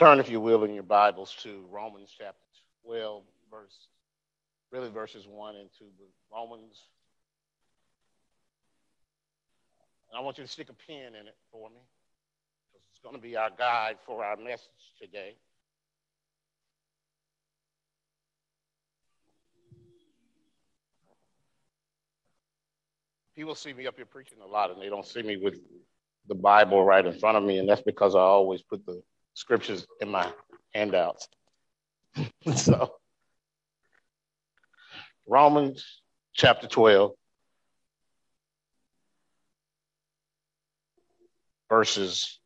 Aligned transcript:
Turn, 0.00 0.18
if 0.18 0.30
you 0.30 0.40
will, 0.40 0.64
in 0.64 0.72
your 0.72 0.82
Bibles 0.82 1.36
to 1.42 1.62
Romans 1.70 2.10
chapter 2.16 2.40
12, 2.86 3.22
verse, 3.50 3.88
really 4.72 4.88
verses 4.88 5.26
1 5.28 5.56
and 5.56 5.68
2. 5.78 5.84
But 5.98 6.08
Romans, 6.34 6.86
and 10.08 10.18
I 10.18 10.22
want 10.22 10.38
you 10.38 10.44
to 10.44 10.48
stick 10.48 10.70
a 10.70 10.72
pin 10.72 11.08
in 11.08 11.26
it 11.26 11.36
for 11.52 11.68
me, 11.68 11.82
because 12.72 12.82
it's 12.90 12.98
going 13.02 13.14
to 13.14 13.20
be 13.20 13.36
our 13.36 13.50
guide 13.58 13.98
for 14.06 14.24
our 14.24 14.38
message 14.38 14.70
today. 14.98 15.34
People 23.36 23.54
see 23.54 23.74
me 23.74 23.86
up 23.86 23.96
here 23.96 24.06
preaching 24.06 24.38
a 24.42 24.46
lot, 24.46 24.70
and 24.70 24.80
they 24.80 24.88
don't 24.88 25.06
see 25.06 25.20
me 25.20 25.36
with 25.36 25.60
the 26.26 26.34
Bible 26.34 26.86
right 26.86 27.04
in 27.04 27.12
front 27.12 27.36
of 27.36 27.44
me, 27.44 27.58
and 27.58 27.68
that's 27.68 27.82
because 27.82 28.14
I 28.14 28.20
always 28.20 28.62
put 28.62 28.86
the 28.86 29.02
scriptures 29.40 29.86
in 30.02 30.10
my 30.10 30.30
handouts. 30.74 31.28
so, 32.54 32.92
Romans 35.26 36.02
chapter 36.34 36.66
12, 36.66 37.12
verses, 41.70 42.38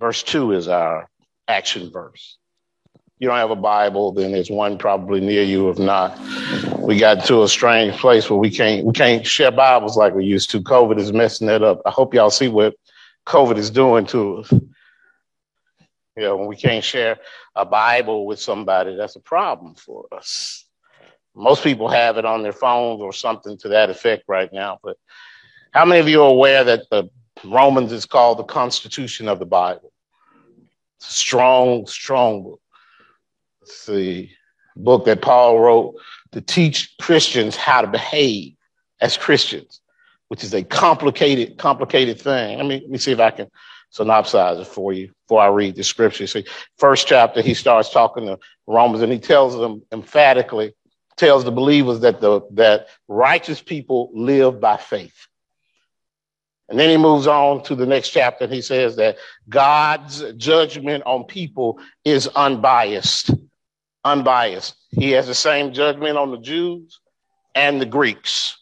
verse 0.00 0.24
2 0.24 0.52
is 0.52 0.66
our 0.66 1.08
action 1.46 1.92
verse. 1.92 2.36
You 3.18 3.28
don't 3.28 3.36
have 3.38 3.50
a 3.50 3.56
Bible, 3.56 4.12
then 4.12 4.32
there's 4.32 4.50
one 4.50 4.78
probably 4.78 5.20
near 5.20 5.44
you. 5.44 5.70
If 5.70 5.78
not, 5.78 6.18
we 6.80 6.98
got 6.98 7.24
to 7.26 7.44
a 7.44 7.48
strange 7.48 7.96
place 7.96 8.28
where 8.28 8.38
we 8.38 8.50
can't 8.50 8.84
we 8.84 8.92
can't 8.92 9.26
share 9.26 9.50
Bibles 9.50 9.96
like 9.96 10.14
we 10.14 10.26
used 10.26 10.50
to. 10.50 10.60
COVID 10.60 10.98
is 10.98 11.14
messing 11.14 11.46
that 11.46 11.62
up. 11.62 11.80
I 11.86 11.90
hope 11.90 12.12
y'all 12.12 12.28
see 12.28 12.48
what 12.48 12.74
COVID 13.26 13.56
is 13.56 13.70
doing 13.70 14.04
to 14.06 14.38
us. 14.38 14.52
You 16.16 16.22
know, 16.22 16.36
when 16.36 16.48
we 16.48 16.56
can't 16.56 16.84
share 16.84 17.18
a 17.54 17.66
Bible 17.66 18.26
with 18.26 18.40
somebody, 18.40 18.96
that's 18.96 19.16
a 19.16 19.20
problem 19.20 19.74
for 19.74 20.06
us. 20.12 20.66
Most 21.34 21.62
people 21.62 21.88
have 21.88 22.16
it 22.16 22.24
on 22.24 22.42
their 22.42 22.52
phones 22.52 23.02
or 23.02 23.12
something 23.12 23.58
to 23.58 23.68
that 23.68 23.90
effect 23.90 24.24
right 24.26 24.50
now. 24.50 24.78
But 24.82 24.96
how 25.72 25.84
many 25.84 26.00
of 26.00 26.08
you 26.08 26.22
are 26.22 26.30
aware 26.30 26.64
that 26.64 26.88
the 26.90 27.10
Romans 27.44 27.92
is 27.92 28.06
called 28.06 28.38
the 28.38 28.44
Constitution 28.44 29.28
of 29.28 29.38
the 29.38 29.44
Bible? 29.44 29.92
Strong, 30.98 31.86
strong 31.86 32.44
book. 32.44 32.60
It's 33.60 33.84
the 33.84 34.30
book 34.74 35.04
that 35.04 35.20
Paul 35.20 35.60
wrote 35.60 35.96
to 36.32 36.40
teach 36.40 36.94
Christians 36.98 37.56
how 37.56 37.82
to 37.82 37.86
behave 37.86 38.54
as 39.02 39.18
Christians, 39.18 39.82
which 40.28 40.42
is 40.42 40.54
a 40.54 40.62
complicated, 40.62 41.58
complicated 41.58 42.18
thing. 42.18 42.56
Let 42.56 42.66
me, 42.66 42.80
let 42.80 42.90
me 42.90 42.96
see 42.96 43.12
if 43.12 43.20
I 43.20 43.30
can 43.32 43.50
synopsize 43.92 44.60
it 44.60 44.66
for 44.66 44.92
you 44.92 45.12
before 45.24 45.40
I 45.40 45.48
read 45.48 45.76
the 45.76 45.84
scripture. 45.84 46.26
See, 46.26 46.44
first 46.78 47.06
chapter, 47.06 47.40
he 47.40 47.54
starts 47.54 47.90
talking 47.90 48.26
to 48.26 48.38
Romans 48.66 49.02
and 49.02 49.12
he 49.12 49.18
tells 49.18 49.56
them 49.56 49.82
emphatically, 49.92 50.74
tells 51.16 51.44
the 51.44 51.52
believers 51.52 52.00
that 52.00 52.20
the 52.20 52.42
that 52.52 52.88
righteous 53.08 53.60
people 53.60 54.10
live 54.14 54.60
by 54.60 54.76
faith. 54.76 55.26
And 56.68 56.78
then 56.78 56.90
he 56.90 56.96
moves 56.96 57.28
on 57.28 57.62
to 57.64 57.76
the 57.76 57.86
next 57.86 58.10
chapter 58.10 58.44
and 58.44 58.52
he 58.52 58.60
says 58.60 58.96
that 58.96 59.18
God's 59.48 60.22
judgment 60.32 61.04
on 61.06 61.24
people 61.24 61.78
is 62.04 62.26
unbiased. 62.28 63.30
Unbiased. 64.04 64.74
He 64.90 65.12
has 65.12 65.26
the 65.28 65.34
same 65.34 65.72
judgment 65.72 66.18
on 66.18 66.32
the 66.32 66.38
Jews 66.38 67.00
and 67.54 67.80
the 67.80 67.86
Greeks 67.86 68.58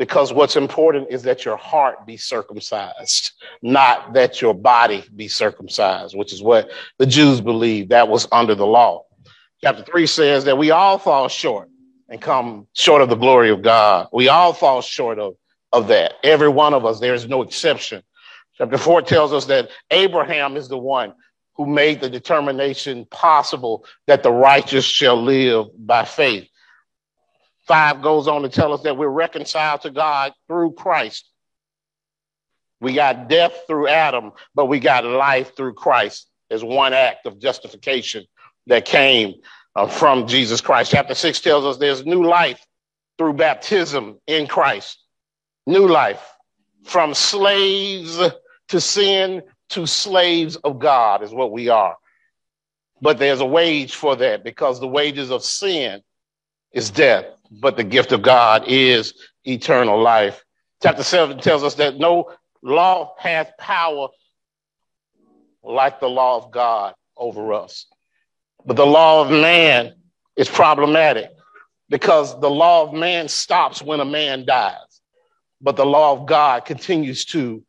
because 0.00 0.32
what's 0.32 0.56
important 0.56 1.08
is 1.10 1.24
that 1.24 1.44
your 1.44 1.58
heart 1.58 2.06
be 2.06 2.16
circumcised, 2.16 3.32
not 3.60 4.14
that 4.14 4.40
your 4.40 4.54
body 4.54 5.04
be 5.14 5.28
circumcised, 5.28 6.16
which 6.16 6.32
is 6.32 6.42
what 6.42 6.70
the 6.96 7.04
Jews 7.04 7.42
believed 7.42 7.90
that 7.90 8.08
was 8.08 8.26
under 8.32 8.54
the 8.54 8.64
law. 8.64 9.04
Chapter 9.62 9.82
3 9.82 10.06
says 10.06 10.44
that 10.46 10.56
we 10.56 10.70
all 10.70 10.96
fall 10.96 11.28
short 11.28 11.68
and 12.08 12.18
come 12.18 12.66
short 12.72 13.02
of 13.02 13.10
the 13.10 13.14
glory 13.14 13.50
of 13.50 13.60
God. 13.60 14.08
We 14.10 14.30
all 14.30 14.54
fall 14.54 14.80
short 14.80 15.18
of, 15.18 15.34
of 15.70 15.88
that. 15.88 16.14
Every 16.24 16.48
one 16.48 16.72
of 16.72 16.86
us, 16.86 16.98
there 16.98 17.12
is 17.12 17.28
no 17.28 17.42
exception. 17.42 18.02
Chapter 18.56 18.78
4 18.78 19.02
tells 19.02 19.34
us 19.34 19.44
that 19.46 19.68
Abraham 19.90 20.56
is 20.56 20.68
the 20.68 20.78
one 20.78 21.12
who 21.56 21.66
made 21.66 22.00
the 22.00 22.08
determination 22.08 23.04
possible 23.10 23.84
that 24.06 24.22
the 24.22 24.32
righteous 24.32 24.86
shall 24.86 25.22
live 25.22 25.66
by 25.76 26.06
faith. 26.06 26.48
5 27.70 28.02
goes 28.02 28.26
on 28.26 28.42
to 28.42 28.48
tell 28.48 28.72
us 28.72 28.82
that 28.82 28.96
we're 28.96 29.06
reconciled 29.06 29.82
to 29.82 29.92
God 29.92 30.32
through 30.48 30.72
Christ. 30.72 31.30
We 32.80 32.94
got 32.94 33.28
death 33.28 33.52
through 33.68 33.86
Adam, 33.86 34.32
but 34.56 34.66
we 34.66 34.80
got 34.80 35.04
life 35.04 35.54
through 35.54 35.74
Christ. 35.74 36.28
There's 36.48 36.64
one 36.64 36.92
act 36.92 37.26
of 37.26 37.38
justification 37.38 38.24
that 38.66 38.86
came 38.86 39.34
uh, 39.76 39.86
from 39.86 40.26
Jesus 40.26 40.60
Christ. 40.60 40.90
Chapter 40.90 41.14
6 41.14 41.40
tells 41.42 41.64
us 41.64 41.76
there's 41.76 42.04
new 42.04 42.24
life 42.24 42.66
through 43.16 43.34
baptism 43.34 44.18
in 44.26 44.48
Christ. 44.48 44.98
New 45.64 45.86
life 45.86 46.26
from 46.82 47.14
slaves 47.14 48.20
to 48.66 48.80
sin 48.80 49.42
to 49.68 49.86
slaves 49.86 50.56
of 50.56 50.80
God 50.80 51.22
is 51.22 51.32
what 51.32 51.52
we 51.52 51.68
are. 51.68 51.96
But 53.00 53.18
there's 53.18 53.40
a 53.40 53.46
wage 53.46 53.94
for 53.94 54.16
that 54.16 54.42
because 54.42 54.80
the 54.80 54.88
wages 54.88 55.30
of 55.30 55.44
sin 55.44 56.02
is 56.72 56.90
death 56.90 57.26
but 57.50 57.76
the 57.76 57.84
gift 57.84 58.12
of 58.12 58.22
God 58.22 58.64
is 58.66 59.14
eternal 59.44 60.00
life. 60.00 60.44
Chapter 60.82 61.02
7 61.02 61.38
tells 61.38 61.62
us 61.62 61.74
that 61.74 61.98
no 61.98 62.32
law 62.62 63.14
hath 63.18 63.56
power 63.58 64.08
like 65.62 66.00
the 66.00 66.08
law 66.08 66.36
of 66.36 66.50
God 66.50 66.94
over 67.16 67.52
us. 67.52 67.86
But 68.64 68.76
the 68.76 68.86
law 68.86 69.22
of 69.22 69.30
man 69.30 69.94
is 70.36 70.48
problematic 70.48 71.30
because 71.88 72.38
the 72.40 72.50
law 72.50 72.84
of 72.84 72.94
man 72.94 73.28
stops 73.28 73.82
when 73.82 74.00
a 74.00 74.04
man 74.04 74.46
dies, 74.46 75.00
but 75.60 75.76
the 75.76 75.84
law 75.84 76.12
of 76.12 76.26
God 76.26 76.64
continues 76.64 77.24
to 77.26 77.62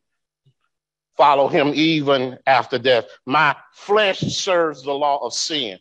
follow 1.18 1.47
him 1.47 1.72
even 1.74 2.38
after 2.46 2.78
death. 2.78 3.06
My 3.25 3.56
flesh 3.74 4.20
serves 4.20 4.84
the 4.84 4.94
law 4.94 5.18
of 5.25 5.34
sin. 5.34 5.80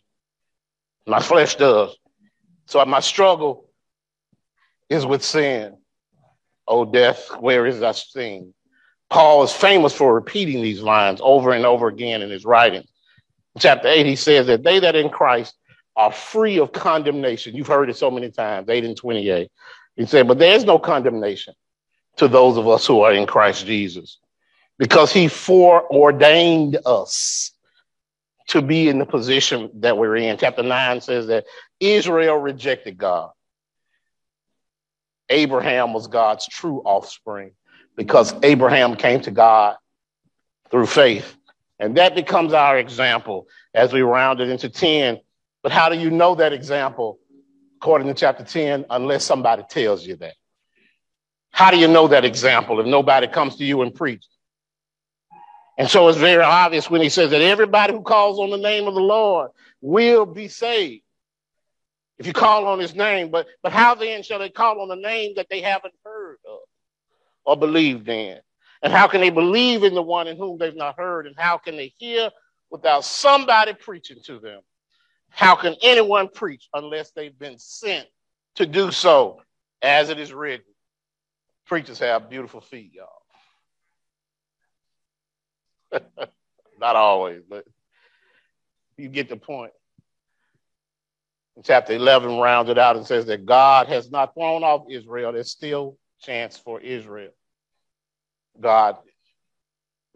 My 1.05 1.19
flesh 1.19 1.55
does. 1.55 1.95
So 2.65 2.83
my 2.85 2.99
struggle 2.99 3.70
is 4.91 5.05
with 5.05 5.23
sin. 5.23 5.77
O 6.67 6.85
death, 6.85 7.29
where 7.39 7.65
is 7.65 7.79
thy 7.79 7.93
sting? 7.93 8.53
Paul 9.09 9.43
is 9.43 9.51
famous 9.51 9.93
for 9.93 10.13
repeating 10.13 10.61
these 10.61 10.81
lines 10.81 11.19
over 11.23 11.51
and 11.51 11.65
over 11.65 11.87
again 11.87 12.21
in 12.21 12.29
his 12.29 12.45
writing. 12.45 12.83
In 13.55 13.59
chapter 13.59 13.87
8, 13.87 14.05
he 14.05 14.15
says 14.15 14.47
that 14.47 14.63
they 14.63 14.79
that 14.79 14.95
in 14.95 15.09
Christ 15.09 15.55
are 15.95 16.11
free 16.11 16.59
of 16.59 16.71
condemnation. 16.71 17.55
You've 17.55 17.67
heard 17.67 17.89
it 17.89 17.97
so 17.97 18.11
many 18.11 18.31
times, 18.31 18.69
8 18.69 18.83
and 18.83 18.97
28. 18.97 19.49
He 19.95 20.05
said, 20.05 20.27
but 20.27 20.39
there's 20.39 20.65
no 20.65 20.77
condemnation 20.77 21.53
to 22.17 22.27
those 22.27 22.57
of 22.57 22.67
us 22.67 22.85
who 22.85 23.01
are 23.01 23.13
in 23.13 23.27
Christ 23.27 23.65
Jesus 23.65 24.17
because 24.77 25.11
he 25.13 25.27
foreordained 25.27 26.77
us 26.85 27.51
to 28.47 28.61
be 28.61 28.89
in 28.89 28.99
the 28.99 29.05
position 29.05 29.69
that 29.75 29.97
we're 29.97 30.17
in. 30.17 30.37
Chapter 30.37 30.63
9 30.63 31.01
says 31.01 31.27
that 31.27 31.45
Israel 31.79 32.37
rejected 32.37 32.97
God. 32.97 33.31
Abraham 35.31 35.93
was 35.93 36.07
God's 36.07 36.47
true 36.47 36.81
offspring 36.85 37.51
because 37.95 38.33
Abraham 38.43 38.95
came 38.95 39.21
to 39.21 39.31
God 39.31 39.77
through 40.69 40.85
faith. 40.85 41.35
And 41.79 41.97
that 41.97 42.13
becomes 42.13 42.53
our 42.53 42.77
example 42.77 43.47
as 43.73 43.91
we 43.91 44.01
round 44.01 44.39
it 44.39 44.49
into 44.49 44.69
10. 44.69 45.19
But 45.63 45.71
how 45.71 45.89
do 45.89 45.97
you 45.97 46.11
know 46.11 46.35
that 46.35 46.53
example, 46.53 47.19
according 47.77 48.07
to 48.07 48.13
chapter 48.13 48.43
10, 48.43 48.85
unless 48.89 49.23
somebody 49.23 49.63
tells 49.69 50.05
you 50.05 50.15
that? 50.17 50.35
How 51.51 51.71
do 51.71 51.77
you 51.77 51.87
know 51.87 52.07
that 52.07 52.23
example 52.23 52.79
if 52.79 52.85
nobody 52.85 53.27
comes 53.27 53.55
to 53.57 53.65
you 53.65 53.81
and 53.81 53.93
preaches? 53.93 54.29
And 55.77 55.89
so 55.89 56.07
it's 56.07 56.17
very 56.17 56.43
obvious 56.43 56.89
when 56.89 57.01
he 57.01 57.09
says 57.09 57.31
that 57.31 57.41
everybody 57.41 57.93
who 57.93 58.01
calls 58.01 58.39
on 58.39 58.51
the 58.51 58.57
name 58.57 58.87
of 58.87 58.93
the 58.93 59.01
Lord 59.01 59.51
will 59.81 60.25
be 60.25 60.47
saved 60.47 61.03
if 62.21 62.27
you 62.27 62.33
call 62.33 62.67
on 62.67 62.77
his 62.77 62.93
name. 62.93 63.31
But, 63.31 63.47
but 63.63 63.71
how 63.71 63.95
then 63.95 64.21
shall 64.21 64.37
they 64.37 64.49
call 64.49 64.79
on 64.79 64.89
the 64.89 64.95
name 64.95 65.33
that 65.37 65.47
they 65.49 65.59
haven't 65.59 65.95
heard 66.05 66.37
of 66.47 66.59
or 67.45 67.57
believed 67.57 68.07
in? 68.07 68.39
And 68.83 68.93
how 68.93 69.07
can 69.07 69.21
they 69.21 69.31
believe 69.31 69.83
in 69.83 69.95
the 69.95 70.03
one 70.03 70.27
in 70.27 70.37
whom 70.37 70.59
they've 70.59 70.75
not 70.75 70.99
heard? 70.99 71.25
And 71.25 71.35
how 71.35 71.57
can 71.57 71.75
they 71.77 71.91
hear 71.97 72.29
without 72.69 73.05
somebody 73.05 73.73
preaching 73.73 74.19
to 74.25 74.37
them? 74.39 74.61
How 75.31 75.55
can 75.55 75.75
anyone 75.81 76.29
preach 76.31 76.69
unless 76.75 77.09
they've 77.11 77.37
been 77.37 77.57
sent 77.57 78.05
to 78.55 78.67
do 78.67 78.91
so, 78.91 79.41
as 79.81 80.09
it 80.09 80.19
is 80.19 80.31
written? 80.31 80.65
Preachers 81.65 81.97
have 81.99 82.29
beautiful 82.29 82.61
feet, 82.61 82.93
y'all. 82.93 83.07
not 86.79 86.95
always, 86.95 87.41
but 87.49 87.65
you 88.95 89.09
get 89.09 89.27
the 89.27 89.37
point 89.37 89.71
chapter 91.63 91.93
11 91.93 92.37
rounds 92.37 92.69
it 92.69 92.77
out 92.77 92.95
and 92.95 93.05
says 93.05 93.25
that 93.25 93.45
God 93.45 93.87
has 93.87 94.11
not 94.11 94.33
thrown 94.33 94.63
off 94.63 94.85
Israel. 94.89 95.31
There's 95.31 95.49
still 95.49 95.97
chance 96.21 96.57
for 96.57 96.79
Israel. 96.79 97.31
God 98.59 98.97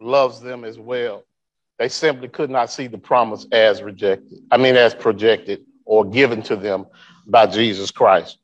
loves 0.00 0.40
them 0.40 0.64
as 0.64 0.78
well. 0.78 1.24
They 1.78 1.88
simply 1.88 2.28
could 2.28 2.50
not 2.50 2.70
see 2.70 2.86
the 2.86 2.98
promise 2.98 3.46
as 3.52 3.82
rejected. 3.82 4.38
I 4.50 4.56
mean, 4.56 4.76
as 4.76 4.94
projected 4.94 5.64
or 5.84 6.04
given 6.04 6.42
to 6.42 6.56
them 6.56 6.86
by 7.26 7.46
Jesus 7.46 7.90
Christ. 7.90 8.38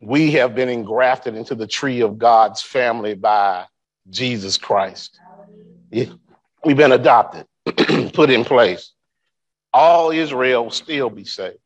We 0.00 0.32
have 0.32 0.54
been 0.54 0.68
engrafted 0.68 1.34
into 1.34 1.54
the 1.54 1.66
tree 1.66 2.00
of 2.00 2.18
God's 2.18 2.62
family 2.62 3.14
by 3.14 3.66
Jesus 4.08 4.56
Christ. 4.56 5.18
We've 5.90 6.76
been 6.76 6.92
adopted, 6.92 7.46
put 8.12 8.30
in 8.30 8.44
place. 8.44 8.92
All 9.78 10.10
Israel 10.10 10.64
will 10.64 10.70
still 10.72 11.08
be 11.08 11.24
saved. 11.24 11.60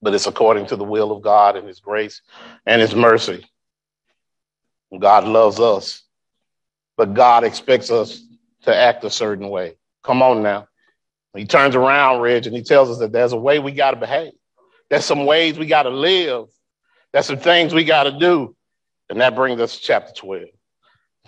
But 0.00 0.14
it's 0.14 0.28
according 0.28 0.66
to 0.66 0.76
the 0.76 0.84
will 0.84 1.10
of 1.10 1.22
God 1.22 1.56
and 1.56 1.66
His 1.66 1.80
grace 1.80 2.22
and 2.64 2.80
His 2.80 2.94
mercy. 2.94 3.44
God 4.96 5.24
loves 5.24 5.58
us, 5.58 6.04
but 6.96 7.14
God 7.14 7.42
expects 7.42 7.90
us 7.90 8.22
to 8.62 8.72
act 8.72 9.02
a 9.02 9.10
certain 9.10 9.48
way. 9.48 9.74
Come 10.04 10.22
on 10.22 10.40
now. 10.40 10.68
He 11.36 11.46
turns 11.46 11.74
around, 11.74 12.20
Reg, 12.20 12.46
and 12.46 12.54
he 12.54 12.62
tells 12.62 12.90
us 12.90 12.98
that 12.98 13.10
there's 13.10 13.32
a 13.32 13.36
way 13.36 13.58
we 13.58 13.72
got 13.72 13.90
to 13.90 13.96
behave. 13.96 14.34
There's 14.90 15.04
some 15.04 15.26
ways 15.26 15.58
we 15.58 15.66
got 15.66 15.82
to 15.82 15.90
live. 15.90 16.46
There's 17.12 17.26
some 17.26 17.38
things 17.38 17.74
we 17.74 17.82
got 17.82 18.04
to 18.04 18.16
do. 18.16 18.54
And 19.10 19.20
that 19.20 19.34
brings 19.34 19.60
us 19.60 19.76
to 19.76 19.82
chapter 19.82 20.12
12. 20.12 20.44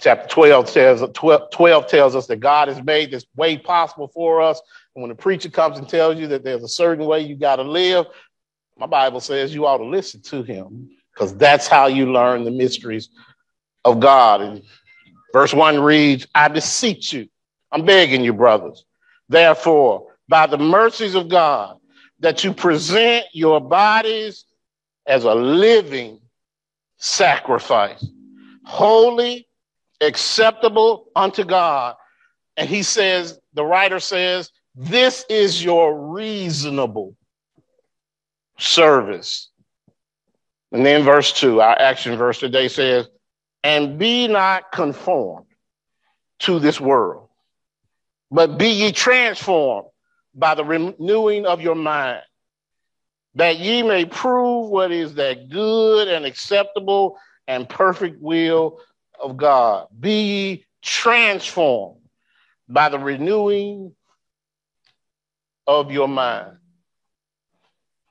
Chapter 0.00 0.28
12 0.28 0.68
says 0.68 1.04
12, 1.12 1.50
12 1.50 1.86
tells 1.86 2.16
us 2.16 2.26
that 2.26 2.36
God 2.36 2.68
has 2.68 2.82
made 2.82 3.10
this 3.10 3.26
way 3.36 3.58
possible 3.58 4.08
for 4.08 4.40
us. 4.40 4.60
And 4.94 5.02
when 5.02 5.10
the 5.10 5.14
preacher 5.14 5.50
comes 5.50 5.78
and 5.78 5.86
tells 5.86 6.18
you 6.18 6.26
that 6.28 6.42
there's 6.42 6.62
a 6.62 6.68
certain 6.68 7.04
way 7.04 7.20
you 7.20 7.36
got 7.36 7.56
to 7.56 7.62
live, 7.62 8.06
my 8.78 8.86
Bible 8.86 9.20
says 9.20 9.54
you 9.54 9.66
ought 9.66 9.76
to 9.76 9.84
listen 9.84 10.22
to 10.22 10.42
him 10.42 10.90
because 11.12 11.36
that's 11.36 11.68
how 11.68 11.86
you 11.86 12.10
learn 12.10 12.44
the 12.44 12.50
mysteries 12.50 13.10
of 13.84 14.00
God. 14.00 14.40
And 14.40 14.62
verse 15.34 15.52
1 15.52 15.80
reads, 15.80 16.26
I 16.34 16.48
beseech 16.48 17.12
you, 17.12 17.28
I'm 17.70 17.84
begging 17.84 18.24
you, 18.24 18.32
brothers, 18.32 18.84
therefore, 19.28 20.14
by 20.28 20.46
the 20.46 20.58
mercies 20.58 21.14
of 21.14 21.28
God, 21.28 21.76
that 22.20 22.42
you 22.42 22.54
present 22.54 23.26
your 23.32 23.60
bodies 23.60 24.46
as 25.06 25.24
a 25.24 25.34
living 25.34 26.20
sacrifice, 26.96 28.06
holy, 28.64 29.46
acceptable 30.00 31.08
unto 31.14 31.44
God. 31.44 31.96
And 32.56 32.68
he 32.68 32.82
says, 32.82 33.38
the 33.54 33.64
writer 33.64 34.00
says, 34.00 34.50
this 34.74 35.24
is 35.28 35.62
your 35.62 36.12
reasonable 36.12 37.16
service. 38.58 39.48
And 40.72 40.86
then 40.86 41.02
verse 41.02 41.32
two, 41.32 41.60
our 41.60 41.78
action 41.78 42.16
verse 42.16 42.38
today 42.38 42.68
says, 42.68 43.08
and 43.64 43.98
be 43.98 44.28
not 44.28 44.72
conformed 44.72 45.46
to 46.40 46.58
this 46.58 46.80
world, 46.80 47.28
but 48.30 48.58
be 48.58 48.68
ye 48.68 48.92
transformed 48.92 49.88
by 50.34 50.54
the 50.54 50.64
renewing 50.64 51.44
of 51.44 51.60
your 51.60 51.74
mind, 51.74 52.22
that 53.34 53.58
ye 53.58 53.82
may 53.82 54.04
prove 54.04 54.70
what 54.70 54.92
is 54.92 55.14
that 55.14 55.48
good 55.48 56.08
and 56.08 56.24
acceptable 56.24 57.18
and 57.48 57.68
perfect 57.68 58.20
will 58.20 58.80
of 59.20 59.36
God. 59.36 59.88
Be 59.98 60.22
ye 60.22 60.64
transformed 60.82 62.00
by 62.68 62.88
the 62.88 62.98
renewing 62.98 63.94
of 65.66 65.90
your 65.90 66.08
mind. 66.08 66.56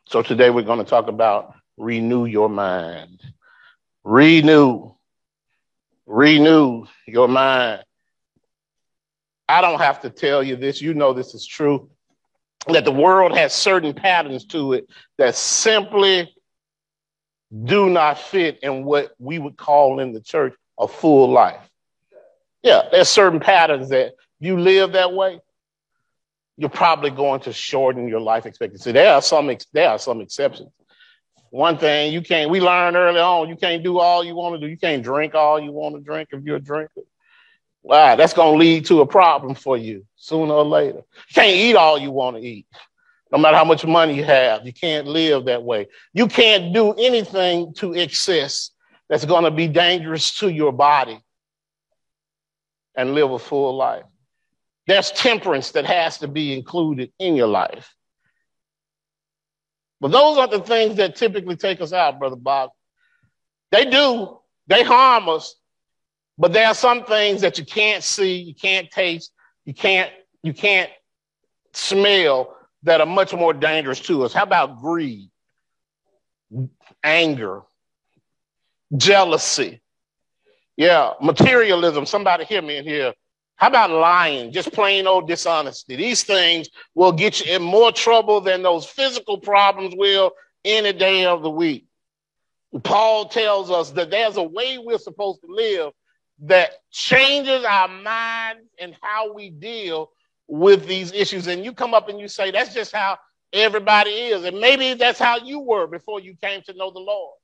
So 0.08 0.22
today 0.22 0.50
we're 0.50 0.64
going 0.64 0.80
to 0.80 0.90
talk 0.90 1.08
about 1.08 1.54
renew 1.78 2.26
your 2.26 2.50
mind. 2.50 3.22
Renew. 4.04 4.94
Renew 6.06 6.86
your 7.06 7.28
mind. 7.28 7.84
I 9.48 9.62
don't 9.62 9.80
have 9.80 10.02
to 10.02 10.10
tell 10.10 10.44
you 10.44 10.56
this. 10.56 10.82
You 10.82 10.94
know 10.94 11.14
this 11.14 11.34
is 11.34 11.46
true. 11.46 11.90
That 12.68 12.86
the 12.86 12.92
world 12.92 13.36
has 13.36 13.54
certain 13.54 13.94
patterns 13.94 14.46
to 14.48 14.74
it 14.74 14.88
that 15.18 15.36
simply 15.36 16.34
do 17.64 17.90
not 17.90 18.20
fit 18.20 18.60
in 18.62 18.84
what 18.86 19.12
we 19.18 19.40
would 19.40 19.58
call 19.58 20.00
in 20.00 20.14
the 20.14 20.22
church 20.22 20.54
a 20.80 20.88
full 20.88 21.30
life. 21.30 21.62
Yeah, 22.64 22.84
there's 22.92 23.10
certain 23.10 23.40
patterns 23.40 23.90
that 23.90 24.14
you 24.40 24.60
live 24.60 24.94
that 24.94 25.14
way, 25.14 25.40
you're 26.58 26.70
probably 26.70 27.10
going 27.10 27.40
to 27.42 27.54
shorten 27.54 28.08
your 28.08 28.20
life 28.20 28.46
expectancy. 28.46 28.92
There 28.92 29.14
are 29.14 29.22
some 29.22 29.50
there 29.74 29.90
are 29.90 30.00
some 30.00 30.22
exceptions. 30.22 30.70
One 31.52 31.78
thing 31.78 32.14
you 32.14 32.22
can't 32.22 32.52
we 32.52 32.60
learned 32.60 32.96
early 32.96 33.20
on, 33.20 33.50
you 33.50 33.56
can't 33.56 33.84
do 33.84 34.00
all 34.00 34.24
you 34.24 34.36
want 34.36 34.56
to 34.56 34.60
do. 34.60 34.70
You 34.70 34.78
can't 34.78 35.04
drink 35.04 35.36
all 35.36 35.60
you 35.60 35.72
want 35.72 35.96
to 35.96 36.02
drink 36.02 36.30
if 36.32 36.44
you're 36.44 36.58
a 36.58 36.62
drinker. 36.62 37.02
Wow, 37.82 38.18
that's 38.18 38.34
to 38.34 38.50
lead 38.50 38.86
to 38.88 39.02
a 39.02 39.06
problem 39.06 39.56
for 39.56 39.78
you 39.78 40.06
sooner 40.16 40.54
or 40.54 40.66
later. 40.66 40.98
You 40.98 41.34
can't 41.34 41.56
eat 41.56 41.76
all 41.76 41.98
you 41.98 42.12
want 42.12 42.36
to 42.36 42.42
eat. 42.44 42.68
No 43.32 43.38
matter 43.38 43.56
how 43.56 43.64
much 43.64 43.86
money 43.86 44.16
you 44.16 44.24
have, 44.26 44.66
you 44.66 44.74
can't 44.74 45.08
live 45.08 45.46
that 45.46 45.64
way. 45.64 45.88
You 46.14 46.28
can't 46.28 46.74
do 46.74 46.94
anything 46.94 47.74
to 47.76 47.94
excess 47.94 48.72
that's 49.10 49.26
going 49.26 49.44
to 49.44 49.52
be 49.52 49.68
dangerous 49.68 50.38
to 50.40 50.50
your 50.50 50.72
body 50.72 51.20
and 52.96 53.16
live 53.16 53.32
a 53.32 53.40
full 53.40 53.76
life. 53.76 54.04
There's 54.88 55.12
temperance 55.12 55.72
that 55.72 55.86
has 55.86 56.20
to 56.20 56.28
be 56.28 56.54
included 56.54 57.12
in 57.20 57.36
your 57.36 57.48
life. 57.48 57.94
But 60.02 60.12
those 60.12 60.38
are 60.38 60.48
the 60.48 60.62
things 60.62 60.96
that 60.96 61.16
typically 61.16 61.56
take 61.56 61.82
us 61.82 61.92
out, 61.92 62.20
Brother 62.20 62.36
Bob. 62.36 62.70
They 63.72 63.86
do, 63.86 64.40
they 64.68 64.84
harm 64.84 65.30
us, 65.30 65.56
but 66.38 66.54
there 66.54 66.68
are 66.68 66.74
some 66.74 67.04
things 67.04 67.42
that 67.42 67.58
you 67.60 67.66
can't 67.66 68.04
see, 68.04 68.38
you 68.38 68.56
can't 68.56 68.90
taste, 68.90 69.32
you 69.66 69.74
can't, 69.74 70.12
you 70.42 70.54
can't 70.54 70.90
smell 71.74 72.56
that 72.84 73.02
are 73.02 73.06
much 73.06 73.34
more 73.34 73.54
dangerous 73.54 74.00
to 74.00 74.24
us. 74.24 74.34
How 74.34 74.44
about 74.44 74.82
greed, 74.82 75.30
anger, 77.04 77.64
jealousy? 78.96 79.82
Yeah, 80.78 81.14
materialism. 81.22 82.06
Somebody 82.06 82.46
hear 82.46 82.62
me 82.62 82.78
in 82.78 82.86
here. 82.86 83.14
How 83.56 83.68
about 83.68 83.92
lying? 83.92 84.54
Just 84.54 84.72
plain 84.72 85.06
old 85.08 85.28
dishonesty. 85.28 85.98
These 85.98 86.24
things 86.24 86.70
will 86.96 87.12
get 87.12 87.46
you 87.46 87.56
in 87.56 87.62
more 87.62 87.92
trouble 87.92 88.40
than 88.40 88.64
those 88.64 88.86
physical 88.86 89.38
problems 89.38 89.94
will 89.98 90.32
any 90.64 90.94
day 90.94 91.26
of 91.26 91.42
the 91.42 91.50
week. 91.50 91.86
Paul 92.84 93.28
tells 93.28 93.70
us 93.70 93.92
that 93.92 94.12
there's 94.12 94.38
a 94.38 94.44
way 94.44 94.78
we're 94.78 94.98
supposed 94.98 95.42
to 95.42 95.48
live 95.48 95.92
that 96.44 96.72
changes 96.92 97.66
our 97.66 97.88
mind 97.88 98.60
and 98.80 98.96
how 99.02 99.34
we 99.34 99.50
deal 99.50 100.12
with 100.48 100.88
these 100.88 101.12
issues. 101.12 101.48
And 101.48 101.66
you 101.66 101.74
come 101.74 101.94
up 101.94 102.10
and 102.10 102.20
you 102.20 102.28
say, 102.28 102.52
that's 102.52 102.74
just 102.74 102.94
how 102.94 103.18
everybody 103.52 104.12
is. 104.12 104.46
And 104.46 104.60
maybe 104.60 104.94
that's 104.94 105.20
how 105.20 105.38
you 105.38 105.60
were 105.60 105.88
before 105.88 106.20
you 106.20 106.36
came 106.42 106.62
to 106.64 106.74
know 106.74 106.92
the 106.92 107.00
Lord. 107.00 107.36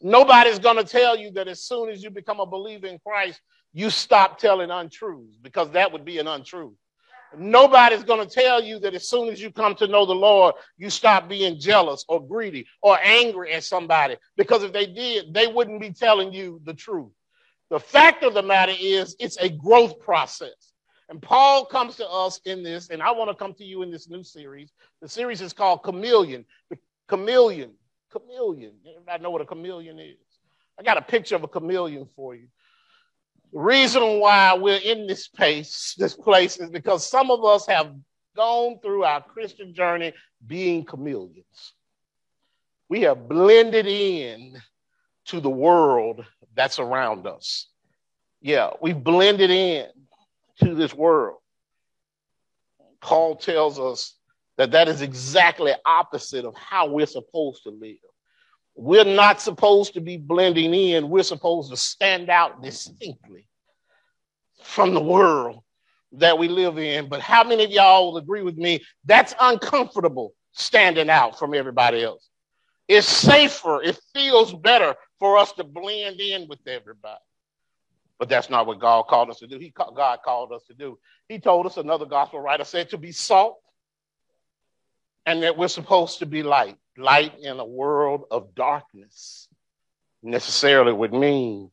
Nobody's 0.00 0.58
going 0.58 0.76
to 0.76 0.84
tell 0.84 1.16
you 1.18 1.30
that 1.32 1.48
as 1.48 1.62
soon 1.62 1.88
as 1.90 2.02
you 2.02 2.10
become 2.10 2.40
a 2.40 2.46
believer 2.46 2.86
in 2.86 2.98
Christ, 2.98 3.40
you 3.72 3.90
stop 3.90 4.38
telling 4.38 4.70
untruths 4.70 5.36
because 5.42 5.70
that 5.72 5.92
would 5.92 6.04
be 6.04 6.18
an 6.18 6.28
untruth. 6.28 6.74
Nobody's 7.36 8.04
going 8.04 8.26
to 8.26 8.32
tell 8.32 8.62
you 8.62 8.78
that 8.78 8.94
as 8.94 9.06
soon 9.08 9.28
as 9.28 9.40
you 9.40 9.50
come 9.50 9.74
to 9.76 9.86
know 9.86 10.06
the 10.06 10.14
Lord, 10.14 10.54
you 10.78 10.88
stop 10.88 11.28
being 11.28 11.58
jealous 11.58 12.04
or 12.08 12.26
greedy 12.26 12.66
or 12.80 12.98
angry 13.02 13.52
at 13.52 13.64
somebody 13.64 14.16
because 14.36 14.62
if 14.62 14.72
they 14.72 14.86
did, 14.86 15.34
they 15.34 15.46
wouldn't 15.46 15.80
be 15.80 15.92
telling 15.92 16.32
you 16.32 16.60
the 16.64 16.72
truth. 16.72 17.12
The 17.70 17.80
fact 17.80 18.24
of 18.24 18.32
the 18.32 18.42
matter 18.42 18.72
is, 18.78 19.14
it's 19.18 19.36
a 19.38 19.50
growth 19.50 20.00
process. 20.00 20.72
And 21.10 21.20
Paul 21.20 21.66
comes 21.66 21.96
to 21.96 22.08
us 22.08 22.40
in 22.44 22.62
this, 22.62 22.88
and 22.88 23.02
I 23.02 23.10
want 23.12 23.30
to 23.30 23.34
come 23.34 23.54
to 23.54 23.64
you 23.64 23.82
in 23.82 23.90
this 23.90 24.08
new 24.08 24.22
series. 24.22 24.72
The 25.02 25.08
series 25.08 25.40
is 25.40 25.52
called 25.52 25.82
Chameleon. 25.82 26.44
The 26.70 26.78
chameleon, 27.08 27.72
chameleon. 28.10 28.72
Everybody 28.88 29.22
know 29.22 29.30
what 29.30 29.42
a 29.42 29.46
chameleon 29.46 29.98
is? 29.98 30.16
I 30.78 30.82
got 30.82 30.96
a 30.96 31.02
picture 31.02 31.36
of 31.36 31.44
a 31.44 31.48
chameleon 31.48 32.06
for 32.14 32.34
you. 32.34 32.48
The 33.52 33.60
reason 33.60 34.20
why 34.20 34.54
we're 34.54 34.76
in 34.76 35.06
this 35.06 35.28
place, 35.28 35.94
this 35.98 36.14
place 36.14 36.58
is 36.58 36.70
because 36.70 37.08
some 37.08 37.30
of 37.30 37.44
us 37.44 37.66
have 37.66 37.94
gone 38.36 38.78
through 38.80 39.04
our 39.04 39.22
Christian 39.22 39.74
journey 39.74 40.12
being 40.46 40.84
chameleons. 40.84 41.72
We 42.88 43.02
have 43.02 43.28
blended 43.28 43.86
in 43.86 44.60
to 45.26 45.40
the 45.40 45.50
world 45.50 46.24
that's 46.54 46.78
around 46.78 47.26
us. 47.26 47.68
Yeah, 48.40 48.70
we've 48.80 49.02
blended 49.02 49.50
in 49.50 49.86
to 50.62 50.74
this 50.74 50.94
world. 50.94 51.38
Paul 53.00 53.36
tells 53.36 53.78
us 53.78 54.17
that 54.58 54.72
that 54.72 54.88
is 54.88 55.00
exactly 55.02 55.72
opposite 55.86 56.44
of 56.44 56.54
how 56.56 56.88
we're 56.88 57.06
supposed 57.06 57.62
to 57.62 57.70
live. 57.70 57.96
We're 58.74 59.04
not 59.04 59.40
supposed 59.40 59.94
to 59.94 60.00
be 60.00 60.16
blending 60.16 60.74
in. 60.74 61.08
We're 61.08 61.22
supposed 61.22 61.70
to 61.70 61.76
stand 61.76 62.28
out 62.28 62.62
distinctly 62.62 63.48
from 64.62 64.94
the 64.94 65.00
world 65.00 65.62
that 66.12 66.38
we 66.38 66.48
live 66.48 66.78
in. 66.78 67.08
But 67.08 67.20
how 67.20 67.44
many 67.44 67.64
of 67.64 67.70
y'all 67.70 68.12
will 68.12 68.18
agree 68.18 68.42
with 68.42 68.56
me? 68.56 68.84
That's 69.04 69.34
uncomfortable 69.40 70.34
standing 70.52 71.08
out 71.08 71.38
from 71.38 71.54
everybody 71.54 72.02
else. 72.02 72.28
It's 72.88 73.06
safer. 73.06 73.82
It 73.82 73.98
feels 74.12 74.52
better 74.52 74.96
for 75.20 75.38
us 75.38 75.52
to 75.52 75.64
blend 75.64 76.20
in 76.20 76.48
with 76.48 76.66
everybody. 76.66 77.20
But 78.18 78.28
that's 78.28 78.50
not 78.50 78.66
what 78.66 78.80
God 78.80 79.04
called 79.04 79.30
us 79.30 79.38
to 79.38 79.46
do. 79.46 79.58
He 79.58 79.72
God 79.76 80.18
called 80.24 80.52
us 80.52 80.64
to 80.66 80.74
do. 80.74 80.98
He 81.28 81.38
told 81.38 81.66
us 81.66 81.76
another 81.76 82.06
gospel 82.06 82.40
writer 82.40 82.64
said 82.64 82.90
to 82.90 82.98
be 82.98 83.12
salt 83.12 83.58
and 85.28 85.42
that 85.42 85.58
we're 85.58 85.68
supposed 85.68 86.20
to 86.20 86.26
be 86.26 86.42
light. 86.42 86.78
Light 86.96 87.38
in 87.38 87.60
a 87.60 87.64
world 87.64 88.24
of 88.30 88.54
darkness 88.54 89.46
necessarily 90.22 90.90
would 90.90 91.12
mean 91.12 91.70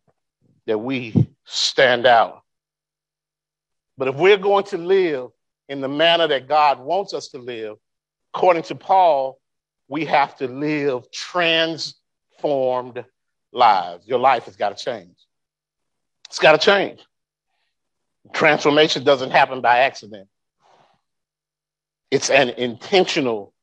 that 0.68 0.78
we 0.78 1.30
stand 1.46 2.06
out. 2.06 2.42
But 3.98 4.10
if 4.10 4.16
we're 4.16 4.36
going 4.36 4.66
to 4.66 4.78
live 4.78 5.30
in 5.70 5.80
the 5.80 5.88
manner 5.88 6.28
that 6.28 6.50
God 6.50 6.82
wants 6.82 7.14
us 7.14 7.30
to 7.30 7.38
live, 7.38 7.78
according 8.34 8.64
to 8.64 8.76
Paul, 8.76 9.40
we 9.88 10.04
have 10.04 10.36
to 10.40 10.50
live 10.50 11.10
transformed 11.12 13.06
lives. 13.54 14.06
Your 14.06 14.20
life 14.20 14.44
has 14.46 14.58
got 14.58 14.78
to 14.78 14.84
change. 14.84 15.16
It's 16.28 16.40
got 16.40 16.60
to 16.60 16.66
change. 16.66 17.00
Transformation 18.34 19.06
doesn't 19.06 19.32
happen 19.32 19.62
by 19.62 19.80
accident. 19.80 20.28
It's 22.12 22.30
an 22.30 22.50
intentional 22.50 23.54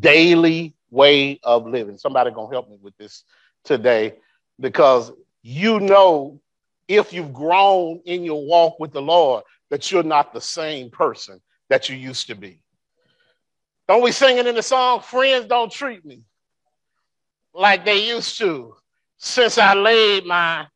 daily 0.00 0.74
way 0.90 1.40
of 1.42 1.66
living. 1.66 1.98
Somebody 1.98 2.30
gonna 2.30 2.50
help 2.50 2.68
me 2.68 2.78
with 2.80 2.96
this 2.96 3.24
today 3.64 4.16
because 4.60 5.12
you 5.42 5.80
know 5.80 6.40
if 6.86 7.12
you've 7.12 7.32
grown 7.32 8.00
in 8.04 8.24
your 8.24 8.44
walk 8.44 8.80
with 8.80 8.92
the 8.92 9.02
Lord 9.02 9.44
that 9.70 9.90
you're 9.92 10.02
not 10.02 10.32
the 10.32 10.40
same 10.40 10.90
person 10.90 11.40
that 11.68 11.88
you 11.88 11.96
used 11.96 12.26
to 12.28 12.34
be. 12.34 12.62
Don't 13.86 14.02
we 14.02 14.12
sing 14.12 14.38
it 14.38 14.46
in 14.46 14.54
the 14.54 14.62
song, 14.62 15.00
Friends 15.00 15.46
Don't 15.46 15.70
Treat 15.70 16.04
Me 16.04 16.22
like 17.54 17.84
they 17.84 18.06
used 18.08 18.38
to 18.38 18.74
since 19.16 19.58
I 19.58 19.74
laid 19.74 20.24
my 20.24 20.66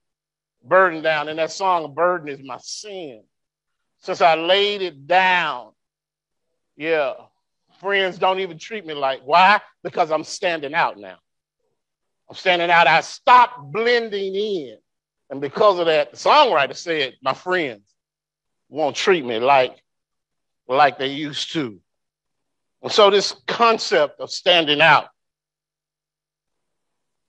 burden 0.64 1.02
down. 1.02 1.29
And 1.29 1.38
that 1.38 1.52
song, 1.52 1.95
Burden 1.95 2.29
is 2.29 2.41
My 2.43 2.59
Sin. 2.59 3.23
Since 3.99 4.21
I 4.21 4.35
laid 4.35 4.83
it 4.83 5.07
down, 5.07 5.71
yeah, 6.82 7.12
friends 7.78 8.18
don't 8.18 8.40
even 8.40 8.58
treat 8.58 8.84
me 8.84 8.92
like. 8.92 9.20
Why? 9.24 9.60
Because 9.84 10.10
I'm 10.10 10.24
standing 10.24 10.74
out 10.74 10.98
now. 10.98 11.16
I'm 12.28 12.34
standing 12.34 12.70
out. 12.70 12.88
I 12.88 13.02
stopped 13.02 13.72
blending 13.72 14.34
in. 14.34 14.78
And 15.30 15.40
because 15.40 15.78
of 15.78 15.86
that, 15.86 16.10
the 16.10 16.16
songwriter 16.16 16.74
said, 16.74 17.14
my 17.22 17.34
friends 17.34 17.82
won't 18.68 18.96
treat 18.96 19.24
me 19.24 19.38
like, 19.38 19.80
like 20.66 20.98
they 20.98 21.06
used 21.06 21.52
to. 21.52 21.78
And 22.82 22.90
so 22.90 23.10
this 23.10 23.36
concept 23.46 24.18
of 24.18 24.28
standing 24.28 24.80
out 24.80 25.06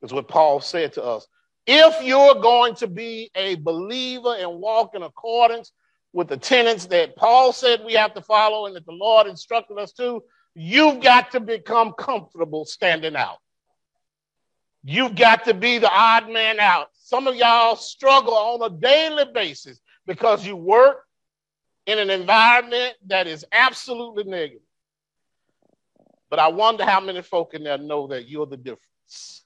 is 0.01 0.11
what 0.11 0.27
Paul 0.27 0.61
said 0.61 0.93
to 0.93 1.03
us. 1.03 1.27
If 1.67 2.03
you're 2.03 2.41
going 2.41 2.73
to 2.77 2.87
be 2.87 3.29
a 3.35 3.53
believer 3.55 4.35
and 4.35 4.59
walk 4.59 4.95
in 4.95 5.03
accordance 5.03 5.71
with 6.13 6.27
the 6.27 6.37
tenets 6.37 6.85
that 6.85 7.15
Paul 7.15 7.51
said 7.51 7.83
we 7.83 7.93
have 7.93 8.13
to 8.13 8.21
follow 8.21 8.67
and 8.67 8.75
that 8.75 8.85
the 8.85 8.91
Lord 8.91 9.27
instructed 9.27 9.77
us 9.79 9.91
to, 9.93 10.23
you've 10.53 11.01
got 11.01 11.31
to 11.31 11.39
become 11.39 11.93
comfortable 11.93 12.65
standing 12.65 13.15
out. 13.15 13.37
You've 14.83 15.15
got 15.15 15.45
to 15.45 15.53
be 15.53 15.79
the 15.79 15.89
odd 15.89 16.29
man 16.29 16.59
out. 16.59 16.89
Some 16.93 17.27
of 17.27 17.35
y'all 17.35 17.75
struggle 17.75 18.33
on 18.33 18.61
a 18.61 18.69
daily 18.69 19.25
basis 19.33 19.79
because 20.05 20.45
you 20.45 20.55
work 20.55 21.03
in 21.85 21.97
an 21.97 22.09
environment 22.09 22.95
that 23.07 23.25
is 23.27 23.45
absolutely 23.51 24.25
negative. 24.25 24.61
But 26.29 26.39
I 26.39 26.49
wonder 26.49 26.85
how 26.85 26.99
many 26.99 27.21
folk 27.21 27.53
in 27.53 27.63
there 27.63 27.77
know 27.77 28.07
that 28.07 28.27
you're 28.27 28.45
the 28.45 28.57
difference 28.57 29.43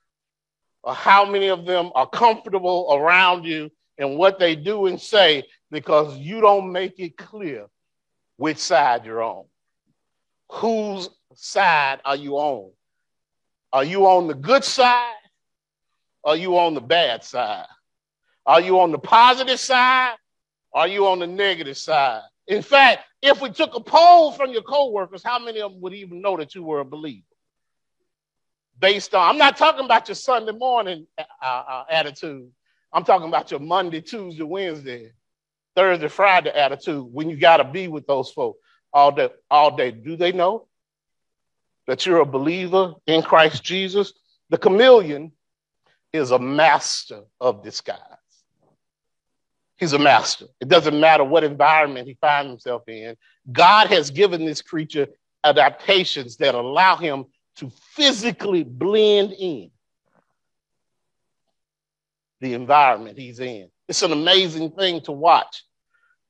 or 0.84 0.94
how 0.94 1.26
many 1.26 1.48
of 1.48 1.66
them 1.66 1.92
are 1.96 2.08
comfortable 2.08 2.88
around 2.92 3.46
you 3.46 3.70
and 3.98 4.18
what 4.18 4.40
they 4.40 4.56
do 4.56 4.86
and 4.88 5.00
say 5.00 5.44
because 5.72 6.18
you 6.18 6.42
don't 6.42 6.72
make 6.72 7.00
it 7.00 7.18
clear 7.18 7.68
which 8.38 8.58
side 8.58 9.06
you're 9.06 9.24
on. 9.24 9.46
Whose 10.52 11.10
side 11.34 12.00
are 12.06 12.16
you 12.16 12.36
on? 12.36 12.72
Are 13.74 13.84
you 13.84 14.06
on 14.08 14.28
the 14.28 14.34
good 14.34 14.64
side? 14.64 15.14
Are 16.24 16.36
you 16.38 16.58
on 16.58 16.74
the 16.74 16.82
bad 16.82 17.24
side? 17.24 17.68
Are 18.46 18.62
you 18.62 18.80
on 18.80 18.92
the 18.92 19.00
positive 19.00 19.60
side? 19.60 20.16
Are 20.74 20.88
you 20.88 21.08
on 21.08 21.20
the 21.20 21.28
negative 21.28 21.78
side? 21.78 22.22
In 22.48 22.62
fact, 22.62 23.04
if 23.22 23.42
we 23.42 23.50
took 23.50 23.76
a 23.76 23.82
poll 23.82 24.32
from 24.32 24.52
your 24.52 24.62
coworkers, 24.62 25.24
how 25.24 25.40
many 25.40 25.60
of 25.60 25.72
them 25.72 25.82
would 25.82 25.94
even 25.94 26.22
know 26.22 26.38
that 26.38 26.56
you 26.56 26.64
were 26.64 26.80
a 26.80 26.86
believer? 26.86 27.24
based 28.80 29.16
on, 29.16 29.30
I'm 29.30 29.38
not 29.38 29.58
talking 29.58 29.86
about 29.86 30.08
your 30.08 30.16
Sunday 30.16 30.52
morning 30.52 31.08
uh, 31.18 31.24
uh, 31.44 31.84
attitude. 31.90 32.50
I'm 32.94 33.04
talking 33.04 33.28
about 33.28 33.52
your 33.52 33.60
Monday, 33.60 34.02
Tuesday, 34.02 34.44
Wednesday, 34.44 35.12
Thursday, 35.78 36.08
Friday 36.08 36.50
attitude 36.50 37.06
when 37.14 37.30
you 37.30 37.38
got 37.38 37.58
to 37.58 37.64
be 37.64 37.88
with 37.88 38.08
those 38.08 38.32
folks 38.32 38.60
all 38.92 39.12
day, 39.12 39.30
all 39.52 39.78
day. 39.78 39.92
Do 39.92 40.16
they 40.16 40.32
know 40.32 40.68
that 41.86 42.04
you're 42.04 42.22
a 42.22 42.26
believer 42.26 42.96
in 43.06 43.22
Christ 43.22 43.64
Jesus? 43.64 44.14
The 44.50 44.58
chameleon 44.58 45.34
is 46.12 46.32
a 46.32 46.40
master 46.40 47.22
of 47.40 47.64
disguise. 47.64 48.00
He's 49.78 49.94
a 49.94 50.00
master. 50.00 50.48
It 50.60 50.68
doesn't 50.68 51.00
matter 51.00 51.24
what 51.24 51.44
environment 51.44 52.08
he 52.08 52.18
finds 52.20 52.50
himself 52.50 52.82
in. 52.88 53.16
God 53.52 53.86
has 53.88 54.10
given 54.10 54.46
this 54.46 54.64
creature 54.64 55.08
adaptations 55.44 56.38
that 56.38 56.56
allow 56.56 56.96
him 56.96 57.26
to 57.58 57.70
physically 57.94 58.64
blend 58.64 59.32
in 59.34 59.70
the 62.42 62.56
environment 62.56 63.20
he's 63.20 63.40
in. 63.40 63.70
It's 63.88 64.02
an 64.02 64.12
amazing 64.12 64.72
thing 64.72 65.02
to 65.02 65.12
watch, 65.12 65.64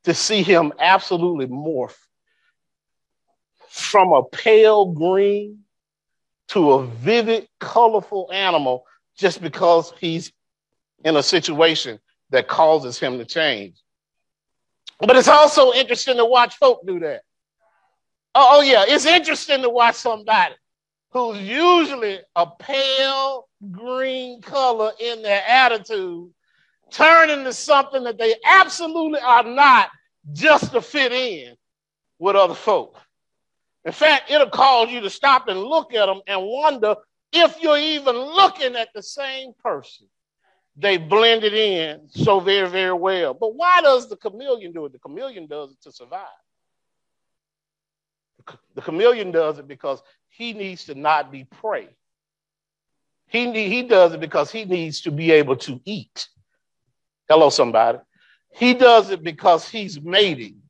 to 0.07 0.13
see 0.13 0.41
him 0.41 0.71
absolutely 0.79 1.47
morph 1.47 1.97
from 3.67 4.13
a 4.13 4.23
pale 4.23 4.85
green 4.85 5.59
to 6.47 6.71
a 6.71 6.85
vivid, 6.85 7.45
colorful 7.59 8.29
animal 8.31 8.85
just 9.17 9.41
because 9.41 9.91
he's 9.99 10.31
in 11.03 11.17
a 11.17 11.21
situation 11.21 11.99
that 12.29 12.47
causes 12.47 12.97
him 12.97 13.17
to 13.17 13.25
change. 13.25 13.75
But 15.01 15.17
it's 15.17 15.27
also 15.27 15.73
interesting 15.73 16.15
to 16.15 16.25
watch 16.25 16.55
folk 16.55 16.87
do 16.87 17.01
that. 17.01 17.23
Oh, 18.33 18.59
oh 18.59 18.61
yeah, 18.61 18.85
it's 18.87 19.05
interesting 19.05 19.61
to 19.61 19.69
watch 19.69 19.95
somebody 19.95 20.55
who's 21.09 21.41
usually 21.41 22.21
a 22.33 22.47
pale 22.47 23.49
green 23.71 24.41
color 24.41 24.93
in 25.01 25.21
their 25.21 25.43
attitude 25.45 26.29
turn 26.91 27.29
into 27.29 27.53
something 27.53 28.03
that 28.03 28.17
they 28.17 28.35
absolutely 28.45 29.19
are 29.19 29.43
not 29.43 29.89
just 30.33 30.71
to 30.71 30.81
fit 30.81 31.11
in 31.11 31.55
with 32.19 32.35
other 32.35 32.53
folk. 32.53 32.99
In 33.85 33.91
fact, 33.91 34.29
it'll 34.29 34.49
cause 34.49 34.89
you 34.89 34.99
to 35.01 35.09
stop 35.09 35.47
and 35.47 35.61
look 35.61 35.93
at 35.93 36.07
them 36.07 36.21
and 36.27 36.45
wonder 36.45 36.95
if 37.31 37.61
you're 37.61 37.77
even 37.77 38.15
looking 38.15 38.75
at 38.75 38.89
the 38.93 39.01
same 39.01 39.53
person. 39.63 40.07
They 40.75 40.97
blended 40.97 41.53
in 41.53 42.07
so 42.09 42.39
very, 42.39 42.69
very 42.69 42.93
well. 42.93 43.33
But 43.33 43.55
why 43.55 43.81
does 43.81 44.09
the 44.09 44.17
chameleon 44.17 44.73
do 44.73 44.85
it? 44.85 44.91
The 44.91 44.99
chameleon 44.99 45.47
does 45.47 45.71
it 45.71 45.81
to 45.83 45.91
survive. 45.91 46.27
The 48.75 48.81
chameleon 48.81 49.31
does 49.31 49.57
it 49.57 49.67
because 49.67 50.01
he 50.29 50.53
needs 50.53 50.85
to 50.85 50.95
not 50.95 51.31
be 51.31 51.45
prey. 51.45 51.89
He, 53.27 53.51
he 53.69 53.83
does 53.83 54.13
it 54.13 54.19
because 54.19 54.51
he 54.51 54.65
needs 54.65 55.01
to 55.01 55.11
be 55.11 55.31
able 55.31 55.55
to 55.57 55.81
eat. 55.83 56.27
Hello, 57.29 57.49
somebody. 57.49 57.99
He 58.53 58.73
does 58.73 59.09
it 59.09 59.23
because 59.23 59.67
he's 59.67 60.01
mating. 60.01 60.61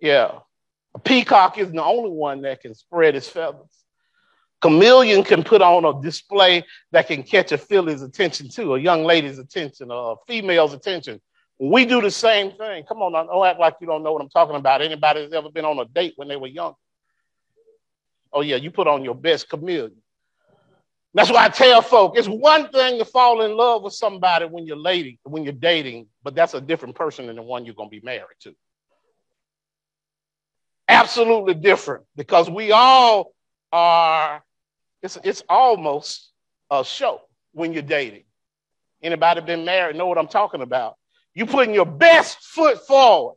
Yeah. 0.00 0.40
A 0.94 0.98
peacock 0.98 1.58
isn't 1.58 1.76
the 1.76 1.84
only 1.84 2.10
one 2.10 2.42
that 2.42 2.60
can 2.60 2.74
spread 2.74 3.14
his 3.14 3.28
feathers. 3.28 3.84
Chameleon 4.62 5.22
can 5.22 5.44
put 5.44 5.62
on 5.62 5.84
a 5.84 6.02
display 6.02 6.64
that 6.90 7.06
can 7.06 7.22
catch 7.22 7.52
a 7.52 7.58
filly's 7.58 8.02
attention 8.02 8.48
too, 8.48 8.74
a 8.74 8.80
young 8.80 9.04
lady's 9.04 9.38
attention, 9.38 9.88
a 9.90 10.14
female's 10.26 10.72
attention. 10.72 11.20
We 11.58 11.84
do 11.84 12.00
the 12.00 12.10
same 12.10 12.52
thing. 12.52 12.84
Come 12.84 12.98
on, 13.02 13.12
don't 13.12 13.46
act 13.46 13.60
like 13.60 13.76
you 13.80 13.86
don't 13.86 14.02
know 14.02 14.12
what 14.12 14.22
I'm 14.22 14.28
talking 14.28 14.56
about. 14.56 14.82
Anybody 14.82 15.20
that's 15.20 15.34
ever 15.34 15.50
been 15.50 15.64
on 15.64 15.78
a 15.78 15.84
date 15.84 16.14
when 16.16 16.28
they 16.28 16.36
were 16.36 16.48
young? 16.48 16.74
Oh, 18.32 18.40
yeah, 18.40 18.56
you 18.56 18.70
put 18.70 18.88
on 18.88 19.04
your 19.04 19.14
best 19.14 19.48
chameleon. 19.48 19.96
That's 21.16 21.30
why 21.30 21.46
I 21.46 21.48
tell 21.48 21.80
folk 21.80 22.18
it's 22.18 22.28
one 22.28 22.68
thing 22.68 22.98
to 22.98 23.04
fall 23.06 23.40
in 23.40 23.56
love 23.56 23.82
with 23.82 23.94
somebody 23.94 24.44
when 24.44 24.66
you're 24.66 24.76
lady, 24.76 25.18
when 25.22 25.44
you're 25.44 25.54
dating, 25.54 26.08
but 26.22 26.34
that's 26.34 26.52
a 26.52 26.60
different 26.60 26.94
person 26.94 27.26
than 27.26 27.36
the 27.36 27.42
one 27.42 27.64
you're 27.64 27.74
to 27.74 27.88
be 27.88 28.02
married 28.04 28.36
to. 28.40 28.54
Absolutely 30.86 31.54
different 31.54 32.04
because 32.16 32.50
we 32.50 32.70
all 32.70 33.32
are, 33.72 34.44
it's, 35.02 35.16
it's 35.24 35.42
almost 35.48 36.32
a 36.70 36.84
show 36.84 37.22
when 37.52 37.72
you're 37.72 37.80
dating. 37.80 38.24
Anybody 39.02 39.40
been 39.40 39.64
married 39.64 39.96
know 39.96 40.06
what 40.06 40.18
I'm 40.18 40.28
talking 40.28 40.60
about. 40.60 40.96
You 41.34 41.46
putting 41.46 41.72
your 41.72 41.86
best 41.86 42.42
foot 42.42 42.86
forward. 42.86 43.36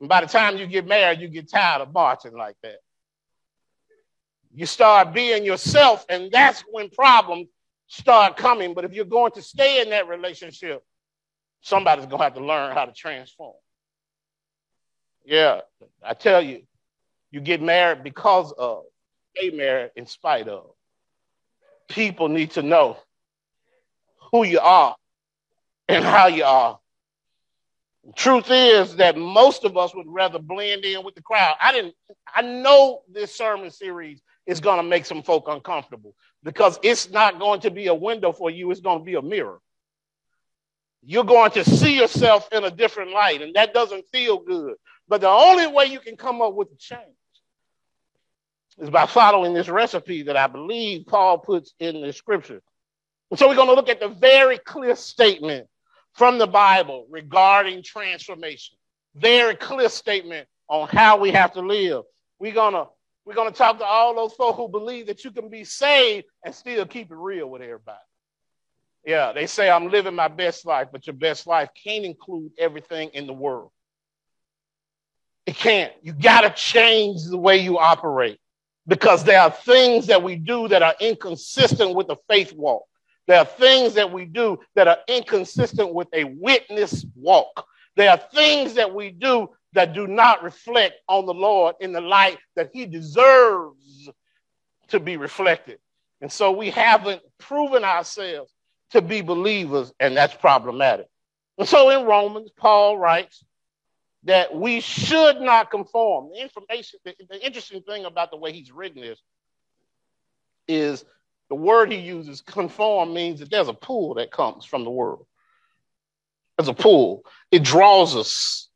And 0.00 0.08
by 0.08 0.22
the 0.22 0.26
time 0.26 0.56
you 0.56 0.66
get 0.66 0.86
married, 0.86 1.20
you 1.20 1.28
get 1.28 1.50
tired 1.50 1.82
of 1.82 1.92
marching 1.92 2.34
like 2.34 2.56
that. 2.62 2.78
You 4.54 4.66
start 4.66 5.12
being 5.12 5.44
yourself, 5.44 6.06
and 6.08 6.30
that's 6.30 6.62
when 6.70 6.88
problems 6.88 7.48
start 7.88 8.36
coming. 8.36 8.72
But 8.72 8.84
if 8.84 8.92
you're 8.92 9.04
going 9.04 9.32
to 9.32 9.42
stay 9.42 9.82
in 9.82 9.90
that 9.90 10.06
relationship, 10.06 10.84
somebody's 11.60 12.06
going 12.06 12.18
to 12.18 12.24
have 12.24 12.34
to 12.34 12.44
learn 12.44 12.72
how 12.72 12.84
to 12.84 12.92
transform. 12.92 13.54
Yeah, 15.24 15.62
I 16.02 16.14
tell 16.14 16.40
you, 16.40 16.62
you 17.32 17.40
get 17.40 17.60
married 17.60 18.04
because 18.04 18.52
of, 18.52 18.84
stay 19.36 19.50
married 19.50 19.90
in 19.96 20.06
spite 20.06 20.46
of. 20.46 20.70
People 21.88 22.28
need 22.28 22.52
to 22.52 22.62
know 22.62 22.96
who 24.30 24.44
you 24.44 24.60
are 24.60 24.94
and 25.88 26.04
how 26.04 26.28
you 26.28 26.44
are. 26.44 26.78
Truth 28.14 28.50
is 28.50 28.96
that 28.96 29.16
most 29.16 29.64
of 29.64 29.76
us 29.76 29.94
would 29.94 30.06
rather 30.06 30.38
blend 30.38 30.84
in 30.84 31.02
with 31.04 31.14
the 31.14 31.22
crowd. 31.22 31.56
I 31.60 31.72
didn't, 31.72 31.94
I 32.32 32.42
know 32.42 33.02
this 33.10 33.34
sermon 33.34 33.70
series 33.70 34.22
is 34.46 34.60
going 34.60 34.76
to 34.76 34.82
make 34.82 35.06
some 35.06 35.22
folk 35.22 35.46
uncomfortable 35.48 36.14
because 36.42 36.78
it's 36.82 37.10
not 37.10 37.38
going 37.38 37.60
to 37.60 37.70
be 37.70 37.86
a 37.86 37.94
window 37.94 38.32
for 38.32 38.50
you, 38.50 38.70
it's 38.70 38.80
going 38.80 38.98
to 38.98 39.04
be 39.04 39.14
a 39.14 39.22
mirror. 39.22 39.60
You're 41.02 41.24
going 41.24 41.50
to 41.52 41.64
see 41.64 41.98
yourself 41.98 42.48
in 42.52 42.64
a 42.64 42.70
different 42.70 43.12
light, 43.12 43.42
and 43.42 43.54
that 43.54 43.74
doesn't 43.74 44.08
feel 44.10 44.38
good. 44.38 44.74
But 45.06 45.20
the 45.20 45.28
only 45.28 45.66
way 45.66 45.86
you 45.86 46.00
can 46.00 46.16
come 46.16 46.40
up 46.40 46.54
with 46.54 46.78
change 46.78 47.00
is 48.78 48.90
by 48.90 49.06
following 49.06 49.54
this 49.54 49.68
recipe 49.68 50.22
that 50.22 50.36
I 50.36 50.46
believe 50.46 51.06
Paul 51.06 51.38
puts 51.38 51.74
in 51.78 52.00
the 52.00 52.12
scripture. 52.12 52.62
And 53.30 53.38
so 53.38 53.48
we're 53.48 53.54
going 53.54 53.68
to 53.68 53.74
look 53.74 53.88
at 53.88 54.00
the 54.00 54.08
very 54.08 54.58
clear 54.58 54.96
statement 54.96 55.66
from 56.14 56.38
the 56.38 56.46
Bible 56.46 57.06
regarding 57.10 57.82
transformation. 57.82 58.76
Very 59.14 59.54
clear 59.54 59.88
statement 59.88 60.48
on 60.68 60.88
how 60.88 61.18
we 61.18 61.30
have 61.32 61.52
to 61.52 61.60
live. 61.60 62.04
We're 62.38 62.54
going 62.54 62.74
to 62.74 62.86
we're 63.24 63.34
going 63.34 63.50
to 63.50 63.56
talk 63.56 63.78
to 63.78 63.84
all 63.84 64.14
those 64.14 64.34
folk 64.34 64.56
who 64.56 64.68
believe 64.68 65.06
that 65.06 65.24
you 65.24 65.30
can 65.30 65.48
be 65.48 65.64
saved 65.64 66.26
and 66.44 66.54
still 66.54 66.84
keep 66.86 67.10
it 67.10 67.16
real 67.16 67.48
with 67.48 67.62
everybody. 67.62 67.98
Yeah, 69.06 69.32
they 69.32 69.46
say 69.46 69.70
I'm 69.70 69.90
living 69.90 70.14
my 70.14 70.28
best 70.28 70.64
life, 70.64 70.88
but 70.92 71.06
your 71.06 71.14
best 71.14 71.46
life 71.46 71.68
can't 71.82 72.04
include 72.04 72.52
everything 72.58 73.10
in 73.12 73.26
the 73.26 73.32
world. 73.32 73.70
It 75.46 75.56
can't. 75.56 75.92
You 76.02 76.12
got 76.12 76.42
to 76.42 76.50
change 76.50 77.24
the 77.24 77.36
way 77.36 77.58
you 77.58 77.78
operate 77.78 78.38
because 78.86 79.24
there 79.24 79.40
are 79.40 79.50
things 79.50 80.06
that 80.06 80.22
we 80.22 80.36
do 80.36 80.68
that 80.68 80.82
are 80.82 80.94
inconsistent 81.00 81.94
with 81.94 82.08
the 82.08 82.16
faith 82.28 82.52
walk. 82.54 82.84
There 83.26 83.38
are 83.38 83.44
things 83.44 83.94
that 83.94 84.12
we 84.12 84.26
do 84.26 84.58
that 84.74 84.88
are 84.88 84.98
inconsistent 85.08 85.92
with 85.92 86.08
a 86.12 86.24
witness 86.24 87.04
walk. 87.14 87.66
There 87.96 88.10
are 88.10 88.20
things 88.32 88.74
that 88.74 88.94
we 88.94 89.10
do 89.10 89.48
that 89.74 89.92
do 89.92 90.06
not 90.06 90.42
reflect 90.42 90.94
on 91.08 91.26
the 91.26 91.34
Lord 91.34 91.76
in 91.80 91.92
the 91.92 92.00
light 92.00 92.38
that 92.56 92.70
he 92.72 92.86
deserves 92.86 94.08
to 94.88 95.00
be 95.00 95.16
reflected. 95.16 95.78
And 96.20 96.32
so 96.32 96.52
we 96.52 96.70
haven't 96.70 97.22
proven 97.38 97.84
ourselves 97.84 98.52
to 98.90 99.02
be 99.02 99.20
believers, 99.20 99.92
and 100.00 100.16
that's 100.16 100.34
problematic. 100.34 101.06
And 101.58 101.68
so 101.68 101.90
in 101.90 102.06
Romans, 102.06 102.50
Paul 102.56 102.96
writes 102.96 103.44
that 104.24 104.54
we 104.54 104.80
should 104.80 105.40
not 105.40 105.70
conform. 105.70 106.30
The 106.32 106.40
information, 106.40 107.00
the, 107.04 107.14
the 107.28 107.44
interesting 107.44 107.82
thing 107.82 108.04
about 108.04 108.30
the 108.30 108.36
way 108.36 108.52
he's 108.52 108.72
written 108.72 109.02
this 109.02 109.20
is 110.66 111.04
the 111.48 111.56
word 111.56 111.92
he 111.92 111.98
uses, 111.98 112.40
conform, 112.40 113.12
means 113.12 113.40
that 113.40 113.50
there's 113.50 113.68
a 113.68 113.74
pull 113.74 114.14
that 114.14 114.30
comes 114.30 114.64
from 114.64 114.84
the 114.84 114.90
world. 114.90 115.26
There's 116.56 116.68
a 116.68 116.74
pull. 116.74 117.24
It 117.50 117.62
draws 117.64 118.16
us 118.16 118.68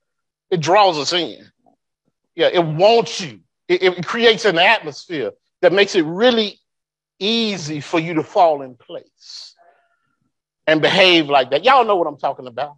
it 0.50 0.60
draws 0.60 0.98
us 0.98 1.12
in. 1.12 1.50
Yeah, 2.34 2.48
it 2.52 2.64
wants 2.64 3.20
you. 3.20 3.40
It, 3.66 3.82
it 3.82 4.06
creates 4.06 4.44
an 4.44 4.58
atmosphere 4.58 5.32
that 5.60 5.72
makes 5.72 5.94
it 5.94 6.04
really 6.04 6.58
easy 7.18 7.80
for 7.80 7.98
you 7.98 8.14
to 8.14 8.22
fall 8.22 8.62
in 8.62 8.76
place 8.76 9.54
and 10.66 10.80
behave 10.80 11.28
like 11.28 11.50
that. 11.50 11.64
Y'all 11.64 11.84
know 11.84 11.96
what 11.96 12.06
I'm 12.06 12.18
talking 12.18 12.46
about. 12.46 12.76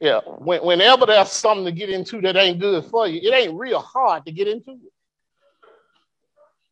Yeah, 0.00 0.20
when, 0.38 0.62
whenever 0.64 1.06
there's 1.06 1.30
something 1.30 1.64
to 1.64 1.72
get 1.72 1.88
into 1.88 2.20
that 2.20 2.36
ain't 2.36 2.60
good 2.60 2.84
for 2.84 3.06
you, 3.08 3.20
it 3.22 3.34
ain't 3.34 3.58
real 3.58 3.80
hard 3.80 4.26
to 4.26 4.32
get 4.32 4.48
into 4.48 4.72
it. 4.72 4.92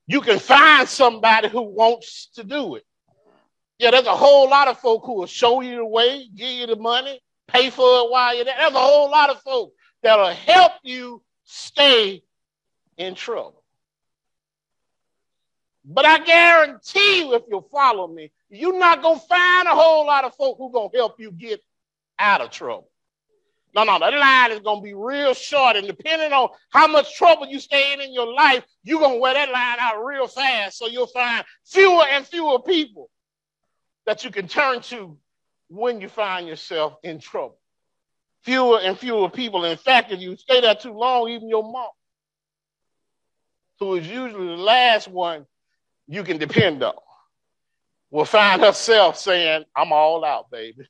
You 0.06 0.20
can 0.20 0.38
find 0.38 0.88
somebody 0.88 1.48
who 1.48 1.62
wants 1.62 2.28
to 2.35 2.44
do 2.44 2.74
it. 2.74 2.85
Yeah, 3.78 3.92
there's 3.92 4.06
a 4.06 4.14
whole 4.14 4.50
lot 4.50 4.68
of 4.68 4.78
folk 4.78 5.04
who 5.06 5.14
will 5.14 5.26
show 5.26 5.61
you 5.61 5.76
the 5.76 5.87
way, 5.87 6.28
give 6.35 6.50
you 6.50 6.66
the 6.66 6.76
money, 6.76 7.20
pay 7.48 7.70
for 7.70 8.00
it 8.00 8.11
while 8.11 8.35
you're 8.35 8.44
there. 8.44 8.54
There's 8.59 8.74
a 8.74 8.78
whole 8.78 9.11
lot 9.11 9.30
of 9.30 9.40
folks 9.40 9.74
that'll 10.02 10.30
help 10.30 10.72
you 10.82 11.22
stay 11.44 12.22
in 12.96 13.14
trouble. 13.14 13.62
But 15.84 16.04
I 16.04 16.18
guarantee 16.18 17.18
you, 17.18 17.34
if 17.34 17.42
you'll 17.48 17.68
follow 17.72 18.06
me, 18.06 18.30
you're 18.48 18.78
not 18.78 19.02
going 19.02 19.18
to 19.18 19.26
find 19.26 19.66
a 19.66 19.74
whole 19.74 20.06
lot 20.06 20.24
of 20.24 20.34
folk 20.36 20.56
who 20.58 20.70
going 20.70 20.90
to 20.90 20.96
help 20.96 21.18
you 21.18 21.32
get 21.32 21.60
out 22.18 22.40
of 22.40 22.50
trouble. 22.50 22.88
No, 23.74 23.84
no, 23.84 23.98
that 23.98 24.12
line 24.12 24.52
is 24.52 24.60
going 24.60 24.80
to 24.80 24.84
be 24.84 24.94
real 24.94 25.32
short. 25.32 25.76
And 25.76 25.86
depending 25.86 26.32
on 26.32 26.50
how 26.70 26.86
much 26.86 27.16
trouble 27.16 27.46
you 27.46 27.58
stay 27.58 27.94
in 27.94 28.00
in 28.00 28.12
your 28.12 28.32
life, 28.32 28.64
you're 28.84 29.00
going 29.00 29.14
to 29.14 29.18
wear 29.18 29.34
that 29.34 29.50
line 29.50 29.78
out 29.80 30.04
real 30.04 30.28
fast. 30.28 30.78
So 30.78 30.86
you'll 30.86 31.06
find 31.06 31.44
fewer 31.64 32.04
and 32.04 32.26
fewer 32.26 32.60
people 32.60 33.08
that 34.04 34.24
you 34.24 34.30
can 34.30 34.46
turn 34.46 34.82
to 34.82 35.16
when 35.68 36.00
you 36.00 36.08
find 36.08 36.46
yourself 36.46 36.96
in 37.02 37.18
trouble. 37.18 37.58
Fewer 38.44 38.81
and 38.81 38.98
fewer 38.98 39.31
people. 39.31 39.64
In 39.64 39.76
fact, 39.76 40.11
if 40.11 40.20
you 40.20 40.37
stay 40.37 40.61
there 40.61 40.74
too 40.74 40.92
long, 40.92 41.28
even 41.28 41.48
your 41.48 41.62
mom, 41.62 41.88
who 43.78 43.94
is 43.94 44.09
usually 44.09 44.57
the 44.57 44.62
last 44.62 45.09
one 45.09 45.46
you 46.09 46.24
can 46.24 46.38
depend 46.38 46.83
on, 46.83 46.94
will 48.11 48.24
find 48.24 48.62
herself 48.62 49.16
saying, 49.16 49.64
I'm 49.74 49.92
all 49.92 50.24
out, 50.24 50.50
baby. 50.50 50.88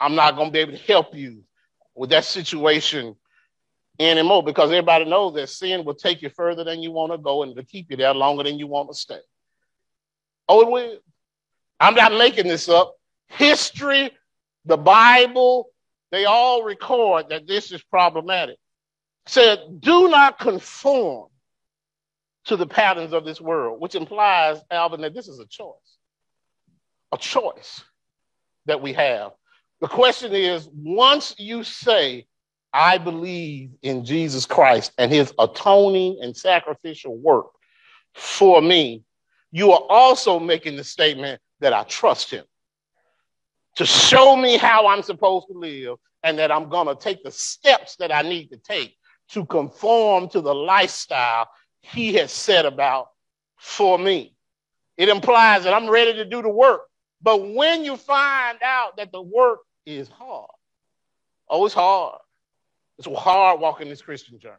I'm 0.00 0.14
not 0.14 0.36
going 0.36 0.48
to 0.48 0.52
be 0.52 0.58
able 0.58 0.72
to 0.72 0.78
help 0.78 1.14
you 1.14 1.42
with 1.94 2.10
that 2.10 2.24
situation 2.24 3.16
anymore 3.98 4.42
because 4.42 4.70
everybody 4.70 5.04
knows 5.04 5.34
that 5.34 5.48
sin 5.48 5.84
will 5.84 5.94
take 5.94 6.22
you 6.22 6.30
further 6.30 6.64
than 6.64 6.82
you 6.82 6.92
want 6.92 7.12
to 7.12 7.18
go 7.18 7.42
and 7.42 7.56
to 7.56 7.64
keep 7.64 7.90
you 7.90 7.96
there 7.96 8.14
longer 8.14 8.44
than 8.44 8.58
you 8.58 8.66
want 8.66 8.88
to 8.88 8.94
stay. 8.94 9.20
Oh, 10.48 10.60
it 10.62 10.70
will. 10.70 10.98
I'm 11.80 11.94
not 11.94 12.12
making 12.12 12.46
this 12.46 12.68
up. 12.68 12.94
History, 13.28 14.10
the 14.64 14.76
Bible, 14.76 15.70
they 16.10 16.24
all 16.24 16.62
record 16.62 17.28
that 17.30 17.46
this 17.46 17.72
is 17.72 17.82
problematic. 17.82 18.56
Said, 19.26 19.60
do 19.80 20.08
not 20.08 20.38
conform 20.38 21.28
to 22.46 22.56
the 22.56 22.66
patterns 22.66 23.12
of 23.12 23.24
this 23.24 23.40
world, 23.40 23.80
which 23.80 23.94
implies, 23.94 24.58
Alvin, 24.70 25.02
that 25.02 25.14
this 25.14 25.28
is 25.28 25.38
a 25.38 25.46
choice. 25.46 25.74
A 27.12 27.18
choice 27.18 27.82
that 28.66 28.80
we 28.80 28.94
have. 28.94 29.32
The 29.80 29.88
question 29.88 30.32
is 30.32 30.68
once 30.72 31.34
you 31.38 31.62
say, 31.62 32.26
I 32.72 32.98
believe 32.98 33.70
in 33.82 34.04
Jesus 34.04 34.46
Christ 34.46 34.92
and 34.98 35.12
his 35.12 35.32
atoning 35.38 36.18
and 36.22 36.36
sacrificial 36.36 37.16
work 37.16 37.46
for 38.14 38.60
me, 38.60 39.04
you 39.52 39.72
are 39.72 39.82
also 39.88 40.38
making 40.38 40.76
the 40.76 40.84
statement 40.84 41.40
that 41.60 41.72
I 41.72 41.84
trust 41.84 42.30
him 42.30 42.44
to 43.78 43.86
show 43.86 44.34
me 44.34 44.56
how 44.56 44.88
I'm 44.88 45.04
supposed 45.04 45.46
to 45.46 45.56
live 45.56 45.98
and 46.24 46.36
that 46.40 46.50
I'm 46.50 46.68
going 46.68 46.88
to 46.88 46.96
take 46.96 47.22
the 47.22 47.30
steps 47.30 47.94
that 47.96 48.12
I 48.12 48.22
need 48.22 48.48
to 48.48 48.56
take 48.56 48.96
to 49.30 49.46
conform 49.46 50.28
to 50.30 50.40
the 50.40 50.52
lifestyle 50.52 51.48
he 51.80 52.14
has 52.14 52.32
set 52.32 52.66
about 52.66 53.06
for 53.56 53.96
me. 53.96 54.34
It 54.96 55.08
implies 55.08 55.62
that 55.62 55.74
I'm 55.74 55.88
ready 55.88 56.12
to 56.14 56.24
do 56.24 56.42
the 56.42 56.48
work. 56.48 56.82
But 57.22 57.50
when 57.54 57.84
you 57.84 57.96
find 57.96 58.58
out 58.64 58.96
that 58.96 59.12
the 59.12 59.22
work 59.22 59.60
is 59.86 60.08
hard, 60.08 60.50
oh, 61.48 61.64
it's 61.64 61.74
hard. 61.74 62.18
It's 62.98 63.06
hard 63.06 63.60
walking 63.60 63.88
this 63.88 64.02
Christian 64.02 64.40
journey. 64.40 64.56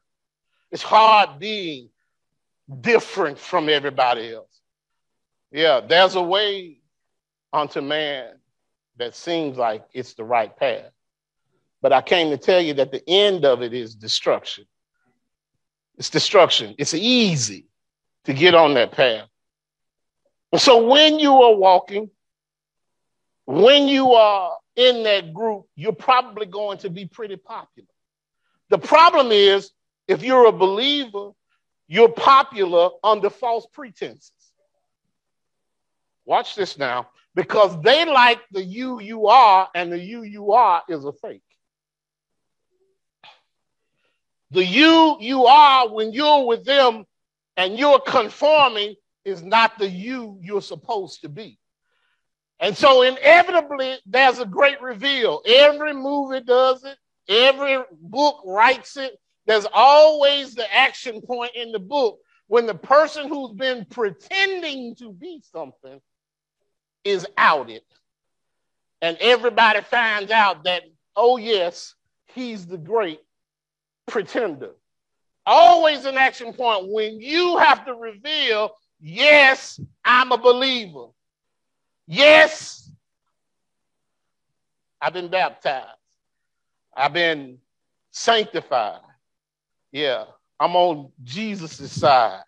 It's 0.71 0.83
hard 0.83 1.39
being 1.39 1.89
different 2.79 3.37
from 3.37 3.67
everybody 3.67 4.33
else. 4.33 4.61
Yeah, 5.51 5.81
there's 5.81 6.15
a 6.15 6.21
way 6.21 6.77
unto 7.51 7.81
man 7.81 8.38
that 8.99 9.15
seems 9.15 9.57
like 9.57 9.85
it's 9.93 10.13
the 10.13 10.23
right 10.23 10.55
path. 10.55 10.91
But 11.81 11.93
I 11.93 12.01
came 12.01 12.29
to 12.29 12.37
tell 12.37 12.61
you 12.61 12.73
that 12.75 12.91
the 12.91 13.01
end 13.09 13.45
of 13.45 13.61
it 13.61 13.73
is 13.73 13.95
destruction. 13.95 14.65
It's 15.97 16.09
destruction. 16.09 16.75
It's 16.77 16.93
easy 16.93 17.65
to 18.25 18.33
get 18.33 18.53
on 18.53 18.73
that 18.75 18.91
path. 18.91 19.27
And 20.51 20.61
so 20.61 20.85
when 20.85 21.17
you 21.17 21.31
are 21.31 21.55
walking, 21.55 22.09
when 23.45 23.87
you 23.87 24.11
are 24.11 24.57
in 24.75 25.03
that 25.03 25.33
group, 25.33 25.65
you're 25.75 25.93
probably 25.93 26.45
going 26.45 26.79
to 26.79 26.89
be 26.89 27.05
pretty 27.05 27.37
popular. 27.37 27.87
The 28.69 28.77
problem 28.77 29.31
is, 29.31 29.71
if 30.07 30.23
you're 30.23 30.47
a 30.47 30.51
believer, 30.51 31.31
you're 31.87 32.09
popular 32.09 32.89
under 33.03 33.29
false 33.29 33.65
pretenses. 33.71 34.31
Watch 36.25 36.55
this 36.55 36.77
now 36.77 37.07
because 37.39 37.81
they 37.83 38.03
like 38.03 38.41
the 38.51 38.61
you 38.61 38.99
you 38.99 39.27
are, 39.27 39.69
and 39.73 39.93
the 39.93 39.97
you 39.97 40.23
you 40.23 40.51
are 40.51 40.83
is 40.89 41.05
a 41.05 41.13
fake. 41.13 41.41
The 44.51 44.65
you 44.65 45.15
you 45.21 45.45
are 45.45 45.87
when 45.87 46.11
you're 46.11 46.45
with 46.45 46.65
them 46.65 47.05
and 47.55 47.79
you're 47.79 48.01
conforming 48.01 48.95
is 49.23 49.41
not 49.41 49.79
the 49.79 49.87
you 49.87 50.37
you're 50.41 50.61
supposed 50.61 51.21
to 51.21 51.29
be. 51.29 51.57
And 52.59 52.75
so 52.75 53.03
inevitably, 53.03 53.99
there's 54.05 54.39
a 54.39 54.45
great 54.45 54.81
reveal. 54.81 55.41
Every 55.47 55.93
movie 55.93 56.41
does 56.41 56.83
it, 56.83 56.97
every 57.29 57.77
book 58.01 58.41
writes 58.43 58.97
it. 58.97 59.17
There's 59.45 59.67
always 59.73 60.55
the 60.55 60.75
action 60.75 61.21
point 61.21 61.51
in 61.55 61.71
the 61.71 61.79
book 61.79 62.19
when 62.47 62.65
the 62.65 62.75
person 62.75 63.29
who's 63.29 63.53
been 63.53 63.85
pretending 63.85 64.95
to 64.95 65.13
be 65.13 65.41
something 65.53 66.01
is 67.09 67.25
outed. 67.37 67.81
And 69.01 69.17
everybody 69.19 69.81
finds 69.81 70.31
out 70.31 70.63
that, 70.65 70.83
oh, 71.15 71.37
yes, 71.37 71.95
he's 72.27 72.67
the 72.67 72.77
great 72.77 73.19
pretender. 74.07 74.71
Always 75.45 76.05
an 76.05 76.17
action 76.17 76.53
point 76.53 76.87
when 76.89 77.19
you 77.19 77.57
have 77.57 77.85
to 77.85 77.95
reveal, 77.95 78.71
yes, 78.99 79.79
I'm 80.05 80.31
a 80.31 80.37
believer. 80.37 81.07
Yes, 82.05 82.91
I've 85.01 85.13
been 85.13 85.29
baptized. 85.29 85.87
I've 86.95 87.13
been 87.13 87.57
sanctified. 88.11 89.01
Yeah, 89.91 90.25
I'm 90.59 90.75
on 90.75 91.11
Jesus' 91.23 91.91
side. 91.91 92.43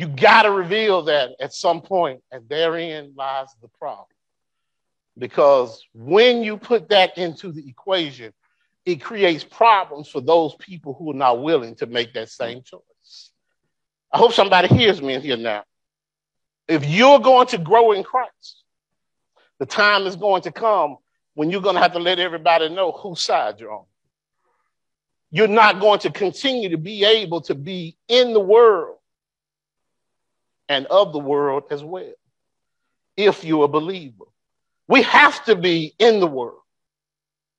You 0.00 0.08
got 0.08 0.44
to 0.44 0.50
reveal 0.50 1.02
that 1.02 1.32
at 1.40 1.52
some 1.52 1.82
point, 1.82 2.22
and 2.32 2.48
therein 2.48 3.12
lies 3.14 3.48
the 3.60 3.68
problem. 3.68 4.06
Because 5.18 5.86
when 5.92 6.42
you 6.42 6.56
put 6.56 6.88
that 6.88 7.18
into 7.18 7.52
the 7.52 7.68
equation, 7.68 8.32
it 8.86 9.02
creates 9.02 9.44
problems 9.44 10.08
for 10.08 10.22
those 10.22 10.54
people 10.54 10.94
who 10.94 11.10
are 11.10 11.14
not 11.14 11.42
willing 11.42 11.74
to 11.74 11.86
make 11.86 12.14
that 12.14 12.30
same 12.30 12.62
choice. 12.62 13.30
I 14.10 14.16
hope 14.16 14.32
somebody 14.32 14.68
hears 14.68 15.02
me 15.02 15.12
in 15.12 15.20
here 15.20 15.36
now. 15.36 15.64
If 16.66 16.86
you're 16.86 17.20
going 17.20 17.48
to 17.48 17.58
grow 17.58 17.92
in 17.92 18.02
Christ, 18.02 18.64
the 19.58 19.66
time 19.66 20.06
is 20.06 20.16
going 20.16 20.40
to 20.44 20.50
come 20.50 20.96
when 21.34 21.50
you're 21.50 21.60
going 21.60 21.74
to 21.74 21.82
have 21.82 21.92
to 21.92 21.98
let 21.98 22.18
everybody 22.18 22.70
know 22.70 22.92
whose 22.92 23.20
side 23.20 23.60
you're 23.60 23.70
on. 23.70 23.84
You're 25.30 25.46
not 25.46 25.78
going 25.78 25.98
to 25.98 26.10
continue 26.10 26.70
to 26.70 26.78
be 26.78 27.04
able 27.04 27.42
to 27.42 27.54
be 27.54 27.98
in 28.08 28.32
the 28.32 28.40
world 28.40 28.96
and 30.70 30.86
of 30.86 31.12
the 31.12 31.18
world 31.18 31.64
as 31.70 31.82
well 31.84 32.12
if 33.16 33.44
you're 33.44 33.64
a 33.64 33.68
believer. 33.68 34.24
We 34.88 35.02
have 35.02 35.44
to 35.44 35.56
be 35.56 35.94
in 35.98 36.20
the 36.20 36.26
world. 36.26 36.62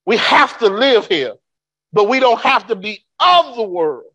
We 0.05 0.17
have 0.17 0.57
to 0.59 0.67
live 0.69 1.07
here, 1.07 1.35
but 1.93 2.09
we 2.09 2.19
don't 2.19 2.41
have 2.41 2.67
to 2.67 2.75
be 2.75 3.05
of 3.19 3.55
the 3.55 3.63
world 3.63 4.11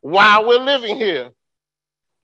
while 0.00 0.46
we're 0.46 0.62
living 0.62 0.96
here. 0.96 1.30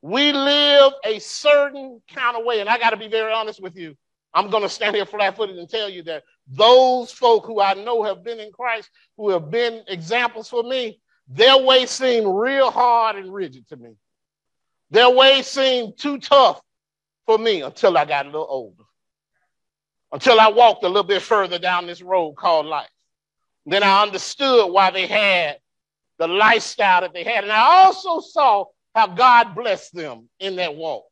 We 0.02 0.32
live 0.32 0.92
a 1.04 1.20
certain 1.20 2.02
kind 2.12 2.36
of 2.36 2.44
way, 2.44 2.60
and 2.60 2.68
I 2.68 2.78
got 2.78 2.90
to 2.90 2.96
be 2.96 3.08
very 3.08 3.32
honest 3.32 3.62
with 3.62 3.76
you. 3.76 3.96
I'm 4.34 4.50
going 4.50 4.64
to 4.64 4.68
stand 4.68 4.96
here 4.96 5.06
flat 5.06 5.36
footed 5.36 5.56
and 5.56 5.68
tell 5.68 5.88
you 5.88 6.02
that 6.04 6.24
those 6.48 7.12
folk 7.12 7.46
who 7.46 7.60
I 7.60 7.74
know 7.74 8.02
have 8.02 8.24
been 8.24 8.40
in 8.40 8.50
Christ, 8.50 8.90
who 9.16 9.30
have 9.30 9.50
been 9.50 9.82
examples 9.86 10.48
for 10.48 10.64
me, 10.64 11.00
their 11.28 11.58
way 11.58 11.86
seemed 11.86 12.26
real 12.26 12.70
hard 12.70 13.16
and 13.16 13.32
rigid 13.32 13.68
to 13.68 13.76
me. 13.76 13.94
Their 14.92 15.10
way 15.10 15.42
seemed 15.42 15.98
too 15.98 16.18
tough 16.18 16.62
for 17.26 17.38
me 17.38 17.62
until 17.62 17.98
I 17.98 18.04
got 18.04 18.26
a 18.26 18.28
little 18.28 18.46
older 18.48 18.84
until 20.12 20.38
I 20.38 20.48
walked 20.48 20.84
a 20.84 20.88
little 20.88 21.02
bit 21.02 21.22
further 21.22 21.58
down 21.58 21.86
this 21.86 22.02
road 22.02 22.34
called 22.34 22.66
life. 22.66 22.90
Then 23.64 23.82
I 23.82 24.02
understood 24.02 24.70
why 24.70 24.90
they 24.90 25.06
had 25.06 25.56
the 26.18 26.28
lifestyle 26.28 27.00
that 27.00 27.14
they 27.14 27.24
had. 27.24 27.44
And 27.44 27.52
I 27.52 27.84
also 27.84 28.20
saw 28.20 28.66
how 28.94 29.06
God 29.06 29.54
blessed 29.54 29.94
them 29.94 30.28
in 30.38 30.56
that 30.56 30.76
walk. 30.76 31.04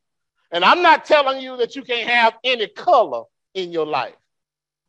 And 0.52 0.64
I'm 0.64 0.82
not 0.82 1.04
telling 1.04 1.40
you 1.40 1.56
that 1.56 1.74
you 1.76 1.82
can't 1.82 2.08
have 2.08 2.34
any 2.44 2.66
color 2.66 3.22
in 3.54 3.72
your 3.72 3.86
life. 3.86 4.14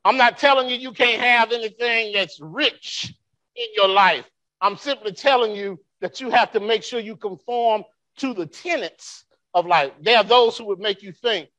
I'm 0.04 0.18
not 0.18 0.38
telling 0.38 0.68
you 0.68 0.76
you 0.76 0.92
can't 0.92 1.22
have 1.22 1.52
anything 1.52 2.14
that's 2.14 2.40
rich 2.42 3.14
in 3.56 3.68
your 3.76 3.88
life. 3.88 4.26
I'm 4.60 4.76
simply 4.76 5.14
telling 5.14 5.56
you 5.56 5.80
that 6.02 6.20
you 6.20 6.32
have 6.32 6.52
to 6.52 6.60
make 6.60 6.84
sure 6.84 7.00
you 7.00 7.16
conform 7.16 7.84
to 8.18 8.34
the 8.34 8.46
tenets 8.46 9.26
of 9.54 9.66
life. 9.66 9.92
There 10.02 10.18
are 10.18 10.24
those 10.24 10.58
who 10.58 10.66
would 10.66 10.80
make 10.80 11.02
you 11.02 11.12
think 11.12 11.50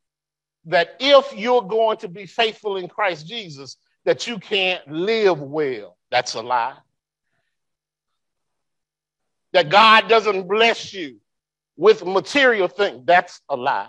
that 0.66 0.96
if 1.00 1.32
you're 1.34 1.62
going 1.62 1.98
to 1.98 2.08
be 2.08 2.26
faithful 2.26 2.76
in 2.76 2.88
Christ 2.88 3.26
Jesus, 3.26 3.76
that 4.04 4.26
you 4.26 4.38
can't 4.38 4.86
live 4.90 5.40
well. 5.40 5.96
That's 6.10 6.34
a 6.34 6.40
lie. 6.40 6.76
That 9.52 9.68
God 9.68 10.08
doesn't 10.08 10.48
bless 10.48 10.94
you 10.94 11.20
with 11.76 12.04
material 12.04 12.68
things. 12.68 13.02
That's 13.04 13.40
a 13.48 13.56
lie. 13.56 13.88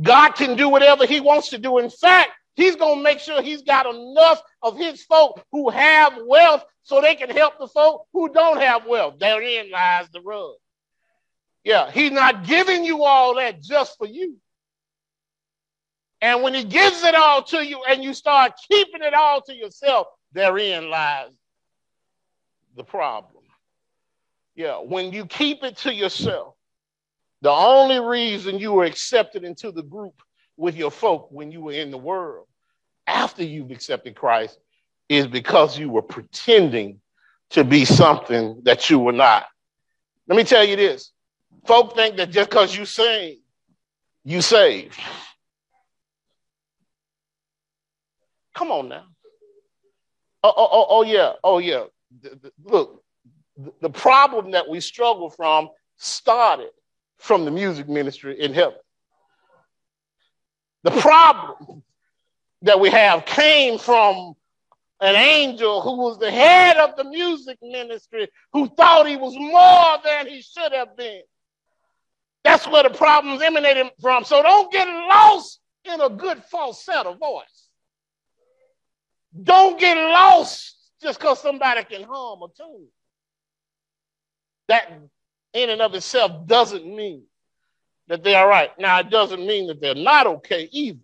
God 0.00 0.30
can 0.30 0.56
do 0.56 0.68
whatever 0.68 1.06
he 1.06 1.20
wants 1.20 1.50
to 1.50 1.58
do. 1.58 1.78
In 1.78 1.90
fact, 1.90 2.30
he's 2.54 2.76
going 2.76 2.96
to 2.96 3.02
make 3.02 3.18
sure 3.18 3.42
he's 3.42 3.62
got 3.62 3.86
enough 3.86 4.40
of 4.62 4.76
his 4.78 5.02
folk 5.04 5.44
who 5.52 5.68
have 5.70 6.18
wealth 6.26 6.64
so 6.82 7.00
they 7.00 7.14
can 7.14 7.30
help 7.30 7.58
the 7.58 7.68
folk 7.68 8.06
who 8.12 8.32
don't 8.32 8.60
have 8.60 8.86
wealth. 8.86 9.18
Therein 9.18 9.70
lies 9.70 10.08
the 10.12 10.20
rub. 10.20 10.54
Yeah, 11.64 11.90
he's 11.90 12.10
not 12.10 12.44
giving 12.44 12.84
you 12.84 13.04
all 13.04 13.36
that 13.36 13.62
just 13.62 13.96
for 13.98 14.06
you. 14.06 14.36
And 16.20 16.42
when 16.42 16.54
he 16.54 16.64
gives 16.64 17.02
it 17.02 17.14
all 17.14 17.42
to 17.44 17.66
you 17.66 17.82
and 17.88 18.02
you 18.02 18.14
start 18.14 18.52
keeping 18.70 19.02
it 19.02 19.14
all 19.14 19.42
to 19.42 19.54
yourself, 19.54 20.06
therein 20.32 20.88
lies 20.88 21.30
the 22.76 22.84
problem. 22.84 23.42
Yeah, 24.54 24.76
when 24.76 25.12
you 25.12 25.26
keep 25.26 25.62
it 25.64 25.76
to 25.78 25.94
yourself, 25.94 26.54
the 27.40 27.50
only 27.50 27.98
reason 28.00 28.58
you 28.58 28.72
were 28.72 28.84
accepted 28.84 29.44
into 29.44 29.72
the 29.72 29.82
group 29.82 30.14
with 30.56 30.76
your 30.76 30.90
folk 30.90 31.28
when 31.30 31.50
you 31.50 31.60
were 31.60 31.72
in 31.72 31.90
the 31.90 31.98
world 31.98 32.46
after 33.06 33.42
you've 33.42 33.70
accepted 33.70 34.14
Christ 34.14 34.58
is 35.08 35.26
because 35.26 35.78
you 35.78 35.90
were 35.90 36.02
pretending 36.02 37.00
to 37.50 37.64
be 37.64 37.84
something 37.84 38.60
that 38.64 38.88
you 38.88 38.98
were 38.98 39.12
not. 39.12 39.46
Let 40.28 40.36
me 40.36 40.44
tell 40.44 40.64
you 40.64 40.76
this. 40.76 41.10
Folk 41.66 41.94
think 41.94 42.16
that 42.16 42.30
just 42.30 42.50
because 42.50 42.76
you 42.76 42.84
sing, 42.84 43.38
you 44.24 44.42
saved. 44.42 44.98
Come 48.54 48.70
on 48.70 48.88
now. 48.88 49.04
Oh, 50.42 50.52
oh, 50.56 50.68
oh, 50.72 50.86
oh 50.90 51.02
yeah. 51.02 51.32
Oh, 51.44 51.58
yeah. 51.58 51.84
The, 52.20 52.30
the, 52.30 52.52
look, 52.64 53.02
the 53.80 53.90
problem 53.90 54.52
that 54.52 54.68
we 54.68 54.80
struggle 54.80 55.30
from 55.30 55.68
started 55.96 56.70
from 57.18 57.44
the 57.44 57.50
music 57.50 57.88
ministry 57.88 58.40
in 58.40 58.52
heaven. 58.52 58.78
The 60.82 60.90
problem 60.90 61.82
that 62.62 62.80
we 62.80 62.90
have 62.90 63.24
came 63.24 63.78
from 63.78 64.34
an 65.00 65.14
angel 65.14 65.80
who 65.80 65.96
was 65.98 66.18
the 66.18 66.30
head 66.30 66.76
of 66.76 66.96
the 66.96 67.04
music 67.04 67.58
ministry 67.62 68.28
who 68.52 68.68
thought 68.68 69.06
he 69.06 69.16
was 69.16 69.34
more 69.36 69.98
than 70.04 70.26
he 70.26 70.42
should 70.42 70.72
have 70.72 70.96
been. 70.96 71.22
That's 72.44 72.66
where 72.66 72.82
the 72.82 72.90
problems 72.90 73.42
emanated 73.42 73.90
from. 74.00 74.24
So 74.24 74.42
don't 74.42 74.72
get 74.72 74.88
lost 74.88 75.60
in 75.84 76.00
a 76.00 76.08
good 76.08 76.42
falsetto 76.44 77.14
voice. 77.14 77.68
Don't 79.42 79.78
get 79.78 79.96
lost 79.96 80.76
just 81.00 81.18
because 81.18 81.40
somebody 81.40 81.84
can 81.84 82.02
hum 82.02 82.42
a 82.42 82.46
tune. 82.56 82.88
That 84.68 84.92
in 85.54 85.70
and 85.70 85.80
of 85.82 85.94
itself 85.94 86.46
doesn't 86.46 86.84
mean 86.84 87.24
that 88.08 88.22
they 88.22 88.34
are 88.34 88.48
right. 88.48 88.70
Now, 88.78 88.98
it 89.00 89.10
doesn't 89.10 89.46
mean 89.46 89.68
that 89.68 89.80
they're 89.80 89.94
not 89.94 90.26
okay 90.26 90.68
either. 90.70 90.98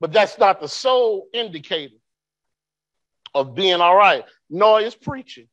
But 0.00 0.12
that's 0.12 0.38
not 0.38 0.60
the 0.60 0.68
sole 0.68 1.28
indicator 1.32 1.94
of 3.34 3.54
being 3.54 3.80
all 3.80 3.96
right. 3.96 4.24
Nor 4.50 4.80
is 4.80 4.94
preaching. 4.94 5.48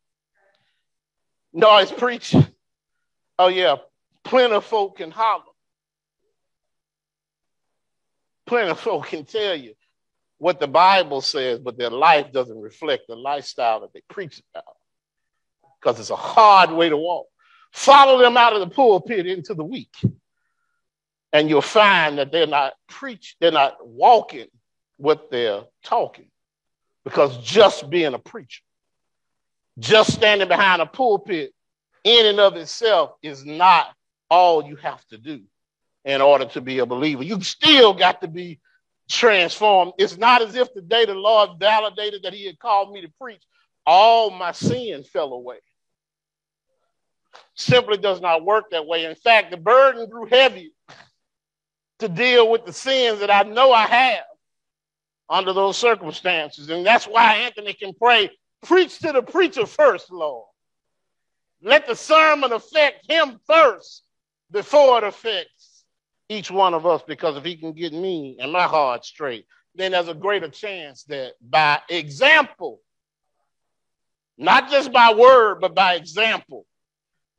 Nor 1.54 1.82
is 1.82 1.92
preaching. 1.92 2.46
Oh, 3.40 3.48
yeah, 3.48 3.78
plenty 4.24 4.54
of 4.54 4.66
folk 4.66 4.98
can 4.98 5.12
holler. 5.12 5.44
Plenty 8.46 8.70
of 8.70 8.80
folk 8.80 9.08
can 9.08 9.26
tell 9.26 9.56
you 9.56 9.74
what 10.38 10.60
the 10.60 10.68
Bible 10.68 11.22
says, 11.22 11.60
but 11.60 11.78
their 11.78 11.90
life 11.90 12.32
doesn't 12.32 12.60
reflect 12.60 13.08
the 13.08 13.16
lifestyle 13.16 13.82
that 13.82 13.94
they 13.94 14.02
preach 14.10 14.42
about 14.54 14.76
because 15.80 16.00
it's 16.00 16.10
a 16.10 16.16
hard 16.16 16.72
way 16.72 16.90
to 16.90 16.98
walk. 16.98 17.28
Follow 17.72 18.20
them 18.20 18.38
out 18.38 18.54
of 18.54 18.60
the 18.60 18.70
pulpit 18.70 19.26
into 19.26 19.54
the 19.54 19.64
week, 19.64 19.96
and 21.32 21.50
you'll 21.50 21.62
find 21.62 22.18
that 22.20 22.32
they're 22.32 22.46
not 22.46 22.74
preach, 22.88 23.36
they're 23.40 23.52
not 23.52 23.78
walking 23.82 24.48
what 24.98 25.32
they're 25.32 25.64
talking 25.84 26.30
because 27.04 27.38
just 27.38 27.90
being 27.90 28.14
a 28.14 28.20
preacher, 28.20 28.62
just 29.80 30.14
standing 30.14 30.48
behind 30.48 30.82
a 30.82 30.86
pulpit 30.86 31.54
in 32.04 32.26
and 32.26 32.40
of 32.40 32.56
itself 32.56 33.12
is 33.22 33.46
not 33.46 33.88
all 34.30 34.66
you 34.66 34.76
have 34.78 35.06
to 35.08 35.18
do 35.18 35.42
in 36.06 36.22
order 36.22 36.46
to 36.46 36.62
be 36.62 36.80
a 36.80 36.86
believer. 36.86 37.24
You 37.24 37.42
still 37.42 37.94
got 37.94 38.22
to 38.22 38.28
be 38.28 38.60
transformed. 39.10 39.94
It's 39.98 40.18
not 40.18 40.42
as 40.42 40.56
if 40.56 40.74
the 40.74 40.82
day 40.82 41.06
the 41.06 41.14
Lord 41.14 41.52
validated 41.60 42.24
that 42.24 42.34
He 42.34 42.46
had 42.46 42.60
called 42.60 42.92
me 42.92 43.02
to 43.02 43.12
preach, 43.22 43.42
all 43.86 44.30
my 44.30 44.52
sin 44.52 45.04
fell 45.04 45.34
away. 45.34 45.58
Simply 47.56 47.98
does 47.98 48.22
not 48.22 48.46
work 48.46 48.66
that 48.72 48.86
way. 48.86 49.06
In 49.06 49.16
fact, 49.16 49.52
the 49.52 49.58
burden 49.58 50.10
grew 50.10 50.26
heavy 50.26 50.74
to 52.00 52.10
deal 52.10 52.50
with 52.50 52.66
the 52.66 52.74
sins 52.74 53.20
that 53.20 53.32
I 53.32 53.44
know 53.44 53.72
I 53.72 53.86
have 53.86 54.26
under 55.30 55.54
those 55.54 55.78
circumstances. 55.78 56.70
And 56.70 56.86
that's 56.86 57.06
why 57.06 57.36
Anthony 57.36 57.74
can 57.74 57.94
pray, 57.94 58.30
preach 58.64 59.00
to 59.00 59.12
the 59.12 59.22
preacher 59.22 59.66
first, 59.66 60.12
Lord. 60.12 60.48
Let 61.64 61.88
the 61.88 61.96
sermon 61.96 62.52
affect 62.52 63.10
him 63.10 63.40
first 63.48 64.04
before 64.52 64.98
it 64.98 65.06
affects 65.06 65.86
each 66.28 66.52
one 66.52 66.74
of 66.74 66.86
us. 66.86 67.02
Because 67.08 67.38
if 67.38 67.46
he 67.46 67.56
can 67.56 67.72
get 67.72 67.94
me 67.94 68.38
and 68.40 68.52
my 68.52 68.64
heart 68.64 69.06
straight, 69.06 69.46
then 69.74 69.94
there's 69.94 70.10
a 70.10 70.14
greater 70.14 70.50
chance 70.50 71.04
that 71.06 71.34
by 71.42 71.80
example, 71.90 72.82
not 74.38 74.70
just 74.70 74.92
by 74.92 75.14
word, 75.14 75.62
but 75.62 75.74
by 75.74 75.96
example, 75.96 76.66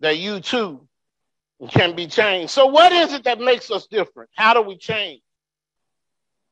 that 0.00 0.16
you 0.16 0.40
too 0.40 0.88
can 1.68 1.94
be 1.94 2.06
changed. 2.06 2.50
So, 2.50 2.66
what 2.66 2.92
is 2.92 3.12
it 3.12 3.24
that 3.24 3.40
makes 3.40 3.70
us 3.70 3.87
different? 3.87 4.30
How 4.34 4.54
do 4.54 4.62
we 4.62 4.78
change? 4.78 5.22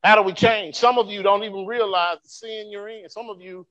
How 0.04 0.16
do 0.16 0.22
we 0.22 0.32
change? 0.32 0.76
Some 0.76 0.98
of 0.98 1.08
you 1.08 1.22
don't 1.22 1.44
even 1.44 1.64
realize 1.64 2.18
the 2.22 2.28
sin 2.28 2.70
you're 2.70 2.88
in. 2.88 3.08
Some 3.08 3.30
of 3.30 3.40
you 3.40 3.66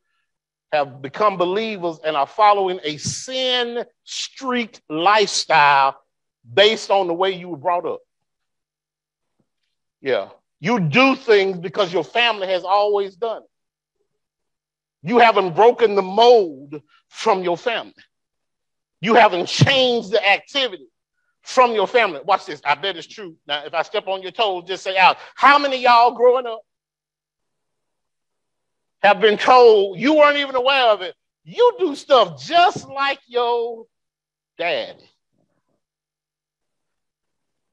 have 0.72 1.02
become 1.02 1.38
believers 1.38 2.00
and 2.04 2.16
are 2.16 2.28
following 2.28 2.80
a 2.84 2.98
sin 2.98 3.84
streaked 4.04 4.82
lifestyle 4.90 5.98
based 6.54 6.90
on 6.90 7.08
the 7.08 7.14
way 7.14 7.32
you 7.32 7.50
were 7.50 7.58
brought 7.58 7.86
up. 7.86 8.00
Yeah. 10.02 10.30
You 10.60 10.80
do 10.80 11.16
things 11.16 11.58
because 11.58 11.92
your 11.92 12.04
family 12.04 12.48
has 12.48 12.64
always 12.64 13.16
done 13.16 13.44
it. 13.44 13.50
You 15.04 15.18
haven't 15.18 15.56
broken 15.56 15.96
the 15.96 16.02
mold 16.02 16.82
from 17.10 17.44
your 17.44 17.58
family. 17.58 17.94
You 19.02 19.16
haven't 19.16 19.48
changed 19.48 20.12
the 20.12 20.26
activity 20.28 20.86
from 21.42 21.74
your 21.74 21.88
family. 21.88 22.22
Watch 22.24 22.46
this. 22.46 22.62
I 22.64 22.76
bet 22.76 22.98
it's 22.98 23.08
true. 23.08 23.36
Now, 23.48 23.66
if 23.66 23.74
I 23.74 23.82
step 23.82 24.08
on 24.08 24.22
your 24.22 24.32
toes, 24.32 24.66
just 24.68 24.84
say 24.84 24.96
out. 24.98 25.18
How 25.36 25.58
many 25.58 25.82
y'all 25.82 26.12
growing 26.12 26.46
up 26.46 26.62
have 29.02 29.20
been 29.20 29.38
told 29.38 30.00
you 30.00 30.16
weren't 30.16 30.38
even 30.38 30.56
aware 30.56 30.92
of 30.92 31.02
it? 31.02 31.16
You 31.44 31.76
do 31.80 31.96
stuff 31.96 32.42
just 32.44 32.88
like 32.88 33.20
your 33.28 33.86
daddy. 34.58 35.10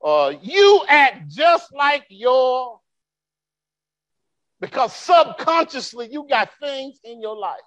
Or 0.01 0.33
you 0.33 0.85
act 0.89 1.29
just 1.29 1.75
like 1.75 2.07
your 2.09 2.81
because 4.61 4.93
subconsciously 4.95 6.09
you 6.11 6.27
got 6.29 6.51
things 6.61 6.99
in 7.05 7.21
your 7.21 7.37
life 7.37 7.61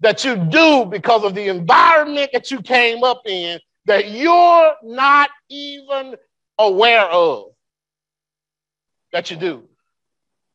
that 0.00 0.24
you 0.24 0.36
do 0.36 0.84
because 0.84 1.24
of 1.24 1.34
the 1.34 1.48
environment 1.48 2.30
that 2.32 2.50
you 2.50 2.60
came 2.62 3.02
up 3.02 3.22
in 3.26 3.58
that 3.86 4.10
you're 4.10 4.74
not 4.82 5.30
even 5.48 6.14
aware 6.58 7.06
of 7.06 7.46
that 9.12 9.30
you 9.30 9.36
do. 9.36 9.64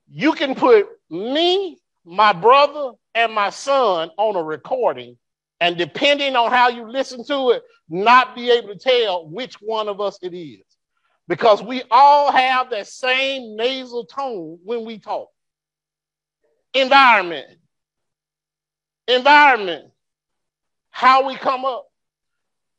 You 0.09 0.33
can 0.33 0.53
put 0.53 0.87
me, 1.09 1.79
my 2.05 2.33
brother, 2.33 2.91
and 3.15 3.33
my 3.33 3.49
son 3.49 4.09
on 4.17 4.35
a 4.35 4.43
recording, 4.43 5.17
and 5.59 5.77
depending 5.77 6.35
on 6.35 6.51
how 6.51 6.69
you 6.69 6.89
listen 6.89 7.23
to 7.25 7.51
it, 7.51 7.63
not 7.87 8.35
be 8.35 8.49
able 8.51 8.69
to 8.69 8.75
tell 8.77 9.27
which 9.27 9.55
one 9.61 9.87
of 9.87 10.01
us 10.01 10.17
it 10.21 10.35
is. 10.35 10.63
Because 11.27 11.63
we 11.63 11.83
all 11.89 12.31
have 12.31 12.69
that 12.71 12.87
same 12.87 13.55
nasal 13.55 14.05
tone 14.05 14.59
when 14.63 14.83
we 14.83 14.99
talk. 14.99 15.29
Environment. 16.73 17.47
Environment. 19.07 19.85
How 20.89 21.27
we 21.27 21.35
come 21.35 21.65
up. 21.65 21.87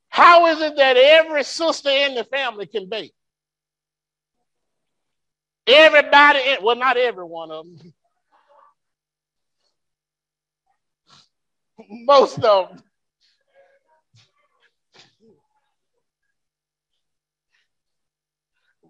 How 0.08 0.46
is 0.46 0.60
it 0.60 0.76
that 0.76 0.96
every 0.96 1.42
sister 1.42 1.90
in 1.90 2.14
the 2.14 2.24
family 2.24 2.66
can 2.66 2.88
bake? 2.88 3.14
Everybody, 5.66 6.40
well, 6.62 6.76
not 6.76 6.96
every 6.96 7.24
one 7.24 7.50
of 7.50 7.66
them. 7.66 7.94
Most 11.78 12.38
of 12.44 12.68
them. 12.68 12.82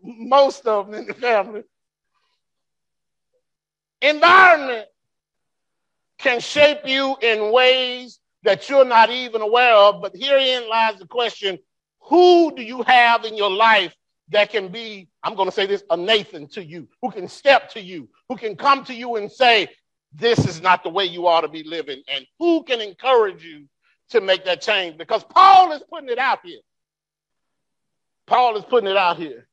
Most 0.02 0.66
of 0.66 0.86
them 0.86 1.00
in 1.00 1.06
the 1.06 1.14
family. 1.14 1.62
Environment 4.02 4.86
can 6.18 6.40
shape 6.40 6.80
you 6.84 7.16
in 7.22 7.52
ways 7.52 8.20
that 8.42 8.68
you're 8.68 8.84
not 8.84 9.10
even 9.10 9.40
aware 9.40 9.74
of. 9.74 10.02
But 10.02 10.14
herein 10.14 10.68
lies 10.68 10.98
the 10.98 11.06
question 11.06 11.58
who 12.00 12.54
do 12.54 12.62
you 12.62 12.82
have 12.82 13.24
in 13.24 13.34
your 13.36 13.50
life 13.50 13.94
that 14.28 14.50
can 14.50 14.68
be, 14.68 15.08
I'm 15.22 15.34
going 15.34 15.48
to 15.48 15.54
say 15.54 15.66
this, 15.66 15.82
a 15.90 15.96
Nathan 15.96 16.48
to 16.48 16.64
you, 16.64 16.88
who 17.00 17.10
can 17.10 17.28
step 17.28 17.70
to 17.70 17.80
you, 17.80 18.08
who 18.28 18.36
can 18.36 18.56
come 18.56 18.84
to 18.84 18.94
you 18.94 19.16
and 19.16 19.30
say, 19.30 19.68
This 20.14 20.46
is 20.46 20.62
not 20.62 20.84
the 20.84 20.90
way 20.90 21.04
you 21.04 21.26
ought 21.26 21.40
to 21.40 21.48
be 21.48 21.64
living, 21.64 22.02
and 22.08 22.26
who 22.38 22.62
can 22.62 22.80
encourage 22.80 23.44
you 23.44 23.66
to 24.10 24.20
make 24.20 24.44
that 24.44 24.62
change? 24.62 24.96
Because 24.96 25.24
Paul 25.24 25.72
is 25.72 25.82
putting 25.90 26.08
it 26.08 26.18
out 26.18 26.40
here. 26.44 26.60
Paul 28.26 28.56
is 28.56 28.64
putting 28.64 28.88
it 28.88 28.96
out 28.96 29.16
here. 29.16 29.48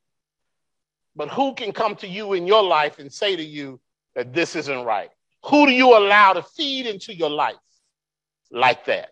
But 1.15 1.29
who 1.29 1.55
can 1.55 1.73
come 1.73 1.95
to 1.97 2.07
you 2.07 2.33
in 2.33 2.47
your 2.47 2.63
life 2.63 2.99
and 2.99 3.11
say 3.11 3.35
to 3.35 3.43
you 3.43 3.79
that 4.15 4.33
this 4.33 4.55
isn't 4.55 4.85
right? 4.85 5.09
Who 5.45 5.65
do 5.65 5.71
you 5.71 5.97
allow 5.97 6.33
to 6.33 6.43
feed 6.43 6.85
into 6.85 7.13
your 7.13 7.29
life? 7.29 7.55
like 8.51 8.85
that. 8.85 9.09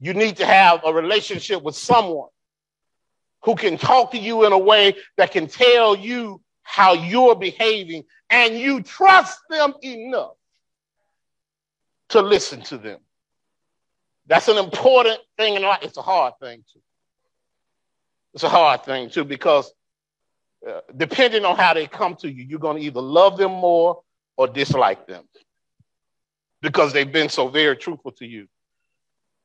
You 0.00 0.14
need 0.14 0.36
to 0.36 0.46
have 0.46 0.80
a 0.84 0.92
relationship 0.92 1.62
with 1.62 1.76
someone 1.76 2.28
who 3.42 3.54
can 3.54 3.78
talk 3.78 4.10
to 4.12 4.18
you 4.18 4.44
in 4.46 4.52
a 4.52 4.58
way 4.58 4.94
that 5.16 5.30
can 5.30 5.46
tell 5.46 5.96
you 5.96 6.40
how 6.62 6.92
you're 6.92 7.36
behaving 7.36 8.04
and 8.28 8.58
you 8.58 8.82
trust 8.82 9.38
them 9.48 9.74
enough 9.82 10.32
to 12.10 12.22
listen 12.22 12.62
to 12.62 12.78
them. 12.78 12.98
That's 14.26 14.48
an 14.48 14.58
important 14.58 15.18
thing 15.36 15.54
in 15.54 15.62
life. 15.62 15.80
It's 15.82 15.96
a 15.96 16.02
hard 16.02 16.34
thing 16.40 16.64
too. 16.72 16.80
It's 18.34 18.44
a 18.44 18.48
hard 18.48 18.84
thing 18.84 19.10
too 19.10 19.24
because 19.24 19.72
uh, 20.68 20.80
depending 20.96 21.44
on 21.44 21.56
how 21.56 21.74
they 21.74 21.86
come 21.86 22.14
to 22.16 22.30
you, 22.30 22.44
you're 22.44 22.60
going 22.60 22.76
to 22.76 22.82
either 22.82 23.00
love 23.00 23.36
them 23.38 23.52
more 23.52 24.02
or 24.36 24.46
dislike 24.46 25.06
them 25.06 25.24
because 26.62 26.92
they've 26.92 27.10
been 27.10 27.28
so 27.28 27.48
very 27.48 27.76
truthful 27.76 28.12
to 28.12 28.26
you. 28.26 28.46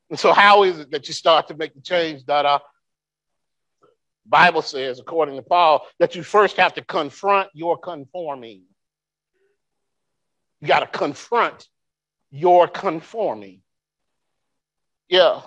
And 0.10 0.20
so, 0.20 0.34
how 0.34 0.64
is 0.64 0.80
it 0.80 0.92
that 0.92 1.08
you 1.08 1.14
start 1.14 1.48
to 1.48 1.56
make 1.56 1.74
the 1.74 1.82
change, 1.82 2.26
Dada? 2.26 2.62
Bible 4.26 4.62
says, 4.62 5.00
according 5.00 5.36
to 5.36 5.42
Paul, 5.42 5.88
that 6.00 6.16
you 6.16 6.24
first 6.24 6.58
have 6.58 6.74
to 6.76 6.84
confront 6.84 7.50
your 7.54 7.78
conforming. 7.78 8.64
You 10.62 10.68
got 10.68 10.80
to 10.80 10.88
confront 10.88 11.68
your 12.32 12.68
conforming. 12.68 13.62
Yeah. 15.08 15.42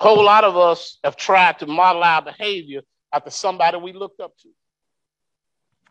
A 0.00 0.02
whole 0.02 0.24
lot 0.24 0.44
of 0.44 0.56
us 0.56 0.98
have 1.04 1.16
tried 1.16 1.58
to 1.60 1.66
model 1.66 2.02
our 2.02 2.22
behavior 2.22 2.82
after 3.12 3.30
somebody 3.30 3.78
we 3.78 3.92
looked 3.92 4.20
up 4.20 4.36
to. 4.38 4.48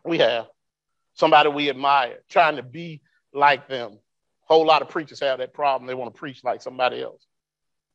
We 0.04 0.18
have. 0.18 0.46
Somebody 1.14 1.48
we 1.48 1.70
admire, 1.70 2.18
trying 2.28 2.56
to 2.56 2.62
be 2.62 3.00
like 3.32 3.68
them 3.68 3.98
whole 4.46 4.66
lot 4.66 4.82
of 4.82 4.88
preachers 4.88 5.20
have 5.20 5.38
that 5.38 5.52
problem. 5.52 5.86
They 5.86 5.94
want 5.94 6.14
to 6.14 6.18
preach 6.18 6.44
like 6.44 6.62
somebody 6.62 7.02
else, 7.02 7.26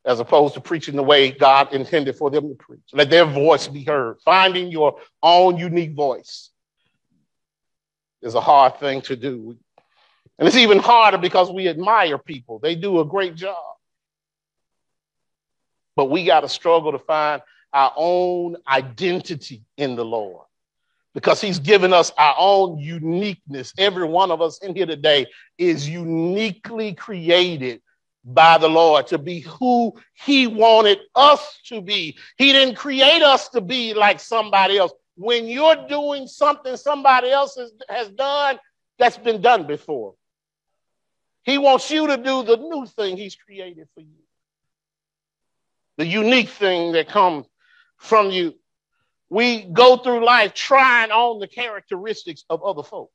as 0.05 0.19
opposed 0.19 0.55
to 0.55 0.62
preaching 0.62 0.95
the 0.95 1.03
way 1.03 1.32
God 1.32 1.73
intended 1.73 2.15
for 2.15 2.29
them 2.29 2.49
to 2.49 2.55
preach. 2.55 2.82
Let 2.93 3.10
their 3.10 3.25
voice 3.25 3.67
be 3.67 3.84
heard. 3.84 4.17
Finding 4.25 4.71
your 4.71 4.99
own 5.21 5.58
unique 5.58 5.93
voice 5.93 6.51
is 8.21 8.36
a 8.36 8.41
hard 8.41 8.79
thing 8.79 9.01
to 9.01 9.15
do. 9.15 9.58
And 10.39 10.47
it's 10.47 10.58
even 10.58 10.80
harder 10.80 11.17
because 11.17 11.52
we 11.52 11.67
admire 11.67 12.17
people. 12.17 12.60
They 12.60 12.73
do 12.73 13.02
a 13.02 13.06
great 13.06 13.36
job. 13.36 13.58
But 15.97 16.06
we 16.06 16.23
got 16.23 16.41
to 16.41 16.49
struggle 16.49 16.93
to 16.93 16.99
find 16.99 17.41
our 17.73 17.91
own 17.97 18.56
identity 18.65 19.63
in 19.75 19.97
the 19.97 20.06
Lord 20.06 20.45
because 21.13 21.41
he's 21.41 21.60
given 21.60 21.91
us 21.91 22.13
our 22.17 22.36
own 22.38 22.78
uniqueness. 22.80 23.73
Every 23.78 24.06
one 24.06 24.32
of 24.32 24.41
us 24.41 24.60
in 24.60 24.73
here 24.73 24.86
today 24.86 25.28
is 25.58 25.89
uniquely 25.89 26.93
created 26.93 27.82
by 28.23 28.58
the 28.58 28.69
Lord 28.69 29.08
to 29.08 29.17
be 29.17 29.41
who 29.41 29.93
he 30.13 30.47
wanted 30.47 30.99
us 31.15 31.60
to 31.65 31.82
be. 31.82 32.17
He 32.38 32.54
didn't 32.54 32.75
create 32.75 33.21
us 33.23 33.49
to 33.49 33.60
be 33.60 33.93
like 33.93 34.21
somebody 34.21 34.78
else. 34.78 34.93
When 35.15 35.47
you're 35.47 35.88
doing 35.89 36.28
something 36.28 36.78
somebody 36.78 37.30
else 37.30 37.56
has, 37.56 37.73
has 37.89 38.08
done, 38.10 38.58
that's 38.97 39.17
been 39.17 39.41
done 39.41 39.67
before. 39.67 40.13
He 41.49 41.57
wants 41.57 41.89
you 41.89 42.07
to 42.07 42.17
do 42.17 42.43
the 42.43 42.57
new 42.57 42.85
thing 42.85 43.17
he's 43.17 43.35
created 43.35 43.88
for 43.93 44.01
you. 44.01 44.19
The 45.97 46.05
unique 46.05 46.49
thing 46.49 46.93
that 46.93 47.09
comes 47.09 47.45
from 47.97 48.29
you 48.31 48.55
we 49.29 49.63
go 49.63 49.97
through 49.97 50.25
life 50.25 50.53
trying 50.53 51.12
on 51.12 51.39
the 51.39 51.47
characteristics 51.47 52.43
of 52.49 52.63
other 52.63 52.83
folk. 52.83 53.12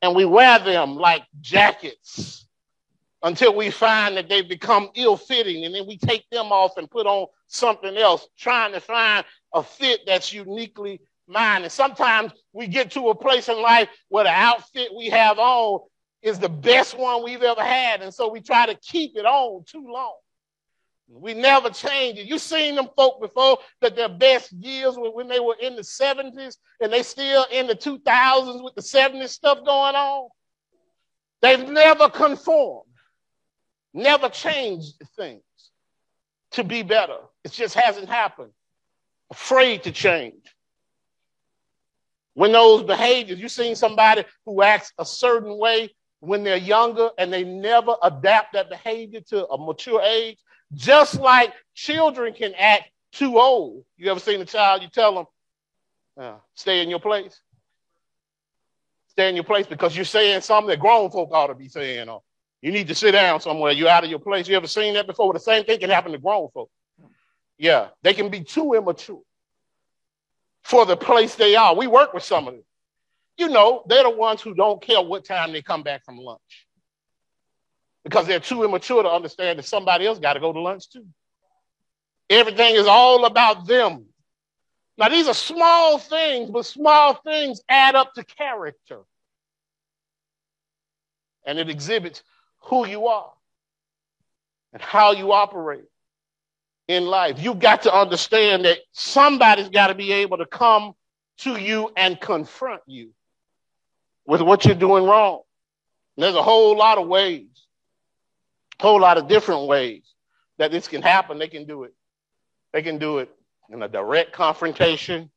And 0.00 0.14
we 0.14 0.24
wear 0.24 0.58
them 0.60 0.96
like 0.96 1.24
jackets 1.40 2.46
until 3.22 3.54
we 3.54 3.70
find 3.70 4.16
that 4.16 4.28
they 4.28 4.42
become 4.42 4.90
ill 4.94 5.16
fitting. 5.16 5.64
And 5.64 5.74
then 5.74 5.86
we 5.88 5.98
take 5.98 6.28
them 6.30 6.52
off 6.52 6.76
and 6.76 6.88
put 6.88 7.06
on 7.06 7.26
something 7.48 7.96
else, 7.96 8.28
trying 8.38 8.72
to 8.72 8.80
find 8.80 9.24
a 9.52 9.62
fit 9.62 10.02
that's 10.06 10.32
uniquely 10.32 11.00
mine. 11.26 11.62
And 11.62 11.72
sometimes 11.72 12.32
we 12.52 12.68
get 12.68 12.92
to 12.92 13.08
a 13.08 13.14
place 13.14 13.48
in 13.48 13.60
life 13.60 13.88
where 14.08 14.24
the 14.24 14.30
outfit 14.30 14.90
we 14.96 15.08
have 15.08 15.40
on 15.40 15.80
is 16.22 16.38
the 16.38 16.48
best 16.48 16.98
one 16.98 17.22
we've 17.22 17.42
ever 17.42 17.62
had. 17.62 18.02
And 18.02 18.12
so 18.12 18.30
we 18.30 18.40
try 18.40 18.66
to 18.66 18.74
keep 18.74 19.16
it 19.16 19.24
on 19.24 19.64
too 19.66 19.86
long. 19.88 20.16
We 21.10 21.32
never 21.32 21.70
change 21.70 22.18
it. 22.18 22.26
You've 22.26 22.42
seen 22.42 22.74
them 22.74 22.88
folk 22.94 23.20
before 23.20 23.58
that 23.80 23.96
their 23.96 24.10
best 24.10 24.52
years 24.52 24.96
were 24.96 25.10
when 25.10 25.26
they 25.26 25.40
were 25.40 25.56
in 25.58 25.74
the 25.74 25.82
70s 25.82 26.56
and 26.80 26.92
they 26.92 27.02
still 27.02 27.46
in 27.50 27.66
the 27.66 27.74
2000s 27.74 28.62
with 28.62 28.74
the 28.74 28.82
70s 28.82 29.28
stuff 29.30 29.64
going 29.64 29.94
on. 29.94 30.28
They've 31.40 31.68
never 31.68 32.10
conformed, 32.10 32.90
never 33.94 34.28
changed 34.28 34.94
things 35.16 35.42
to 36.52 36.64
be 36.64 36.82
better. 36.82 37.18
It 37.42 37.52
just 37.52 37.74
hasn't 37.74 38.08
happened. 38.08 38.52
Afraid 39.30 39.84
to 39.84 39.92
change. 39.92 40.44
When 42.34 42.52
those 42.52 42.82
behaviors, 42.82 43.40
you've 43.40 43.50
seen 43.50 43.76
somebody 43.76 44.24
who 44.44 44.62
acts 44.62 44.92
a 44.98 45.04
certain 45.04 45.56
way 45.56 45.90
when 46.20 46.42
they're 46.42 46.56
younger 46.56 47.10
and 47.18 47.32
they 47.32 47.44
never 47.44 47.94
adapt 48.02 48.52
that 48.54 48.68
behavior 48.68 49.20
to 49.28 49.46
a 49.46 49.58
mature 49.58 50.00
age, 50.02 50.38
just 50.74 51.20
like 51.20 51.52
children 51.74 52.32
can 52.34 52.54
act 52.58 52.90
too 53.12 53.38
old. 53.38 53.84
You 53.96 54.10
ever 54.10 54.20
seen 54.20 54.40
a 54.40 54.44
child, 54.44 54.82
you 54.82 54.88
tell 54.88 55.14
them, 55.14 55.26
uh, 56.20 56.36
stay 56.54 56.82
in 56.82 56.90
your 56.90 56.98
place? 56.98 57.40
Stay 59.08 59.28
in 59.28 59.34
your 59.34 59.44
place 59.44 59.66
because 59.66 59.96
you're 59.96 60.04
saying 60.04 60.40
something 60.42 60.68
that 60.68 60.80
grown 60.80 61.10
folk 61.10 61.30
ought 61.32 61.48
to 61.48 61.54
be 61.54 61.68
saying. 61.68 62.08
Or 62.08 62.22
you 62.60 62.72
need 62.72 62.88
to 62.88 62.94
sit 62.94 63.12
down 63.12 63.40
somewhere. 63.40 63.72
You're 63.72 63.88
out 63.88 64.04
of 64.04 64.10
your 64.10 64.18
place. 64.18 64.48
You 64.48 64.56
ever 64.56 64.66
seen 64.66 64.94
that 64.94 65.06
before? 65.06 65.26
Well, 65.26 65.32
the 65.32 65.40
same 65.40 65.64
thing 65.64 65.80
can 65.80 65.90
happen 65.90 66.12
to 66.12 66.18
grown 66.18 66.48
folk. 66.50 66.70
Yeah, 67.56 67.88
they 68.02 68.14
can 68.14 68.28
be 68.28 68.42
too 68.42 68.74
immature 68.74 69.20
for 70.62 70.86
the 70.86 70.96
place 70.96 71.34
they 71.34 71.56
are. 71.56 71.74
We 71.74 71.86
work 71.86 72.14
with 72.14 72.22
some 72.22 72.46
of 72.46 72.54
them. 72.54 72.62
You 73.38 73.48
know, 73.48 73.84
they're 73.86 74.02
the 74.02 74.10
ones 74.10 74.42
who 74.42 74.52
don't 74.52 74.82
care 74.82 75.00
what 75.00 75.24
time 75.24 75.52
they 75.52 75.62
come 75.62 75.84
back 75.84 76.04
from 76.04 76.18
lunch 76.18 76.66
because 78.02 78.26
they're 78.26 78.40
too 78.40 78.64
immature 78.64 79.02
to 79.02 79.08
understand 79.08 79.58
that 79.58 79.64
somebody 79.64 80.06
else 80.06 80.18
got 80.18 80.32
to 80.32 80.40
go 80.40 80.52
to 80.52 80.60
lunch 80.60 80.90
too. 80.90 81.06
Everything 82.28 82.74
is 82.74 82.86
all 82.86 83.24
about 83.24 83.66
them. 83.66 84.06
Now, 84.98 85.08
these 85.08 85.28
are 85.28 85.34
small 85.34 85.98
things, 85.98 86.50
but 86.50 86.66
small 86.66 87.14
things 87.14 87.60
add 87.68 87.94
up 87.94 88.12
to 88.14 88.24
character. 88.24 89.02
And 91.46 91.58
it 91.58 91.70
exhibits 91.70 92.24
who 92.62 92.86
you 92.86 93.06
are 93.06 93.32
and 94.72 94.82
how 94.82 95.12
you 95.12 95.32
operate 95.32 95.84
in 96.88 97.06
life. 97.06 97.36
You've 97.38 97.60
got 97.60 97.82
to 97.82 97.94
understand 97.94 98.64
that 98.64 98.78
somebody's 98.92 99.68
got 99.68 99.86
to 99.86 99.94
be 99.94 100.12
able 100.12 100.38
to 100.38 100.46
come 100.46 100.94
to 101.38 101.56
you 101.56 101.92
and 101.96 102.20
confront 102.20 102.82
you 102.86 103.12
with 104.28 104.42
what 104.42 104.64
you're 104.64 104.76
doing 104.76 105.04
wrong. 105.04 105.40
And 106.16 106.22
there's 106.22 106.36
a 106.36 106.42
whole 106.42 106.76
lot 106.76 106.98
of 106.98 107.08
ways 107.08 107.46
a 108.78 108.82
whole 108.82 109.00
lot 109.00 109.18
of 109.18 109.28
different 109.28 109.66
ways 109.66 110.02
that 110.58 110.70
this 110.70 110.88
can 110.88 111.02
happen. 111.02 111.38
They 111.38 111.48
can 111.48 111.66
do 111.66 111.84
it. 111.84 111.94
They 112.72 112.82
can 112.82 112.98
do 112.98 113.18
it 113.18 113.30
in 113.70 113.82
a 113.82 113.88
direct 113.88 114.32
confrontation. 114.32 115.30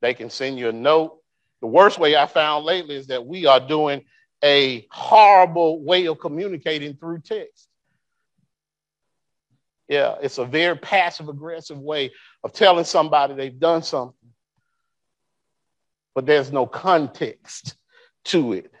They 0.00 0.14
can 0.14 0.30
send 0.30 0.58
you 0.58 0.68
a 0.68 0.72
note. 0.72 1.18
The 1.60 1.66
worst 1.66 1.98
way 1.98 2.16
I 2.16 2.26
found 2.26 2.64
lately 2.64 2.96
is 2.96 3.08
that 3.08 3.24
we 3.24 3.46
are 3.46 3.60
doing 3.60 4.04
a 4.42 4.86
horrible 4.90 5.82
way 5.82 6.06
of 6.08 6.18
communicating 6.18 6.94
through 6.94 7.20
text. 7.20 7.68
Yeah, 9.88 10.14
it's 10.22 10.38
a 10.38 10.44
very 10.44 10.76
passive 10.76 11.28
aggressive 11.28 11.78
way 11.78 12.12
of 12.44 12.52
telling 12.52 12.84
somebody 12.84 13.34
they've 13.34 13.58
done 13.58 13.82
something, 13.82 14.30
but 16.14 16.26
there's 16.26 16.52
no 16.52 16.66
context 16.66 17.74
to 18.26 18.52
it. 18.52 18.72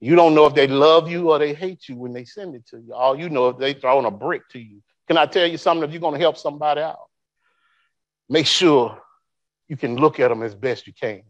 You 0.00 0.16
don't 0.16 0.34
know 0.34 0.46
if 0.46 0.54
they 0.54 0.66
love 0.66 1.10
you 1.10 1.30
or 1.30 1.38
they 1.38 1.54
hate 1.54 1.88
you 1.88 1.96
when 1.96 2.12
they 2.12 2.24
send 2.24 2.54
it 2.54 2.66
to 2.68 2.78
you. 2.78 2.92
All 2.92 3.18
you 3.18 3.28
know 3.28 3.48
if 3.48 3.58
they 3.58 3.74
throwing 3.74 4.06
a 4.06 4.10
brick 4.10 4.48
to 4.50 4.58
you. 4.58 4.82
Can 5.06 5.16
I 5.16 5.26
tell 5.26 5.46
you 5.46 5.56
something? 5.56 5.84
If 5.84 5.92
you're 5.92 6.00
going 6.00 6.14
to 6.14 6.20
help 6.20 6.36
somebody 6.36 6.80
out, 6.80 7.08
make 8.28 8.46
sure 8.46 9.00
you 9.68 9.76
can 9.76 9.96
look 9.96 10.20
at 10.20 10.28
them 10.28 10.42
as 10.42 10.54
best 10.54 10.86
you 10.86 10.92
can 10.92 11.22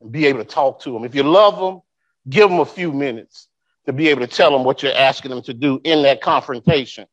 and 0.00 0.12
be 0.12 0.26
able 0.26 0.38
to 0.40 0.44
talk 0.44 0.80
to 0.82 0.92
them. 0.92 1.04
If 1.04 1.14
you 1.14 1.22
love 1.22 1.58
them, 1.58 1.82
give 2.28 2.48
them 2.48 2.60
a 2.60 2.64
few 2.64 2.92
minutes 2.92 3.48
to 3.86 3.92
be 3.92 4.08
able 4.08 4.20
to 4.20 4.26
tell 4.26 4.50
them 4.50 4.64
what 4.64 4.82
you're 4.82 4.94
asking 4.94 5.30
them 5.30 5.42
to 5.42 5.54
do 5.54 5.80
in 5.84 6.02
that 6.02 6.20
confrontation. 6.20 7.06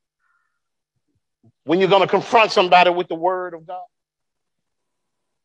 When 1.64 1.80
you're 1.80 1.90
going 1.90 2.02
to 2.02 2.08
confront 2.08 2.52
somebody 2.52 2.90
with 2.90 3.08
the 3.08 3.16
word 3.16 3.54
of 3.54 3.66
God, 3.66 3.84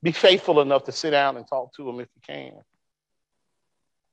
be 0.02 0.12
faithful 0.12 0.60
enough 0.60 0.84
to 0.84 0.92
sit 0.92 1.10
down 1.10 1.36
and 1.36 1.46
talk 1.46 1.74
to 1.74 1.84
them 1.84 2.00
if 2.00 2.08
you 2.14 2.22
can. 2.26 2.52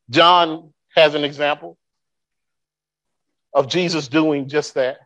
John 0.09 0.73
has 0.95 1.15
an 1.15 1.23
example 1.23 1.77
of 3.53 3.67
Jesus 3.67 4.07
doing 4.07 4.47
just 4.47 4.73
that. 4.75 4.97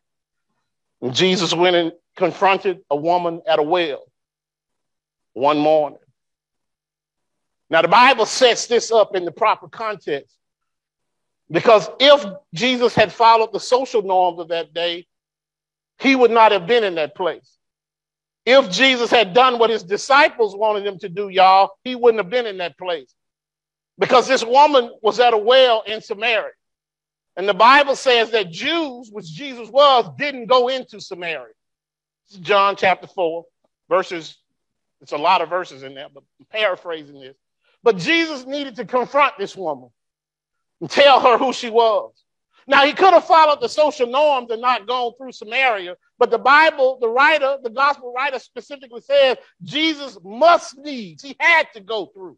And 1.02 1.14
Jesus 1.14 1.54
went 1.54 1.76
and 1.76 1.92
confronted 2.16 2.80
a 2.90 2.96
woman 2.96 3.42
at 3.48 3.60
a 3.60 3.64
well 3.64 4.04
one 5.34 5.58
morning. 5.58 6.00
Now, 7.70 7.82
the 7.82 7.88
Bible 7.88 8.26
sets 8.26 8.66
this 8.66 8.92
up 8.92 9.16
in 9.16 9.26
the 9.26 9.32
proper 9.32 9.68
context 9.68 10.36
because 11.52 11.90
if 12.00 12.26
Jesus 12.54 12.96
had 12.96 13.14
followed 13.14 13.54
the 13.54 13.60
social 13.60 14.02
norms 14.02 14.40
of 14.40 14.50
that 14.50 14.74
day, 14.74 15.08
he 16.00 16.16
would 16.16 16.32
not 16.32 16.52
have 16.52 16.66
been 16.66 16.84
in 16.84 16.96
that 16.96 17.16
place. 17.16 17.59
If 18.52 18.72
Jesus 18.72 19.12
had 19.12 19.36
done 19.36 19.60
what 19.60 19.70
his 19.70 19.84
disciples 19.84 20.56
wanted 20.56 20.84
him 20.84 20.98
to 21.02 21.08
do, 21.08 21.30
y'all, 21.30 21.70
he 21.84 21.94
wouldn't 21.94 22.24
have 22.24 22.32
been 22.32 22.48
in 22.48 22.58
that 22.58 22.80
place 22.80 23.14
because 24.00 24.28
this 24.28 24.44
woman 24.44 24.90
was 25.04 25.20
at 25.20 25.36
a 25.36 25.38
well 25.38 25.84
in 25.86 26.02
Samaria. 26.02 26.54
And 27.38 27.48
the 27.48 27.54
Bible 27.54 27.96
says 27.96 28.32
that 28.32 28.50
Jews, 28.50 29.12
which 29.12 29.28
Jesus 29.28 29.70
was, 29.70 30.10
didn't 30.18 30.48
go 30.48 30.68
into 30.68 31.00
Samaria. 31.00 31.54
John 32.42 32.76
chapter 32.76 33.06
4, 33.06 33.46
verses, 33.88 34.40
it's 35.00 35.12
a 35.12 35.18
lot 35.18 35.44
of 35.44 35.50
verses 35.50 35.84
in 35.84 35.94
there, 35.94 36.08
but 36.12 36.24
I'm 36.40 36.48
paraphrasing 36.48 37.20
this. 37.20 37.38
But 37.84 37.98
Jesus 37.98 38.48
needed 38.48 38.78
to 38.78 38.86
confront 38.86 39.38
this 39.38 39.56
woman 39.56 39.92
and 40.82 40.90
tell 40.90 41.20
her 41.20 41.38
who 41.38 41.54
she 41.54 41.70
was. 41.70 42.14
Now, 42.66 42.84
he 42.84 42.94
could 42.94 43.14
have 43.14 43.26
followed 43.26 43.62
the 43.62 43.70
social 43.70 44.08
norms 44.08 44.50
and 44.50 44.60
not 44.60 44.88
gone 44.88 45.12
through 45.20 45.34
Samaria, 45.34 45.98
but 46.20 46.30
the 46.30 46.38
Bible, 46.38 47.00
the 47.00 47.08
writer, 47.08 47.58
the 47.64 47.70
gospel 47.70 48.14
writer 48.14 48.38
specifically 48.38 49.02
says 49.02 49.38
Jesus 49.64 50.18
must 50.24 50.78
needs, 50.78 51.24
he 51.24 51.36
had 51.40 51.68
to 51.74 51.80
go 51.80 52.08
through. 52.08 52.38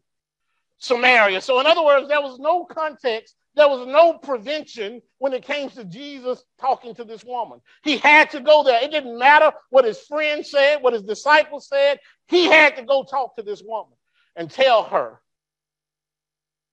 Samaria. 0.78 1.40
So, 1.40 1.60
in 1.60 1.66
other 1.66 1.84
words, 1.84 2.08
there 2.08 2.20
was 2.20 2.40
no 2.40 2.64
context, 2.64 3.36
there 3.54 3.68
was 3.68 3.86
no 3.86 4.14
prevention 4.14 5.00
when 5.18 5.32
it 5.32 5.44
came 5.44 5.70
to 5.70 5.84
Jesus 5.84 6.42
talking 6.60 6.94
to 6.96 7.04
this 7.04 7.24
woman. 7.24 7.60
He 7.84 7.98
had 7.98 8.30
to 8.30 8.40
go 8.40 8.64
there. 8.64 8.82
It 8.82 8.90
didn't 8.90 9.18
matter 9.18 9.52
what 9.70 9.84
his 9.84 10.00
friends 10.00 10.50
said, 10.50 10.82
what 10.82 10.94
his 10.94 11.02
disciples 11.02 11.68
said. 11.68 12.00
He 12.26 12.46
had 12.46 12.76
to 12.76 12.82
go 12.82 13.04
talk 13.04 13.36
to 13.36 13.42
this 13.42 13.62
woman 13.64 13.96
and 14.34 14.50
tell 14.50 14.84
her 14.84 15.20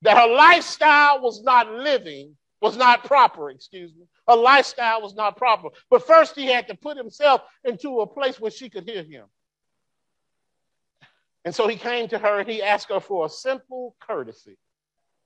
that 0.01 0.17
her 0.17 0.33
lifestyle 0.33 1.21
was 1.21 1.43
not 1.43 1.69
living, 1.69 2.35
was 2.61 2.75
not 2.75 3.05
proper, 3.05 3.49
excuse 3.49 3.93
me. 3.93 4.05
Her 4.27 4.35
lifestyle 4.35 5.01
was 5.01 5.15
not 5.15 5.37
proper. 5.37 5.69
But 5.89 6.05
first, 6.05 6.35
he 6.35 6.47
had 6.47 6.67
to 6.67 6.75
put 6.75 6.97
himself 6.97 7.41
into 7.63 8.01
a 8.01 8.07
place 8.07 8.39
where 8.39 8.51
she 8.51 8.69
could 8.69 8.87
hear 8.87 9.03
him. 9.03 9.25
And 11.45 11.55
so 11.55 11.67
he 11.67 11.77
came 11.77 12.09
to 12.09 12.19
her 12.19 12.39
and 12.39 12.49
he 12.49 12.61
asked 12.61 12.89
her 12.89 12.99
for 12.99 13.25
a 13.25 13.29
simple 13.29 13.95
courtesy, 13.99 14.57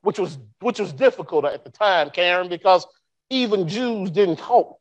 which 0.01 0.19
was, 0.19 0.37
which 0.59 0.79
was 0.79 0.93
difficult 0.93 1.45
at 1.45 1.63
the 1.63 1.71
time, 1.71 2.11
Karen, 2.11 2.49
because 2.49 2.85
even 3.29 3.67
Jews 3.67 4.11
didn't 4.11 4.37
talk 4.37 4.77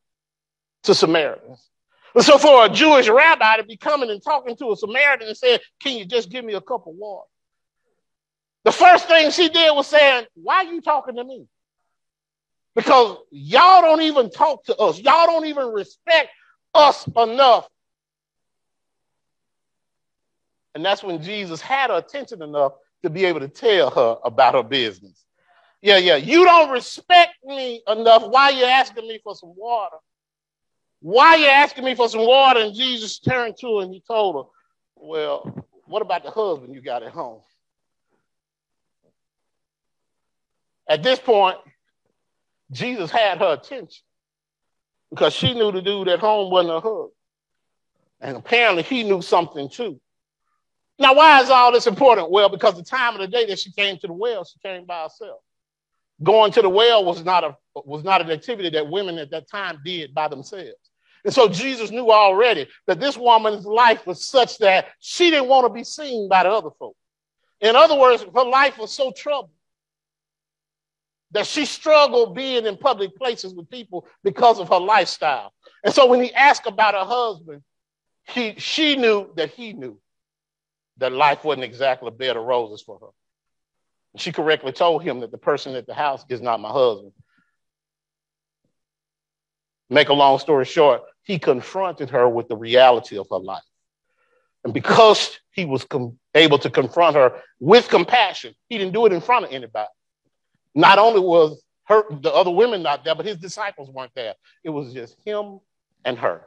to 0.84 0.94
Samaritans. 0.94 1.68
And 2.14 2.24
so 2.24 2.36
for 2.36 2.66
a 2.66 2.68
Jewish 2.68 3.08
rabbi 3.08 3.56
to 3.56 3.64
be 3.64 3.78
coming 3.78 4.10
and 4.10 4.22
talking 4.22 4.54
to 4.56 4.72
a 4.72 4.76
Samaritan 4.76 5.28
and 5.28 5.36
saying, 5.36 5.60
Can 5.80 5.96
you 5.96 6.04
just 6.04 6.28
give 6.28 6.44
me 6.44 6.52
a 6.52 6.60
cup 6.60 6.86
of 6.86 6.94
water? 6.94 7.26
The 8.64 8.72
first 8.72 9.08
thing 9.08 9.30
she 9.30 9.48
did 9.48 9.74
was 9.74 9.86
saying, 9.86 10.26
Why 10.34 10.56
are 10.56 10.72
you 10.72 10.82
talking 10.82 11.16
to 11.16 11.24
me? 11.24 11.46
Because 12.74 13.18
y'all 13.30 13.82
don't 13.82 14.02
even 14.02 14.30
talk 14.30 14.64
to 14.64 14.76
us. 14.76 14.98
Y'all 14.98 15.26
don't 15.26 15.46
even 15.46 15.68
respect 15.68 16.30
us 16.74 17.06
enough 17.16 17.68
and 20.74 20.84
that's 20.84 21.02
when 21.02 21.22
Jesus 21.22 21.60
had 21.60 21.90
her 21.90 21.98
attention 21.98 22.42
enough 22.42 22.72
to 23.02 23.10
be 23.10 23.24
able 23.24 23.40
to 23.40 23.48
tell 23.48 23.90
her 23.90 24.16
about 24.24 24.54
her 24.54 24.62
business. 24.62 25.24
Yeah, 25.82 25.98
yeah. 25.98 26.16
You 26.16 26.44
don't 26.44 26.70
respect 26.70 27.34
me 27.44 27.82
enough. 27.88 28.26
Why 28.26 28.44
are 28.44 28.52
you 28.52 28.64
asking 28.64 29.08
me 29.08 29.20
for 29.22 29.34
some 29.34 29.52
water? 29.56 29.96
Why 31.00 31.30
are 31.30 31.38
you 31.38 31.46
asking 31.46 31.84
me 31.84 31.94
for 31.94 32.08
some 32.08 32.24
water? 32.24 32.60
And 32.60 32.74
Jesus 32.74 33.18
turned 33.18 33.56
to 33.60 33.78
her 33.78 33.84
and 33.84 33.92
he 33.92 34.02
told 34.06 34.36
her, 34.36 34.50
Well, 34.94 35.66
what 35.86 36.02
about 36.02 36.22
the 36.22 36.30
husband 36.30 36.74
you 36.74 36.80
got 36.80 37.02
at 37.02 37.10
home? 37.10 37.40
At 40.88 41.02
this 41.02 41.18
point, 41.18 41.58
Jesus 42.72 43.10
had 43.10 43.38
her 43.38 43.52
attention 43.52 44.02
because 45.10 45.34
she 45.34 45.52
knew 45.52 45.70
the 45.70 45.82
dude 45.82 46.08
at 46.08 46.20
home 46.20 46.50
wasn't 46.50 46.72
her 46.72 46.80
husband. 46.80 47.12
And 48.20 48.36
apparently 48.36 48.82
he 48.82 49.02
knew 49.02 49.20
something 49.20 49.68
too. 49.68 50.00
Now, 50.98 51.14
why 51.14 51.42
is 51.42 51.50
all 51.50 51.72
this 51.72 51.86
important? 51.86 52.30
Well, 52.30 52.48
because 52.48 52.76
the 52.76 52.82
time 52.82 53.14
of 53.14 53.20
the 53.20 53.26
day 53.26 53.46
that 53.46 53.58
she 53.58 53.72
came 53.72 53.98
to 53.98 54.06
the 54.06 54.12
well, 54.12 54.44
she 54.44 54.58
came 54.60 54.84
by 54.86 55.02
herself. 55.02 55.40
Going 56.22 56.52
to 56.52 56.62
the 56.62 56.68
well 56.68 57.04
was 57.04 57.24
not 57.24 57.44
a 57.44 57.56
was 57.74 58.04
not 58.04 58.20
an 58.20 58.30
activity 58.30 58.70
that 58.70 58.88
women 58.88 59.18
at 59.18 59.30
that 59.30 59.50
time 59.50 59.80
did 59.84 60.14
by 60.14 60.28
themselves. 60.28 60.78
And 61.24 61.34
so 61.34 61.48
Jesus 61.48 61.90
knew 61.90 62.10
already 62.10 62.68
that 62.86 63.00
this 63.00 63.16
woman's 63.16 63.64
life 63.64 64.06
was 64.06 64.26
such 64.26 64.58
that 64.58 64.88
she 65.00 65.30
didn't 65.30 65.48
want 65.48 65.66
to 65.66 65.72
be 65.72 65.84
seen 65.84 66.28
by 66.28 66.44
the 66.44 66.50
other 66.50 66.70
folk. 66.78 66.96
In 67.60 67.76
other 67.76 67.98
words, 67.98 68.24
her 68.34 68.44
life 68.44 68.78
was 68.78 68.92
so 68.92 69.12
troubled 69.12 69.50
that 71.32 71.46
she 71.46 71.64
struggled 71.64 72.34
being 72.34 72.66
in 72.66 72.76
public 72.76 73.16
places 73.16 73.54
with 73.54 73.68
people 73.70 74.06
because 74.22 74.58
of 74.58 74.68
her 74.68 74.78
lifestyle. 74.78 75.52
And 75.84 75.92
so 75.92 76.06
when 76.06 76.22
he 76.22 76.32
asked 76.32 76.66
about 76.66 76.94
her 76.94 77.04
husband, 77.04 77.62
he, 78.28 78.54
she 78.58 78.96
knew 78.96 79.30
that 79.36 79.50
he 79.50 79.72
knew 79.72 79.98
that 80.98 81.12
life 81.12 81.44
wasn't 81.44 81.64
exactly 81.64 82.08
a 82.08 82.12
bed 82.12 82.36
of 82.36 82.44
roses 82.44 82.82
for 82.82 82.98
her. 83.00 83.08
She 84.16 84.30
correctly 84.30 84.72
told 84.72 85.02
him 85.02 85.20
that 85.20 85.30
the 85.30 85.38
person 85.38 85.74
at 85.74 85.86
the 85.86 85.94
house 85.94 86.24
is 86.28 86.42
not 86.42 86.60
my 86.60 86.68
husband. 86.68 87.12
Make 89.88 90.10
a 90.10 90.14
long 90.14 90.38
story 90.38 90.64
short, 90.64 91.02
he 91.22 91.38
confronted 91.38 92.10
her 92.10 92.28
with 92.28 92.48
the 92.48 92.56
reality 92.56 93.18
of 93.18 93.26
her 93.30 93.38
life. 93.38 93.62
And 94.64 94.72
because 94.72 95.38
he 95.50 95.64
was 95.64 95.84
com- 95.84 96.18
able 96.34 96.58
to 96.58 96.70
confront 96.70 97.16
her 97.16 97.40
with 97.58 97.88
compassion, 97.88 98.54
he 98.68 98.78
didn't 98.78 98.92
do 98.92 99.06
it 99.06 99.12
in 99.12 99.20
front 99.20 99.46
of 99.46 99.52
anybody. 99.52 99.88
Not 100.74 100.98
only 100.98 101.20
was 101.20 101.62
her, 101.84 102.04
the 102.10 102.32
other 102.32 102.50
women 102.50 102.82
not 102.82 103.04
there, 103.04 103.14
but 103.14 103.26
his 103.26 103.36
disciples 103.36 103.90
weren't 103.90 104.14
there. 104.14 104.34
It 104.64 104.70
was 104.70 104.92
just 104.92 105.16
him 105.24 105.60
and 106.04 106.18
her. 106.18 106.46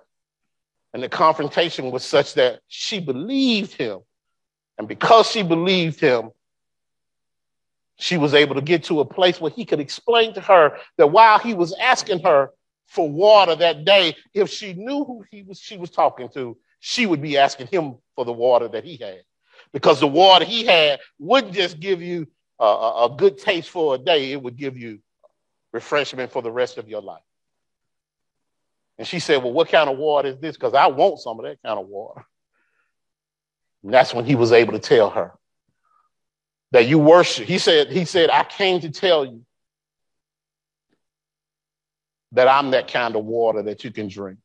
And 0.93 1.03
the 1.03 1.09
confrontation 1.09 1.91
was 1.91 2.03
such 2.03 2.35
that 2.35 2.61
she 2.67 2.99
believed 2.99 3.73
him. 3.73 3.99
And 4.77 4.87
because 4.87 5.29
she 5.29 5.43
believed 5.43 5.99
him, 5.99 6.31
she 7.97 8.17
was 8.17 8.33
able 8.33 8.55
to 8.55 8.61
get 8.61 8.83
to 8.85 8.99
a 8.99 9.05
place 9.05 9.39
where 9.39 9.51
he 9.51 9.65
could 9.65 9.79
explain 9.79 10.33
to 10.33 10.41
her 10.41 10.77
that 10.97 11.07
while 11.07 11.39
he 11.39 11.53
was 11.53 11.75
asking 11.79 12.19
her 12.23 12.51
for 12.87 13.09
water 13.09 13.55
that 13.55 13.85
day, 13.85 14.15
if 14.33 14.49
she 14.49 14.73
knew 14.73 15.05
who 15.05 15.23
he 15.31 15.43
was, 15.43 15.59
she 15.59 15.77
was 15.77 15.89
talking 15.89 16.29
to, 16.29 16.57
she 16.79 17.05
would 17.05 17.21
be 17.21 17.37
asking 17.37 17.67
him 17.67 17.95
for 18.15 18.25
the 18.25 18.33
water 18.33 18.67
that 18.67 18.83
he 18.83 18.97
had. 18.97 19.21
Because 19.71 19.99
the 19.99 20.07
water 20.07 20.45
he 20.45 20.65
had 20.65 20.99
wouldn't 21.19 21.53
just 21.53 21.79
give 21.79 22.01
you 22.01 22.27
a, 22.59 22.65
a, 22.65 23.15
good 23.17 23.37
taste 23.37 23.69
for 23.69 23.95
a 23.95 23.97
day, 23.97 24.31
it 24.31 24.41
would 24.41 24.55
give 24.55 24.77
you 24.77 24.99
refreshment 25.73 26.31
for 26.31 26.41
the 26.41 26.51
rest 26.51 26.77
of 26.77 26.87
your 26.87 27.01
life. 27.01 27.21
And 28.97 29.07
she 29.07 29.19
said, 29.19 29.43
Well, 29.43 29.53
what 29.53 29.69
kind 29.69 29.89
of 29.89 29.97
water 29.97 30.29
is 30.29 30.37
this? 30.37 30.55
Because 30.55 30.73
I 30.73 30.87
want 30.87 31.19
some 31.19 31.39
of 31.39 31.45
that 31.45 31.61
kind 31.63 31.79
of 31.79 31.87
water. 31.87 32.25
And 33.83 33.93
that's 33.93 34.13
when 34.13 34.25
he 34.25 34.35
was 34.35 34.51
able 34.51 34.73
to 34.73 34.79
tell 34.79 35.09
her 35.09 35.33
that 36.71 36.87
you 36.87 36.97
worship. 36.97 37.45
He 37.45 37.57
said, 37.57 37.91
He 37.91 38.05
said, 38.05 38.29
I 38.29 38.43
came 38.43 38.79
to 38.81 38.89
tell 38.89 39.25
you 39.25 39.45
that 42.31 42.47
I'm 42.47 42.71
that 42.71 42.91
kind 42.91 43.15
of 43.15 43.25
water 43.25 43.63
that 43.63 43.83
you 43.83 43.91
can 43.91 44.07
drink 44.07 44.39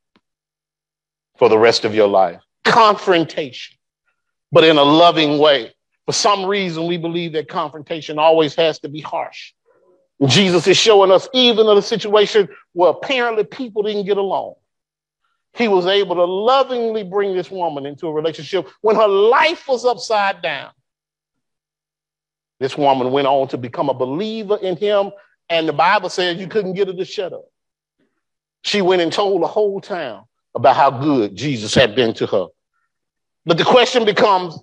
for 1.38 1.48
the 1.48 1.58
rest 1.58 1.84
of 1.84 1.94
your 1.94 2.08
life. 2.08 2.40
Confrontation, 2.64 3.76
but 4.52 4.64
in 4.64 4.76
a 4.76 4.82
loving 4.82 5.38
way. 5.38 5.72
For 6.10 6.14
some 6.14 6.44
reason, 6.44 6.88
we 6.88 6.96
believe 6.96 7.34
that 7.34 7.46
confrontation 7.46 8.18
always 8.18 8.56
has 8.56 8.80
to 8.80 8.88
be 8.88 9.00
harsh. 9.00 9.52
Jesus 10.26 10.66
is 10.66 10.76
showing 10.76 11.12
us, 11.12 11.28
even 11.32 11.68
in 11.68 11.78
a 11.78 11.82
situation 11.82 12.48
where 12.72 12.90
apparently 12.90 13.44
people 13.44 13.84
didn't 13.84 14.06
get 14.06 14.16
along, 14.16 14.54
he 15.54 15.68
was 15.68 15.86
able 15.86 16.16
to 16.16 16.24
lovingly 16.24 17.04
bring 17.04 17.36
this 17.36 17.48
woman 17.48 17.86
into 17.86 18.08
a 18.08 18.12
relationship 18.12 18.68
when 18.80 18.96
her 18.96 19.06
life 19.06 19.68
was 19.68 19.84
upside 19.84 20.42
down. 20.42 20.72
This 22.58 22.76
woman 22.76 23.12
went 23.12 23.28
on 23.28 23.46
to 23.46 23.56
become 23.56 23.88
a 23.88 23.94
believer 23.94 24.56
in 24.56 24.76
him, 24.76 25.12
and 25.48 25.68
the 25.68 25.72
Bible 25.72 26.08
says 26.08 26.38
you 26.38 26.48
couldn't 26.48 26.72
get 26.72 26.88
her 26.88 26.94
to 26.94 27.04
shut 27.04 27.32
up. 27.32 27.44
She 28.62 28.82
went 28.82 29.00
and 29.00 29.12
told 29.12 29.42
the 29.42 29.46
whole 29.46 29.80
town 29.80 30.24
about 30.56 30.74
how 30.74 30.90
good 30.90 31.36
Jesus 31.36 31.72
had 31.72 31.94
been 31.94 32.14
to 32.14 32.26
her. 32.26 32.46
But 33.46 33.58
the 33.58 33.64
question 33.64 34.04
becomes, 34.04 34.58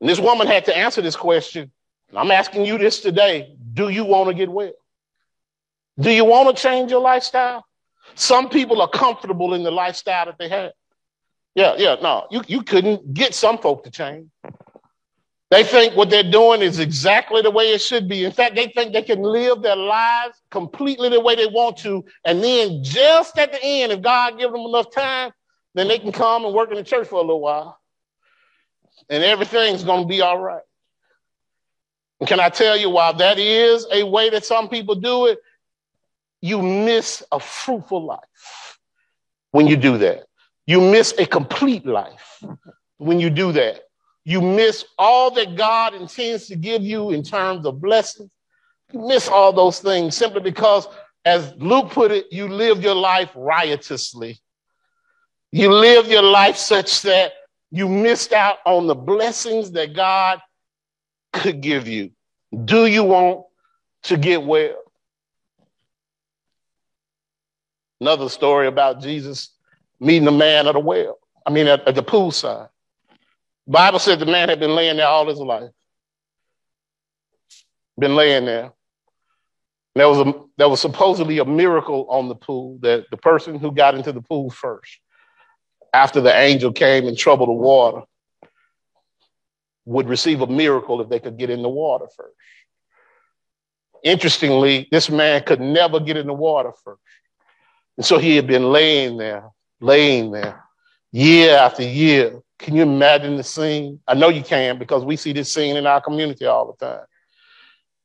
and 0.00 0.08
this 0.08 0.18
woman 0.18 0.46
had 0.46 0.64
to 0.66 0.76
answer 0.76 1.02
this 1.02 1.16
question. 1.16 1.70
I'm 2.14 2.30
asking 2.30 2.64
you 2.64 2.78
this 2.78 3.00
today. 3.00 3.54
Do 3.74 3.88
you 3.88 4.04
want 4.04 4.28
to 4.28 4.34
get 4.34 4.48
well? 4.48 4.72
Do 5.98 6.10
you 6.10 6.24
want 6.24 6.54
to 6.54 6.62
change 6.62 6.90
your 6.90 7.00
lifestyle? 7.00 7.64
Some 8.14 8.48
people 8.48 8.80
are 8.80 8.88
comfortable 8.88 9.54
in 9.54 9.62
the 9.62 9.70
lifestyle 9.70 10.26
that 10.26 10.38
they 10.38 10.48
have. 10.48 10.72
Yeah, 11.54 11.74
yeah, 11.76 11.96
no, 12.00 12.26
you, 12.30 12.42
you 12.46 12.62
couldn't 12.62 13.12
get 13.12 13.34
some 13.34 13.58
folk 13.58 13.84
to 13.84 13.90
change. 13.90 14.28
They 15.50 15.64
think 15.64 15.96
what 15.96 16.10
they're 16.10 16.22
doing 16.22 16.62
is 16.62 16.78
exactly 16.78 17.42
the 17.42 17.50
way 17.50 17.72
it 17.72 17.80
should 17.80 18.08
be. 18.08 18.24
In 18.24 18.30
fact, 18.30 18.54
they 18.54 18.68
think 18.68 18.92
they 18.92 19.02
can 19.02 19.20
live 19.20 19.62
their 19.62 19.76
lives 19.76 20.40
completely 20.50 21.08
the 21.08 21.20
way 21.20 21.34
they 21.34 21.46
want 21.46 21.76
to. 21.78 22.04
And 22.24 22.42
then 22.42 22.84
just 22.84 23.36
at 23.36 23.50
the 23.50 23.62
end, 23.62 23.90
if 23.90 24.00
God 24.00 24.38
gives 24.38 24.52
them 24.52 24.60
enough 24.60 24.92
time, 24.92 25.32
then 25.74 25.88
they 25.88 25.98
can 25.98 26.12
come 26.12 26.44
and 26.44 26.54
work 26.54 26.70
in 26.70 26.76
the 26.76 26.84
church 26.84 27.08
for 27.08 27.16
a 27.16 27.22
little 27.22 27.40
while. 27.40 27.79
And 29.10 29.22
everything's 29.22 29.84
going 29.84 30.02
to 30.02 30.08
be 30.08 30.22
all 30.22 30.38
right. 30.38 30.62
And 32.20 32.28
can 32.28 32.40
I 32.40 32.48
tell 32.48 32.76
you 32.76 32.88
why 32.88 33.12
that 33.12 33.38
is 33.38 33.86
a 33.92 34.04
way 34.04 34.30
that 34.30 34.46
some 34.46 34.68
people 34.68 34.94
do 34.94 35.26
it? 35.26 35.38
You 36.40 36.62
miss 36.62 37.22
a 37.30 37.38
fruitful 37.38 38.04
life 38.06 38.78
when 39.50 39.66
you 39.66 39.76
do 39.76 39.98
that. 39.98 40.24
You 40.66 40.80
miss 40.80 41.12
a 41.18 41.26
complete 41.26 41.84
life 41.84 42.42
when 42.96 43.20
you 43.20 43.28
do 43.28 43.52
that 43.52 43.82
you 44.24 44.40
miss 44.40 44.84
all 44.98 45.30
that 45.32 45.56
God 45.56 45.94
intends 45.94 46.46
to 46.48 46.56
give 46.56 46.82
you 46.82 47.10
in 47.10 47.22
terms 47.22 47.66
of 47.66 47.80
blessings. 47.80 48.30
You 48.92 49.06
miss 49.06 49.28
all 49.28 49.52
those 49.52 49.80
things 49.80 50.16
simply 50.16 50.40
because, 50.40 50.86
as 51.24 51.54
Luke 51.56 51.90
put 51.90 52.10
it, 52.10 52.26
you 52.30 52.48
live 52.48 52.82
your 52.82 52.94
life 52.94 53.30
riotously. 53.34 54.38
You 55.52 55.72
live 55.72 56.08
your 56.08 56.22
life 56.22 56.56
such 56.56 57.02
that 57.02 57.32
you 57.70 57.88
missed 57.88 58.32
out 58.32 58.58
on 58.66 58.86
the 58.86 58.94
blessings 58.94 59.72
that 59.72 59.94
God 59.94 60.40
could 61.32 61.60
give 61.60 61.86
you. 61.86 62.10
Do 62.64 62.86
you 62.86 63.04
want 63.04 63.44
to 64.04 64.16
get 64.16 64.42
well? 64.42 64.76
Another 68.00 68.28
story 68.28 68.66
about 68.66 69.00
Jesus 69.00 69.50
meeting 70.00 70.26
a 70.26 70.32
man 70.32 70.66
at 70.66 70.74
a 70.74 70.80
well, 70.80 71.18
I 71.46 71.50
mean, 71.50 71.66
at, 71.66 71.86
at 71.86 71.94
the 71.94 72.02
poolside. 72.02 72.70
Bible 73.66 73.98
said 73.98 74.18
the 74.18 74.26
man 74.26 74.48
had 74.48 74.58
been 74.58 74.74
laying 74.74 74.96
there 74.96 75.06
all 75.06 75.28
his 75.28 75.38
life. 75.38 75.70
Been 77.98 78.16
laying 78.16 78.46
there. 78.46 78.72
There 79.94 80.08
was, 80.08 80.18
a, 80.18 80.34
there 80.56 80.68
was 80.68 80.80
supposedly 80.80 81.38
a 81.38 81.44
miracle 81.44 82.06
on 82.08 82.28
the 82.28 82.34
pool 82.34 82.78
that 82.80 83.06
the 83.10 83.16
person 83.16 83.58
who 83.58 83.72
got 83.72 83.94
into 83.94 84.12
the 84.12 84.22
pool 84.22 84.48
first, 84.48 84.98
after 85.92 86.20
the 86.20 86.36
angel 86.36 86.72
came 86.72 87.06
and 87.06 87.16
troubled 87.16 87.48
the 87.48 87.52
water, 87.52 88.02
would 89.84 90.08
receive 90.08 90.40
a 90.40 90.46
miracle 90.46 91.00
if 91.00 91.08
they 91.08 91.18
could 91.18 91.36
get 91.36 91.50
in 91.50 91.62
the 91.62 91.68
water 91.68 92.06
first. 92.16 92.34
Interestingly, 94.04 94.88
this 94.90 95.10
man 95.10 95.42
could 95.44 95.60
never 95.60 96.00
get 96.00 96.16
in 96.16 96.26
the 96.26 96.32
water 96.32 96.72
first. 96.84 97.00
And 97.96 98.06
so 98.06 98.18
he 98.18 98.36
had 98.36 98.46
been 98.46 98.72
laying 98.72 99.16
there, 99.16 99.50
laying 99.80 100.30
there, 100.30 100.64
year 101.12 101.56
after 101.56 101.82
year, 101.82 102.40
can 102.60 102.76
you 102.76 102.82
imagine 102.82 103.36
the 103.36 103.42
scene? 103.42 104.00
I 104.06 104.14
know 104.14 104.28
you 104.28 104.42
can 104.42 104.78
because 104.78 105.02
we 105.02 105.16
see 105.16 105.32
this 105.32 105.50
scene 105.50 105.76
in 105.76 105.86
our 105.86 106.00
community 106.00 106.44
all 106.44 106.76
the 106.78 106.86
time. 106.86 107.06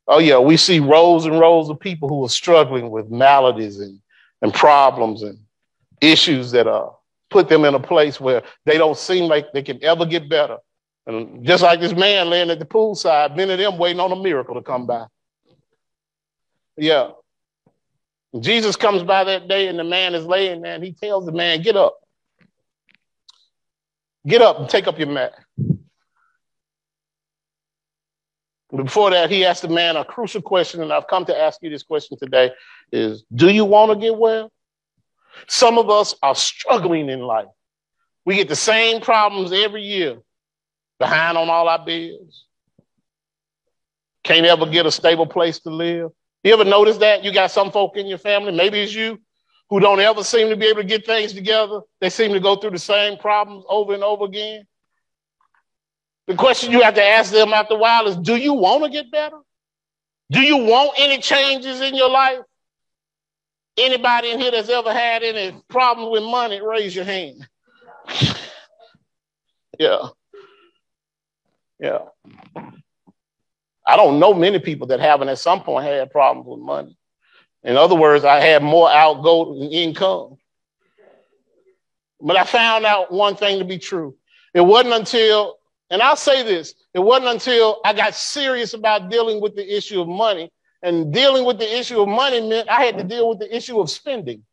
Oh, 0.07 0.19
yeah, 0.19 0.39
we 0.39 0.55
see 0.55 0.79
rows 0.79 1.25
and 1.25 1.37
rows 1.37 1.69
of 1.69 1.79
people 1.79 2.07
who 2.07 2.23
are 2.23 2.29
struggling 2.29 2.89
with 2.89 3.09
maladies 3.09 3.79
and, 3.79 3.99
and 4.41 4.53
problems 4.53 5.23
and 5.23 5.39
issues 5.99 6.51
that 6.51 6.67
uh, 6.67 6.89
put 7.35 7.49
them 7.49 7.65
in 7.65 7.75
a 7.75 7.79
place 7.81 8.17
where 8.17 8.43
they 8.65 8.77
don't 8.77 8.97
seem 8.97 9.25
like 9.25 9.51
they 9.51 9.61
can 9.61 9.83
ever 9.83 10.05
get 10.05 10.29
better. 10.29 10.55
And 11.05 11.45
just 11.45 11.61
like 11.61 11.81
this 11.81 11.91
man 11.91 12.29
laying 12.29 12.49
at 12.49 12.59
the 12.59 12.65
poolside, 12.65 13.35
many 13.35 13.51
of 13.51 13.59
them 13.59 13.77
waiting 13.77 13.99
on 13.99 14.13
a 14.13 14.15
miracle 14.15 14.55
to 14.55 14.61
come 14.61 14.87
by. 14.87 15.07
Yeah. 16.77 17.09
Jesus 18.39 18.77
comes 18.77 19.03
by 19.03 19.25
that 19.25 19.49
day 19.49 19.67
and 19.67 19.77
the 19.77 19.83
man 19.83 20.15
is 20.15 20.25
laying 20.25 20.61
there 20.61 20.75
and 20.75 20.83
he 20.83 20.93
tells 20.93 21.25
the 21.25 21.33
man, 21.33 21.61
Get 21.61 21.75
up. 21.75 21.97
Get 24.25 24.41
up 24.41 24.57
and 24.61 24.69
take 24.69 24.87
up 24.87 24.97
your 24.97 25.09
mat. 25.09 25.33
Before 28.73 29.09
that, 29.09 29.29
he 29.29 29.43
asked 29.43 29.63
the 29.63 29.67
man 29.67 29.97
a 29.97 30.05
crucial 30.05 30.41
question, 30.41 30.81
and 30.81 30.91
I've 30.93 31.07
come 31.07 31.25
to 31.25 31.37
ask 31.37 31.61
you 31.61 31.69
this 31.69 31.83
question 31.83 32.17
today 32.17 32.51
is 32.93 33.25
do 33.35 33.49
you 33.49 33.65
want 33.65 33.91
to 33.91 33.97
get 33.97 34.17
well? 34.17 34.53
Some 35.47 35.77
of 35.77 35.89
us 35.89 36.15
are 36.21 36.35
struggling 36.35 37.09
in 37.09 37.21
life. 37.21 37.47
We 38.25 38.35
get 38.35 38.47
the 38.47 38.55
same 38.55 39.01
problems 39.01 39.51
every 39.51 39.83
year, 39.83 40.17
behind 40.99 41.37
on 41.37 41.49
all 41.49 41.67
our 41.67 41.85
bills. 41.85 42.45
Can't 44.23 44.45
ever 44.45 44.65
get 44.65 44.87
a 44.87 44.91
stable 44.91 45.27
place 45.27 45.59
to 45.59 45.69
live. 45.69 46.11
You 46.43 46.53
ever 46.53 46.65
notice 46.65 46.97
that? 46.97 47.23
You 47.23 47.31
got 47.31 47.51
some 47.51 47.71
folk 47.71 47.97
in 47.97 48.07
your 48.07 48.17
family, 48.17 48.51
maybe 48.51 48.79
it's 48.79 48.93
you, 48.93 49.19
who 49.69 49.79
don't 49.79 49.99
ever 49.99 50.23
seem 50.23 50.49
to 50.49 50.55
be 50.55 50.65
able 50.67 50.81
to 50.81 50.87
get 50.87 51.05
things 51.05 51.33
together. 51.33 51.81
They 52.01 52.09
seem 52.09 52.33
to 52.33 52.39
go 52.39 52.55
through 52.55 52.71
the 52.71 52.79
same 52.79 53.17
problems 53.17 53.65
over 53.67 53.93
and 53.93 54.03
over 54.03 54.25
again. 54.25 54.65
The 56.27 56.35
question 56.35 56.71
you 56.71 56.81
have 56.81 56.95
to 56.95 57.03
ask 57.03 57.31
them 57.31 57.53
after 57.53 57.75
a 57.75 57.77
while 57.77 58.07
is 58.07 58.15
Do 58.15 58.35
you 58.35 58.53
want 58.53 58.83
to 58.83 58.89
get 58.89 59.11
better? 59.11 59.37
Do 60.31 60.41
you 60.41 60.57
want 60.57 60.93
any 60.97 61.19
changes 61.19 61.81
in 61.81 61.93
your 61.93 62.09
life? 62.09 62.39
Anybody 63.77 64.31
in 64.31 64.39
here 64.39 64.51
that's 64.51 64.69
ever 64.69 64.93
had 64.93 65.23
any 65.23 65.61
problems 65.69 66.11
with 66.11 66.23
money, 66.23 66.61
raise 66.61 66.95
your 66.95 67.05
hand. 67.05 67.47
yeah. 69.79 70.07
Yeah. 71.79 71.99
I 73.87 73.97
don't 73.97 74.19
know 74.19 74.33
many 74.33 74.59
people 74.59 74.87
that 74.87 74.99
haven't 74.99 75.29
at 75.29 75.39
some 75.39 75.61
point 75.61 75.85
had 75.85 76.09
problems 76.11 76.47
with 76.47 76.59
money. 76.59 76.97
In 77.63 77.77
other 77.77 77.95
words, 77.95 78.23
I 78.23 78.39
had 78.39 78.63
more 78.63 78.89
outgo 78.89 79.59
than 79.59 79.71
income. 79.71 80.37
But 82.21 82.37
I 82.37 82.43
found 82.43 82.85
out 82.85 83.11
one 83.11 83.35
thing 83.35 83.59
to 83.59 83.65
be 83.65 83.77
true. 83.77 84.15
It 84.53 84.61
wasn't 84.61 84.93
until, 84.93 85.57
and 85.89 86.01
I'll 86.01 86.15
say 86.15 86.43
this, 86.43 86.73
it 86.93 86.99
wasn't 86.99 87.27
until 87.27 87.81
I 87.83 87.93
got 87.93 88.15
serious 88.15 88.73
about 88.73 89.09
dealing 89.09 89.41
with 89.41 89.55
the 89.55 89.75
issue 89.77 90.01
of 90.01 90.07
money. 90.07 90.51
And 90.81 91.13
dealing 91.13 91.45
with 91.45 91.59
the 91.59 91.77
issue 91.79 92.01
of 92.01 92.07
money 92.07 92.41
meant 92.47 92.69
I 92.69 92.83
had 92.83 92.97
to 92.97 93.03
deal 93.03 93.29
with 93.29 93.39
the 93.39 93.55
issue 93.55 93.79
of 93.79 93.89
spending. 93.89 94.43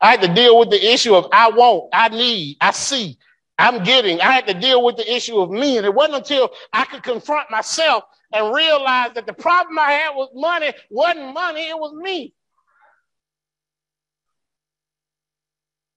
I 0.00 0.12
had 0.12 0.22
to 0.22 0.34
deal 0.34 0.58
with 0.58 0.70
the 0.70 0.92
issue 0.92 1.14
of 1.14 1.26
I 1.32 1.50
want, 1.50 1.90
I 1.92 2.08
need, 2.08 2.56
I 2.60 2.70
see, 2.70 3.18
I'm 3.58 3.82
getting. 3.84 4.20
I 4.20 4.32
had 4.32 4.46
to 4.46 4.54
deal 4.54 4.82
with 4.82 4.96
the 4.96 5.14
issue 5.14 5.38
of 5.38 5.50
me. 5.50 5.76
And 5.76 5.84
it 5.86 5.94
wasn't 5.94 6.18
until 6.18 6.50
I 6.72 6.84
could 6.84 7.02
confront 7.02 7.50
myself 7.50 8.04
and 8.32 8.54
realize 8.54 9.12
that 9.14 9.26
the 9.26 9.32
problem 9.32 9.78
I 9.78 9.92
had 9.92 10.16
with 10.16 10.30
money 10.34 10.72
wasn't 10.90 11.34
money, 11.34 11.68
it 11.68 11.78
was 11.78 11.92
me. 11.94 12.34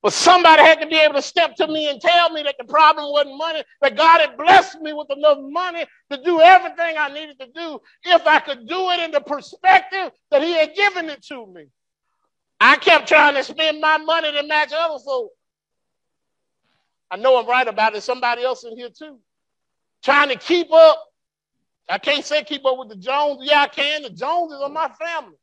But 0.04 0.12
somebody 0.12 0.62
had 0.62 0.82
to 0.82 0.88
be 0.88 0.98
able 0.98 1.14
to 1.14 1.22
step 1.22 1.56
to 1.56 1.68
me 1.68 1.90
and 1.90 2.00
tell 2.00 2.30
me 2.30 2.44
that 2.44 2.56
the 2.60 2.66
problem 2.66 3.10
wasn't 3.14 3.38
money, 3.38 3.64
that 3.82 3.96
God 3.96 4.20
had 4.20 4.38
blessed 4.38 4.82
me 4.82 4.92
with 4.92 5.10
enough 5.10 5.38
money 5.40 5.86
to 6.12 6.22
do 6.22 6.42
everything 6.42 6.98
I 7.00 7.08
needed 7.08 7.40
to 7.40 7.48
do 7.56 7.80
if 8.04 8.28
I 8.28 8.40
could 8.40 8.68
do 8.68 8.90
it 8.90 9.00
in 9.00 9.12
the 9.12 9.22
perspective 9.22 10.12
that 10.30 10.44
He 10.44 10.52
had 10.52 10.76
given 10.76 11.10
it 11.10 11.24
to 11.28 11.48
me. 11.48 11.68
I 12.60 12.76
kept 12.76 13.08
trying 13.08 13.36
to 13.36 13.44
spend 13.46 13.80
my 13.80 13.98
money 13.98 14.30
to 14.34 14.44
match 14.44 14.74
other 14.76 15.00
folks. 15.04 15.34
I 17.10 17.16
know 17.16 17.40
I'm 17.40 17.48
right 17.48 17.68
about 17.68 17.96
it. 17.96 18.04
Somebody 18.04 18.44
else 18.44 18.66
in 18.66 18.76
here 18.76 18.90
too. 18.90 19.20
Trying 20.04 20.30
to 20.30 20.36
keep 20.36 20.72
up. 20.74 21.02
I 21.88 21.98
can't 21.98 22.26
say 22.26 22.44
keep 22.44 22.66
up 22.66 22.78
with 22.78 22.90
the 22.90 22.98
Jones. 22.98 23.40
Yeah, 23.44 23.62
I 23.62 23.68
can. 23.68 24.04
The 24.04 24.10
Joneses 24.10 24.60
are 24.62 24.70
my 24.70 24.90
family. 24.90 25.38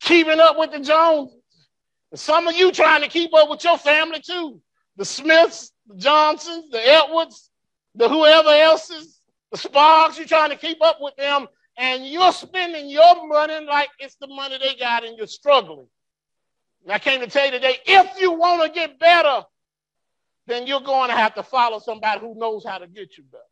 Keeping 0.00 0.40
up 0.40 0.58
with 0.58 0.72
the 0.72 0.80
Joneses. 0.80 1.39
Some 2.14 2.48
of 2.48 2.56
you 2.56 2.72
trying 2.72 3.02
to 3.02 3.08
keep 3.08 3.32
up 3.34 3.48
with 3.48 3.62
your 3.64 3.78
family 3.78 4.20
too. 4.20 4.60
The 4.96 5.04
Smiths, 5.04 5.72
the 5.86 5.96
Johnsons, 5.96 6.70
the 6.70 6.80
Edwards, 6.84 7.50
the 7.94 8.08
whoever 8.08 8.50
else's, 8.50 9.20
the 9.52 9.58
Sparks, 9.58 10.18
you're 10.18 10.26
trying 10.26 10.50
to 10.50 10.56
keep 10.56 10.82
up 10.82 10.98
with 11.00 11.14
them, 11.16 11.46
and 11.76 12.06
you're 12.06 12.32
spending 12.32 12.88
your 12.88 13.26
money 13.26 13.64
like 13.64 13.88
it's 13.98 14.16
the 14.16 14.26
money 14.26 14.58
they 14.58 14.74
got, 14.74 15.04
and 15.04 15.16
you're 15.16 15.26
struggling. 15.26 15.86
And 16.82 16.92
I 16.92 16.98
came 16.98 17.20
to 17.20 17.26
tell 17.26 17.46
you 17.46 17.52
today, 17.52 17.78
if 17.86 18.20
you 18.20 18.32
want 18.32 18.62
to 18.62 18.68
get 18.70 18.98
better, 18.98 19.44
then 20.46 20.66
you're 20.66 20.80
going 20.80 21.10
to 21.10 21.16
have 21.16 21.34
to 21.34 21.42
follow 21.42 21.78
somebody 21.78 22.20
who 22.20 22.34
knows 22.36 22.64
how 22.64 22.78
to 22.78 22.86
get 22.86 23.16
you 23.16 23.24
better. 23.30 23.44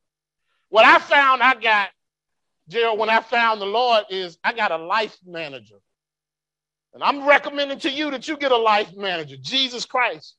What 0.68 0.84
I 0.84 0.98
found 0.98 1.42
I 1.42 1.54
got, 1.54 1.90
Gerald, 2.68 2.98
when 2.98 3.09
I 3.09 3.20
found 3.20 3.61
the 3.61 3.66
Lord 3.66 4.04
is 4.11 4.38
I 4.44 4.52
got 4.52 4.72
a 4.72 4.76
life 4.76 5.16
manager. 5.24 5.76
And 6.99 7.05
I'm 7.05 7.28
recommending 7.28 7.78
to 7.78 7.90
you 7.90 8.11
that 8.11 8.26
you 8.26 8.36
get 8.36 8.51
a 8.51 8.57
life 8.57 8.92
manager. 8.96 9.36
Jesus 9.40 9.84
Christ 9.84 10.34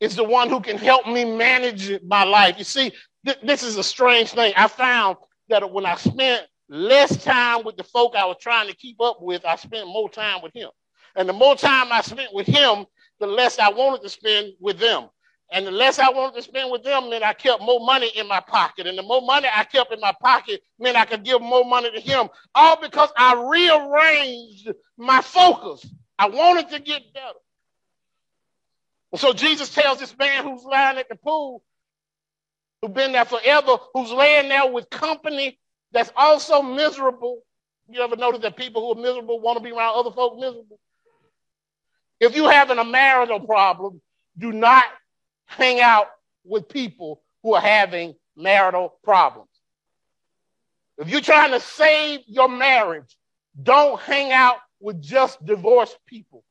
is 0.00 0.16
the 0.16 0.24
one 0.24 0.48
who 0.48 0.58
can 0.58 0.78
help 0.78 1.06
me 1.06 1.26
manage 1.26 2.02
my 2.04 2.24
life. 2.24 2.54
You 2.56 2.64
see, 2.64 2.90
th- 3.26 3.36
this 3.42 3.62
is 3.62 3.76
a 3.76 3.82
strange 3.82 4.30
thing. 4.30 4.54
I 4.56 4.66
found 4.66 5.18
that 5.50 5.70
when 5.70 5.84
I 5.84 5.96
spent 5.96 6.46
less 6.70 7.22
time 7.22 7.64
with 7.64 7.76
the 7.76 7.84
folk 7.84 8.16
I 8.16 8.24
was 8.24 8.38
trying 8.40 8.66
to 8.68 8.74
keep 8.74 8.98
up 8.98 9.18
with, 9.20 9.44
I 9.44 9.56
spent 9.56 9.88
more 9.88 10.08
time 10.08 10.40
with 10.42 10.54
him. 10.54 10.70
And 11.16 11.28
the 11.28 11.34
more 11.34 11.54
time 11.54 11.92
I 11.92 12.00
spent 12.00 12.32
with 12.32 12.46
him, 12.46 12.86
the 13.18 13.26
less 13.26 13.58
I 13.58 13.68
wanted 13.68 14.00
to 14.00 14.08
spend 14.08 14.54
with 14.58 14.78
them. 14.78 15.10
And 15.52 15.66
the 15.66 15.70
less 15.72 15.98
I 15.98 16.10
wanted 16.10 16.36
to 16.36 16.42
spend 16.42 16.70
with 16.70 16.84
them 16.84 17.10
then 17.10 17.24
I 17.24 17.32
kept 17.32 17.60
more 17.60 17.80
money 17.80 18.10
in 18.14 18.28
my 18.28 18.40
pocket. 18.40 18.86
And 18.86 18.96
the 18.96 19.02
more 19.02 19.20
money 19.20 19.48
I 19.52 19.64
kept 19.64 19.92
in 19.92 20.00
my 20.00 20.14
pocket 20.20 20.62
meant 20.78 20.96
I 20.96 21.04
could 21.04 21.24
give 21.24 21.40
more 21.40 21.64
money 21.64 21.90
to 21.90 22.00
him. 22.00 22.28
All 22.54 22.80
because 22.80 23.10
I 23.16 23.34
rearranged 23.34 24.72
my 24.96 25.20
focus. 25.20 25.84
I 26.18 26.28
wanted 26.28 26.70
to 26.70 26.78
get 26.78 27.12
better. 27.12 27.38
And 29.12 29.20
so 29.20 29.32
Jesus 29.32 29.74
tells 29.74 29.98
this 29.98 30.16
man 30.16 30.44
who's 30.44 30.62
lying 30.62 30.98
at 30.98 31.08
the 31.08 31.16
pool, 31.16 31.64
who's 32.80 32.92
been 32.92 33.12
there 33.12 33.24
forever, 33.24 33.78
who's 33.92 34.12
laying 34.12 34.48
there 34.48 34.70
with 34.70 34.88
company 34.88 35.58
that's 35.92 36.12
also 36.14 36.62
miserable. 36.62 37.42
You 37.88 38.02
ever 38.02 38.14
notice 38.14 38.42
that 38.42 38.56
people 38.56 38.82
who 38.82 39.00
are 39.00 39.02
miserable 39.02 39.40
want 39.40 39.58
to 39.58 39.64
be 39.64 39.72
around 39.72 39.98
other 39.98 40.12
folk 40.12 40.38
miserable? 40.38 40.78
If 42.20 42.36
you're 42.36 42.52
having 42.52 42.78
a 42.78 42.84
marital 42.84 43.40
problem, 43.40 44.00
do 44.38 44.52
not 44.52 44.84
hang 45.50 45.80
out 45.80 46.06
with 46.44 46.68
people 46.68 47.22
who 47.42 47.54
are 47.54 47.60
having 47.60 48.14
marital 48.36 48.94
problems. 49.02 49.48
If 50.96 51.08
you're 51.08 51.20
trying 51.20 51.50
to 51.50 51.60
save 51.60 52.20
your 52.26 52.48
marriage, 52.48 53.16
don't 53.60 54.00
hang 54.00 54.32
out 54.32 54.58
with 54.80 55.02
just 55.02 55.44
divorced 55.44 55.98
people 56.06 56.44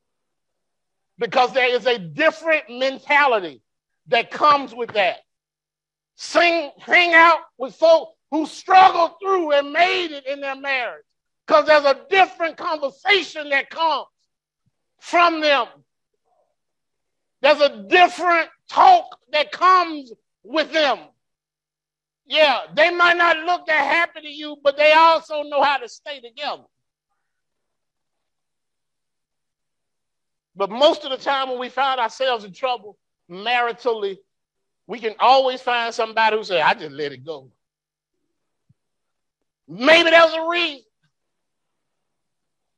because 1.18 1.54
there 1.54 1.74
is 1.74 1.86
a 1.86 1.98
different 1.98 2.64
mentality 2.70 3.62
that 4.08 4.32
comes 4.32 4.76
with 4.76 4.92
that. 4.94 5.20
Sing, 6.16 6.72
hang 6.80 7.14
out 7.14 7.40
with 7.58 7.76
folks 7.76 8.12
who 8.32 8.46
struggled 8.46 9.12
through 9.22 9.54
and 9.54 9.72
made 9.72 10.12
it 10.12 10.26
in 10.28 10.42
their 10.42 10.56
marriage 10.56 11.06
because 11.48 11.66
there's 11.66 11.86
a 11.86 12.00
different 12.10 12.58
conversation 12.58 13.50
that 13.50 13.70
comes 13.70 14.08
from 15.00 15.40
them. 15.40 15.68
There's 17.42 17.62
a 17.62 17.84
different 17.84 18.50
talk 18.70 19.20
that 19.32 19.52
comes 19.52 20.14
with 20.44 20.72
them. 20.72 21.00
Yeah, 22.26 22.60
they 22.76 22.92
might 22.92 23.18
not 23.18 23.38
look 23.40 23.66
that 23.66 23.84
happy 23.84 24.22
to 24.22 24.30
you, 24.30 24.58
but 24.64 24.78
they 24.78 24.94
also 24.94 25.42
know 25.44 25.64
how 25.64 25.78
to 25.78 25.90
stay 25.90 26.22
together. 26.22 26.64
But 30.56 30.70
most 30.70 31.06
of 31.06 31.12
the 31.12 31.18
time, 31.18 31.50
when 31.50 31.60
we 31.60 31.70
find 31.70 32.00
ourselves 32.00 32.44
in 32.44 32.54
trouble 32.54 32.98
maritally, 33.32 34.18
we 34.88 35.00
can 35.00 35.16
always 35.20 35.62
find 35.62 35.94
somebody 35.94 36.38
who 36.38 36.44
says, 36.44 36.62
I 36.64 36.74
just 36.74 36.92
let 36.92 37.12
it 37.12 37.26
go. 37.26 37.50
Maybe 39.68 40.10
there's 40.10 40.34
a 40.34 40.48
reason. 40.48 40.84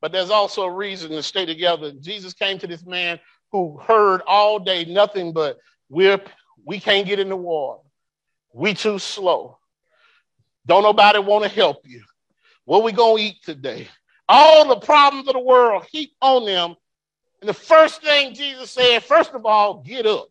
But 0.01 0.11
there's 0.11 0.29
also 0.29 0.63
a 0.63 0.71
reason 0.71 1.11
to 1.11 1.23
stay 1.23 1.45
together. 1.45 1.91
Jesus 1.99 2.33
came 2.33 2.57
to 2.59 2.67
this 2.67 2.85
man 2.85 3.19
who 3.51 3.77
heard 3.77 4.21
all 4.27 4.59
day 4.59 4.85
nothing 4.85 5.33
but 5.33 5.57
we're 5.91 6.19
we 6.65 6.79
can't 6.79 7.05
get 7.05 7.19
in 7.19 7.29
the 7.29 7.35
water. 7.35 7.81
We 8.53 8.73
too 8.73 8.97
slow. 8.97 9.57
Don't 10.65 10.83
nobody 10.83 11.19
want 11.19 11.43
to 11.43 11.49
help 11.49 11.87
you. 11.87 12.01
What 12.65 12.83
we 12.83 12.93
gonna 12.93 13.21
eat 13.21 13.43
today? 13.43 13.89
All 14.29 14.67
the 14.67 14.79
problems 14.79 15.27
of 15.27 15.33
the 15.33 15.39
world 15.39 15.85
heap 15.91 16.13
on 16.21 16.45
them. 16.45 16.75
And 17.41 17.49
the 17.49 17.53
first 17.53 18.01
thing 18.01 18.33
Jesus 18.33 18.71
said, 18.71 19.03
first 19.03 19.33
of 19.33 19.45
all, 19.45 19.81
get 19.81 20.05
up. 20.05 20.27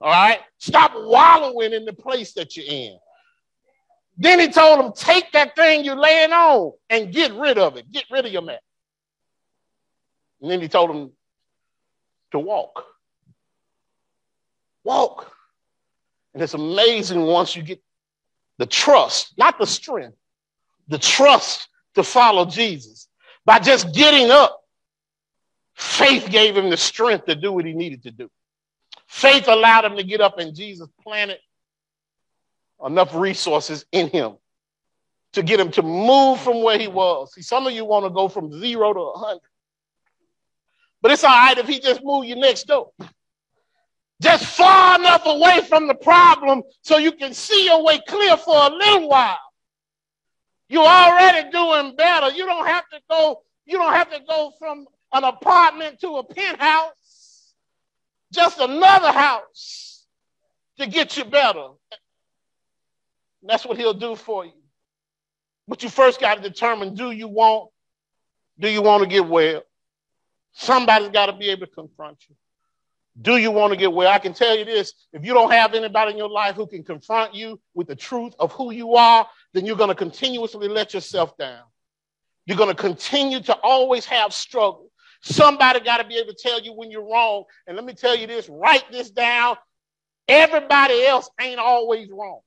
All 0.00 0.10
right? 0.10 0.40
Stop 0.58 0.92
wallowing 0.94 1.72
in 1.72 1.84
the 1.84 1.92
place 1.92 2.34
that 2.34 2.56
you're 2.56 2.66
in. 2.68 2.98
Then 4.18 4.38
he 4.38 4.48
told 4.48 4.84
him, 4.84 4.92
take 4.94 5.32
that 5.32 5.56
thing 5.56 5.84
you're 5.84 5.96
laying 5.96 6.32
on 6.32 6.72
and 6.90 7.12
get 7.12 7.32
rid 7.32 7.58
of 7.58 7.76
it. 7.76 7.90
Get 7.90 8.04
rid 8.10 8.26
of 8.26 8.32
your 8.32 8.42
mat. 8.42 8.60
And 10.40 10.50
then 10.50 10.60
he 10.60 10.68
told 10.68 10.90
him 10.90 11.10
to 12.32 12.38
walk. 12.38 12.91
Walk. 14.84 15.32
And 16.34 16.42
it's 16.42 16.54
amazing 16.54 17.22
once 17.22 17.54
you 17.54 17.62
get 17.62 17.82
the 18.58 18.66
trust, 18.66 19.34
not 19.36 19.58
the 19.58 19.66
strength, 19.66 20.16
the 20.88 20.98
trust 20.98 21.68
to 21.94 22.02
follow 22.02 22.44
Jesus. 22.46 23.08
By 23.44 23.58
just 23.58 23.94
getting 23.94 24.30
up, 24.30 24.62
faith 25.74 26.28
gave 26.30 26.56
him 26.56 26.70
the 26.70 26.76
strength 26.76 27.26
to 27.26 27.34
do 27.34 27.52
what 27.52 27.64
he 27.64 27.72
needed 27.72 28.04
to 28.04 28.10
do. 28.10 28.30
Faith 29.06 29.48
allowed 29.48 29.84
him 29.84 29.96
to 29.96 30.04
get 30.04 30.20
up, 30.20 30.38
and 30.38 30.54
Jesus 30.54 30.88
planted 31.02 31.38
enough 32.84 33.14
resources 33.14 33.84
in 33.92 34.08
him 34.08 34.36
to 35.32 35.42
get 35.42 35.60
him 35.60 35.70
to 35.72 35.82
move 35.82 36.40
from 36.40 36.62
where 36.62 36.78
he 36.78 36.88
was. 36.88 37.34
See, 37.34 37.42
some 37.42 37.66
of 37.66 37.72
you 37.72 37.84
want 37.84 38.04
to 38.04 38.10
go 38.10 38.28
from 38.28 38.58
zero 38.58 38.92
to 38.92 39.00
100. 39.00 39.40
But 41.00 41.10
it's 41.10 41.24
all 41.24 41.30
right 41.30 41.58
if 41.58 41.66
he 41.66 41.80
just 41.80 42.00
move 42.04 42.24
you 42.24 42.36
next 42.36 42.64
door. 42.64 42.92
Just 44.22 44.46
far 44.46 45.00
enough 45.00 45.22
away 45.26 45.62
from 45.68 45.88
the 45.88 45.96
problem 45.96 46.62
so 46.82 46.96
you 46.96 47.10
can 47.10 47.34
see 47.34 47.64
your 47.64 47.82
way 47.82 48.00
clear 48.06 48.36
for 48.36 48.54
a 48.54 48.70
little 48.70 49.08
while. 49.08 49.36
You're 50.68 50.86
already 50.86 51.50
doing 51.50 51.96
better. 51.96 52.30
You 52.30 52.46
don't 52.46 52.66
have 52.66 52.88
to 52.90 53.00
go, 53.10 53.42
You 53.66 53.78
don't 53.78 53.92
have 53.92 54.10
to 54.12 54.20
go 54.26 54.52
from 54.60 54.86
an 55.12 55.24
apartment 55.24 56.00
to 56.00 56.18
a 56.18 56.24
penthouse, 56.24 57.52
just 58.32 58.60
another 58.60 59.10
house 59.10 60.06
to 60.78 60.86
get 60.86 61.16
you 61.16 61.24
better. 61.24 61.70
And 63.40 63.50
that's 63.50 63.66
what 63.66 63.76
he'll 63.76 63.92
do 63.92 64.14
for 64.14 64.44
you. 64.44 64.52
But 65.66 65.82
you 65.82 65.88
first 65.88 66.20
got 66.20 66.36
to 66.36 66.42
determine 66.48 66.94
do 66.94 67.10
you 67.10 67.26
want 67.26 67.70
do 68.56 68.68
you 68.68 68.82
want 68.82 69.02
to 69.02 69.08
get 69.08 69.26
well? 69.26 69.62
Somebody's 70.52 71.08
got 71.08 71.26
to 71.26 71.32
be 71.32 71.48
able 71.48 71.66
to 71.66 71.72
confront 71.72 72.18
you. 72.28 72.36
Do 73.20 73.36
you 73.36 73.50
want 73.50 73.72
to 73.72 73.78
get 73.78 73.92
well? 73.92 74.10
I 74.10 74.18
can 74.18 74.32
tell 74.32 74.56
you 74.56 74.64
this 74.64 74.94
if 75.12 75.24
you 75.24 75.34
don't 75.34 75.50
have 75.50 75.74
anybody 75.74 76.12
in 76.12 76.18
your 76.18 76.30
life 76.30 76.56
who 76.56 76.66
can 76.66 76.82
confront 76.82 77.34
you 77.34 77.60
with 77.74 77.86
the 77.86 77.96
truth 77.96 78.34
of 78.38 78.52
who 78.52 78.72
you 78.72 78.94
are, 78.94 79.26
then 79.52 79.66
you're 79.66 79.76
going 79.76 79.90
to 79.90 79.94
continuously 79.94 80.68
let 80.68 80.94
yourself 80.94 81.36
down. 81.36 81.62
You're 82.46 82.56
going 82.56 82.74
to 82.74 82.74
continue 82.74 83.40
to 83.42 83.54
always 83.62 84.06
have 84.06 84.32
struggle. 84.32 84.90
Somebody 85.20 85.80
got 85.80 85.98
to 85.98 86.04
be 86.04 86.16
able 86.16 86.32
to 86.32 86.38
tell 86.42 86.60
you 86.60 86.72
when 86.72 86.90
you're 86.90 87.08
wrong. 87.08 87.44
And 87.66 87.76
let 87.76 87.84
me 87.84 87.92
tell 87.92 88.16
you 88.16 88.26
this 88.26 88.48
write 88.48 88.84
this 88.90 89.10
down. 89.10 89.56
Everybody 90.26 91.04
else 91.04 91.28
ain't 91.40 91.60
always 91.60 92.08
wrong. 92.10 92.40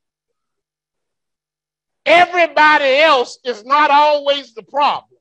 Everybody 2.05 2.97
else 2.97 3.39
is 3.45 3.63
not 3.63 3.91
always 3.91 4.53
the 4.53 4.63
problem. 4.63 5.19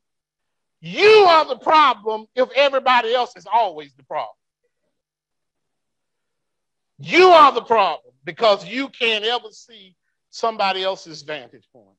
You 0.81 1.07
are 1.07 1.47
the 1.47 1.57
problem 1.57 2.27
if 2.35 2.49
everybody 2.55 3.15
else 3.15 3.37
is 3.37 3.47
always 3.51 3.95
the 3.95 4.03
problem. 4.03 4.35
You 6.99 7.29
are 7.29 7.53
the 7.53 7.63
problem 7.63 8.15
because 8.25 8.67
you 8.67 8.89
can't 8.89 9.25
ever 9.25 9.51
see 9.51 9.97
somebody 10.31 10.83
else's 10.83 11.23
vantage 11.23 11.69
point. 11.73 11.97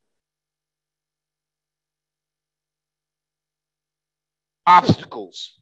Obstacles 4.67 5.59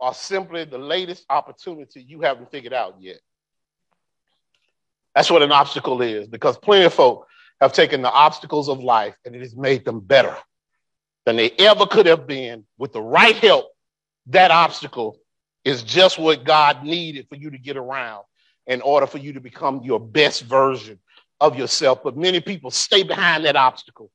are 0.00 0.14
simply 0.14 0.64
the 0.64 0.78
latest 0.78 1.24
opportunity 1.28 2.02
you 2.02 2.20
haven't 2.20 2.50
figured 2.50 2.72
out 2.72 2.96
yet. 3.00 3.20
That's 5.14 5.30
what 5.30 5.42
an 5.42 5.52
obstacle 5.52 6.00
is 6.02 6.28
because 6.28 6.58
plenty 6.58 6.84
of 6.84 6.94
folk 6.94 7.26
have 7.60 7.72
taken 7.72 8.02
the 8.02 8.10
obstacles 8.10 8.68
of 8.68 8.80
life 8.80 9.16
and 9.24 9.34
it 9.34 9.40
has 9.40 9.56
made 9.56 9.84
them 9.84 10.00
better 10.00 10.36
than 11.26 11.36
they 11.36 11.50
ever 11.58 11.86
could 11.86 12.06
have 12.06 12.26
been 12.26 12.64
with 12.78 12.92
the 12.92 13.02
right 13.02 13.36
help. 13.36 13.66
That 14.26 14.50
obstacle 14.50 15.18
is 15.64 15.82
just 15.82 16.18
what 16.18 16.44
God 16.44 16.84
needed 16.84 17.26
for 17.28 17.34
you 17.34 17.50
to 17.50 17.58
get 17.58 17.76
around 17.76 18.24
in 18.68 18.80
order 18.82 19.06
for 19.06 19.18
you 19.18 19.32
to 19.32 19.40
become 19.40 19.80
your 19.82 19.98
best 19.98 20.42
version 20.42 21.00
of 21.40 21.58
yourself. 21.58 22.02
But 22.04 22.16
many 22.16 22.40
people 22.40 22.70
stay 22.70 23.02
behind 23.02 23.44
that 23.44 23.56
obstacle. 23.56 24.10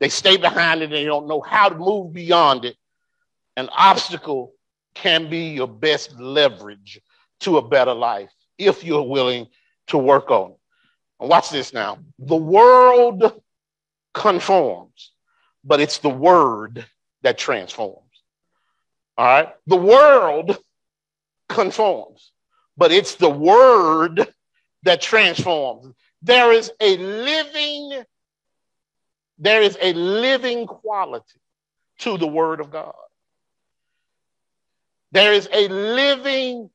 They 0.00 0.08
stay 0.08 0.38
behind 0.38 0.80
it 0.80 0.84
and 0.84 0.94
they 0.94 1.04
don't 1.04 1.28
know 1.28 1.42
how 1.42 1.68
to 1.68 1.76
move 1.76 2.12
beyond 2.12 2.64
it. 2.64 2.76
An 3.56 3.68
obstacle 3.76 4.54
can 4.94 5.28
be 5.28 5.50
your 5.50 5.68
best 5.68 6.18
leverage 6.18 7.00
to 7.40 7.58
a 7.58 7.68
better 7.68 7.94
life 7.94 8.30
if 8.58 8.82
you're 8.82 9.02
willing 9.02 9.46
to 9.88 9.98
work 9.98 10.30
on 10.30 10.52
it. 10.52 10.56
And 11.20 11.28
watch 11.28 11.50
this 11.50 11.74
now. 11.74 11.98
The 12.18 12.36
world 12.36 13.40
conforms, 14.14 15.12
but 15.62 15.80
it's 15.80 15.98
the 15.98 16.08
word 16.08 16.86
that 17.22 17.36
transforms. 17.36 18.06
All 19.18 19.26
right? 19.26 19.48
The 19.66 19.76
world 19.76 20.56
conforms, 21.48 22.32
but 22.76 22.92
it's 22.92 23.14
the 23.16 23.30
word 23.30 24.26
that 24.82 25.00
transforms. 25.00 25.94
There 26.22 26.52
is 26.52 26.70
a 26.80 26.96
living, 26.96 28.04
there 29.38 29.62
is 29.62 29.76
a 29.80 29.92
living 29.92 30.66
quality 30.66 31.40
to 31.98 32.18
the 32.18 32.26
word 32.26 32.60
of 32.60 32.70
God. 32.70 32.94
There 35.12 35.32
is 35.32 35.48
a 35.52 35.68
living 35.68 36.70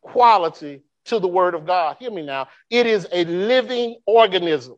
quality 0.00 0.82
to 1.06 1.18
the 1.18 1.28
word 1.28 1.54
of 1.54 1.66
God. 1.66 1.96
Hear 1.98 2.10
me 2.10 2.22
now. 2.22 2.48
It 2.70 2.86
is 2.86 3.06
a 3.12 3.24
living 3.24 3.96
organism. 4.06 4.76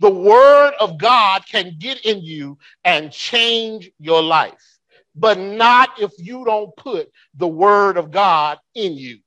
The 0.00 0.10
word 0.10 0.74
of 0.80 0.98
God 0.98 1.44
can 1.46 1.76
get 1.78 2.04
in 2.04 2.20
you 2.20 2.58
and 2.84 3.12
change 3.12 3.90
your 3.98 4.22
life, 4.22 4.78
but 5.14 5.38
not 5.38 5.90
if 6.00 6.12
you 6.18 6.44
don't 6.44 6.74
put 6.76 7.10
the 7.34 7.48
word 7.48 7.96
of 7.96 8.10
God 8.10 8.58
in 8.74 8.94
you. 8.94 9.20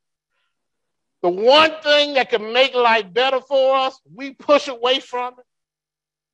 The 1.28 1.34
one 1.34 1.72
thing 1.84 2.14
that 2.14 2.30
can 2.30 2.54
make 2.54 2.74
life 2.74 3.12
better 3.12 3.42
for 3.42 3.76
us, 3.76 4.00
we 4.16 4.34
push 4.34 4.70
away 4.70 5.02
from 5.02 5.34
it. 5.34 5.46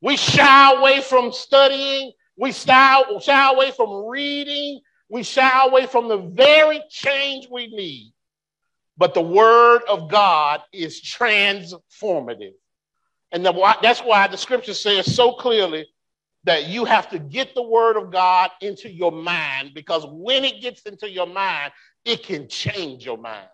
We 0.01 0.17
shy 0.17 0.71
away 0.71 1.01
from 1.01 1.31
studying. 1.31 2.11
We 2.37 2.51
shy, 2.51 3.01
shy 3.19 3.51
away 3.51 3.71
from 3.71 4.05
reading. 4.05 4.81
We 5.09 5.23
shy 5.23 5.65
away 5.65 5.87
from 5.87 6.09
the 6.09 6.17
very 6.17 6.79
change 6.91 7.47
we 7.49 7.73
need. 7.75 8.13
But 8.95 9.15
the 9.15 9.21
word 9.23 9.81
of 9.89 10.11
God 10.11 10.61
is 10.71 11.01
transformative. 11.01 12.53
And 13.31 13.43
that's 13.43 14.01
why 14.01 14.27
the 14.27 14.37
scripture 14.37 14.75
says 14.75 15.15
so 15.15 15.33
clearly 15.33 15.87
that 16.43 16.67
you 16.67 16.85
have 16.85 17.09
to 17.09 17.17
get 17.17 17.55
the 17.55 17.63
word 17.63 17.97
of 17.97 18.11
God 18.11 18.51
into 18.61 18.91
your 18.91 19.11
mind 19.11 19.71
because 19.73 20.05
when 20.07 20.45
it 20.45 20.61
gets 20.61 20.83
into 20.83 21.09
your 21.09 21.25
mind, 21.25 21.73
it 22.05 22.21
can 22.21 22.47
change 22.47 23.03
your 23.03 23.17
mind. 23.17 23.47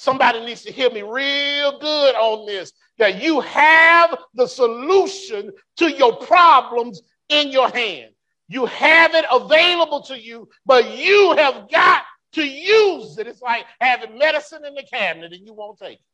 Somebody 0.00 0.42
needs 0.42 0.62
to 0.62 0.72
hear 0.72 0.88
me 0.88 1.02
real 1.02 1.78
good 1.78 2.14
on 2.14 2.46
this 2.46 2.72
that 2.96 3.22
you 3.22 3.40
have 3.40 4.16
the 4.32 4.46
solution 4.46 5.52
to 5.76 5.90
your 5.90 6.16
problems 6.16 7.02
in 7.28 7.48
your 7.50 7.68
hand. 7.68 8.12
You 8.48 8.64
have 8.64 9.14
it 9.14 9.26
available 9.30 10.00
to 10.04 10.18
you, 10.18 10.48
but 10.64 10.96
you 10.96 11.34
have 11.36 11.70
got 11.70 12.04
to 12.32 12.42
use 12.42 13.18
it. 13.18 13.26
It's 13.26 13.42
like 13.42 13.66
having 13.78 14.16
medicine 14.16 14.64
in 14.64 14.74
the 14.74 14.84
cabinet 14.90 15.34
and 15.34 15.46
you 15.46 15.52
won't 15.52 15.78
take 15.78 15.98
it. 15.98 16.04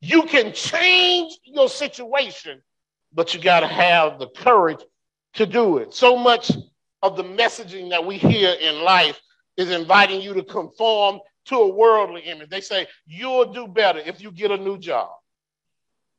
You 0.00 0.24
can 0.24 0.52
change 0.52 1.38
your 1.44 1.68
situation, 1.68 2.60
but 3.12 3.32
you 3.32 3.40
got 3.40 3.60
to 3.60 3.68
have 3.68 4.18
the 4.18 4.26
courage 4.26 4.84
to 5.34 5.46
do 5.46 5.78
it. 5.78 5.94
So 5.94 6.16
much 6.16 6.50
of 7.00 7.16
the 7.16 7.22
messaging 7.22 7.90
that 7.90 8.04
we 8.04 8.18
hear 8.18 8.56
in 8.60 8.82
life 8.82 9.20
is 9.56 9.70
inviting 9.70 10.20
you 10.20 10.34
to 10.34 10.42
conform 10.42 11.20
to 11.48 11.56
a 11.56 11.68
worldly 11.68 12.22
image. 12.22 12.50
They 12.50 12.60
say, 12.60 12.86
you'll 13.06 13.52
do 13.52 13.66
better 13.66 13.98
if 13.98 14.20
you 14.20 14.30
get 14.30 14.50
a 14.50 14.56
new 14.56 14.78
job. 14.78 15.10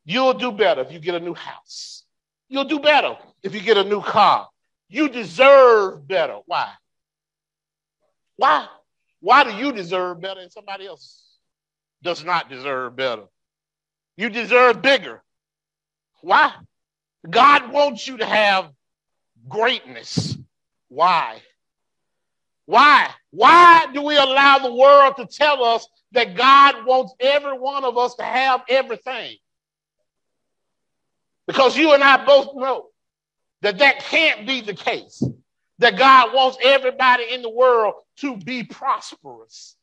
You'll 0.06 0.34
do 0.34 0.52
better 0.52 0.82
if 0.82 0.92
you 0.92 1.00
get 1.00 1.16
a 1.16 1.20
new 1.20 1.34
house. 1.34 2.04
You'll 2.48 2.66
do 2.66 2.80
better 2.80 3.18
if 3.44 3.54
you 3.54 3.62
get 3.62 3.78
a 3.78 3.84
new 3.84 4.02
car. 4.02 4.48
You 4.88 5.10
deserve 5.10 6.08
better. 6.08 6.40
Why? 6.46 6.70
Why? 8.38 8.68
Why 9.22 9.44
do 9.44 9.52
you 9.52 9.72
deserve 9.72 10.22
better 10.22 10.40
and 10.40 10.52
somebody 10.52 10.88
else 10.88 11.24
does 12.02 12.24
not 12.24 12.50
deserve 12.50 12.96
better? 12.96 13.26
You 14.18 14.30
deserve 14.30 14.82
bigger. 14.82 15.22
Why? 16.22 16.54
God 17.30 17.72
wants 17.72 18.08
you 18.08 18.18
to 18.18 18.26
have 18.26 18.72
greatness. 19.48 20.38
Why? 20.88 21.42
Why? 22.70 23.10
Why 23.32 23.88
do 23.96 24.04
we 24.04 24.16
allow 24.16 24.60
the 24.60 24.72
world 24.72 25.16
to 25.18 25.26
tell 25.26 25.64
us 25.64 25.88
that 26.12 26.36
God 26.36 26.86
wants 26.86 27.16
every 27.20 27.58
one 27.58 27.84
of 27.84 27.98
us 27.98 28.14
to 28.18 28.24
have 28.24 28.62
everything? 28.70 29.38
Because 31.48 31.76
you 31.76 31.94
and 31.94 32.04
I 32.04 32.24
both 32.24 32.56
know 32.56 32.90
that 33.64 33.80
that 33.80 34.02
can't 34.02 34.46
be 34.46 34.62
the 34.62 34.76
case 34.76 35.24
that 35.80 35.98
God 35.98 36.36
wants 36.36 36.60
everybody 36.62 37.24
in 37.32 37.42
the 37.42 37.50
world 37.50 37.96
to 38.18 38.38
be 38.38 38.62
prosperous. 38.62 39.76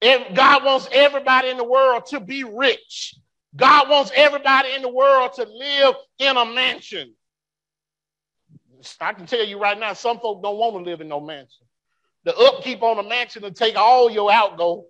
God 0.00 0.64
wants 0.64 0.88
everybody 0.90 1.50
in 1.50 1.58
the 1.58 1.62
world 1.62 2.06
to 2.06 2.20
be 2.20 2.42
rich. 2.42 3.16
God 3.54 3.90
wants 3.90 4.12
everybody 4.14 4.72
in 4.72 4.80
the 4.80 4.88
world 4.88 5.34
to 5.34 5.44
live 5.44 5.94
in 6.18 6.38
a 6.38 6.46
mansion. 6.46 7.12
I 8.98 9.12
can 9.12 9.26
tell 9.26 9.44
you 9.44 9.60
right 9.60 9.78
now, 9.78 9.92
some 9.92 10.20
folks 10.20 10.42
don't 10.42 10.56
want 10.56 10.82
to 10.82 10.90
live 10.90 11.02
in 11.02 11.08
no 11.08 11.20
mansion. 11.20 11.67
The 12.28 12.36
upkeep 12.36 12.82
on 12.82 12.98
a 12.98 13.08
mansion 13.08 13.42
will 13.42 13.52
take 13.52 13.76
all 13.76 14.10
your 14.10 14.30
outgo 14.30 14.84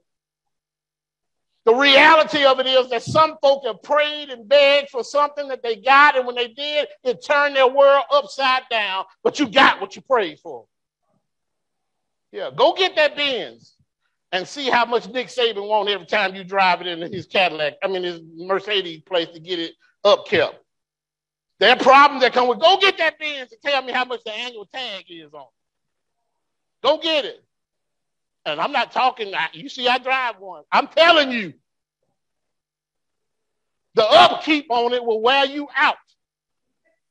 the 1.68 1.74
reality 1.74 2.46
of 2.46 2.60
it 2.60 2.66
is 2.66 2.88
that 2.88 3.02
some 3.02 3.36
folk 3.42 3.66
have 3.66 3.82
prayed 3.82 4.30
and 4.30 4.48
begged 4.48 4.88
for 4.88 5.04
something 5.04 5.48
that 5.48 5.62
they 5.62 5.76
got, 5.76 6.16
and 6.16 6.26
when 6.26 6.34
they 6.34 6.48
did, 6.48 6.88
it 7.04 7.22
turned 7.22 7.56
their 7.56 7.68
world 7.68 8.04
upside 8.10 8.62
down. 8.70 9.04
But 9.22 9.38
you 9.38 9.46
got 9.46 9.78
what 9.78 9.94
you 9.94 10.00
prayed 10.00 10.38
for. 10.38 10.64
Yeah, 12.32 12.48
go 12.56 12.72
get 12.72 12.96
that 12.96 13.14
Benz 13.16 13.74
and 14.32 14.48
see 14.48 14.70
how 14.70 14.86
much 14.86 15.10
Nick 15.10 15.26
Saban 15.26 15.68
want 15.68 15.90
every 15.90 16.06
time 16.06 16.34
you 16.34 16.42
drive 16.42 16.80
it 16.80 16.86
in 16.86 17.12
his 17.12 17.26
Cadillac. 17.26 17.74
I 17.84 17.88
mean, 17.88 18.02
his 18.02 18.22
Mercedes 18.34 19.02
place 19.02 19.28
to 19.34 19.38
get 19.38 19.58
it 19.58 19.74
upkept. 20.06 20.54
There 21.60 21.70
are 21.70 21.76
problems 21.76 22.22
that 22.22 22.32
come 22.32 22.48
with. 22.48 22.60
Go 22.60 22.78
get 22.78 22.96
that 22.96 23.18
Benz 23.18 23.52
and 23.52 23.60
tell 23.60 23.82
me 23.82 23.92
how 23.92 24.06
much 24.06 24.24
the 24.24 24.32
annual 24.32 24.64
tag 24.64 25.04
is 25.10 25.34
on. 25.34 25.48
Go 26.82 26.98
get 26.98 27.24
it. 27.24 27.42
And 28.44 28.60
I'm 28.60 28.72
not 28.72 28.92
talking, 28.92 29.32
you 29.52 29.68
see, 29.68 29.88
I 29.88 29.98
drive 29.98 30.38
one. 30.38 30.64
I'm 30.72 30.86
telling 30.88 31.30
you, 31.32 31.54
the 33.94 34.04
upkeep 34.08 34.66
on 34.70 34.92
it 34.92 35.04
will 35.04 35.20
wear 35.20 35.44
you 35.44 35.68
out, 35.76 35.96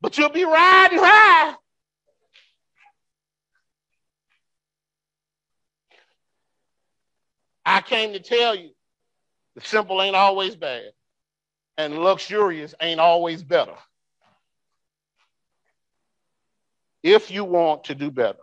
but 0.02 0.18
you'll 0.18 0.30
be 0.30 0.46
riding 0.46 1.00
high. 1.00 1.54
I 7.66 7.82
came 7.82 8.14
to 8.14 8.20
tell 8.20 8.56
you 8.56 8.70
the 9.56 9.62
simple 9.62 10.02
ain't 10.02 10.16
always 10.16 10.56
bad, 10.56 10.92
and 11.78 12.00
luxurious 12.00 12.74
ain't 12.80 13.02
always 13.02 13.44
better. 13.44 13.76
If 17.04 17.30
you 17.30 17.44
want 17.44 17.84
to 17.86 17.96
do 17.96 18.10
better, 18.10 18.40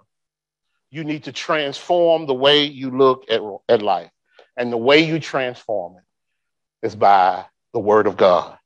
you 0.95 1.03
need 1.03 1.25
to 1.25 1.33
transform 1.33 2.27
the 2.27 2.35
way 2.35 2.63
you 2.63 2.89
look 2.89 3.25
at, 3.29 3.41
at 3.69 3.83
life. 3.83 4.11
And 4.57 4.73
the 4.73 4.77
way 4.77 5.01
you 5.01 5.19
transform 5.19 5.97
it 5.97 6.87
is 6.87 6.95
by 6.95 7.47
the 7.73 7.81
Word 7.81 8.07
of 8.07 8.17
God. 8.17 8.57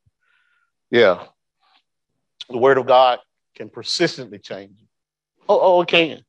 Yeah. 0.91 1.25
The 2.51 2.59
Word 2.59 2.77
of 2.77 2.87
God 2.87 3.21
can 3.57 3.71
persistently 3.71 4.39
change 4.39 4.73
you. 4.79 4.87
Oh, 5.49 5.59
oh, 5.59 5.81
it 5.81 5.89
can. 5.89 6.23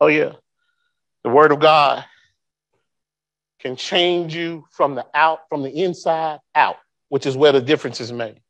Oh, 0.00 0.06
yeah. 0.06 0.34
The 1.24 1.30
Word 1.30 1.50
of 1.50 1.58
God 1.58 2.04
can 3.58 3.74
change 3.74 4.36
you 4.36 4.64
from 4.70 4.94
the 4.94 5.04
out, 5.14 5.40
from 5.48 5.64
the 5.64 5.82
inside 5.82 6.38
out, 6.54 6.76
which 7.08 7.26
is 7.26 7.36
where 7.36 7.50
the 7.50 7.60
difference 7.60 8.00
is 8.00 8.12
made. 8.12 8.40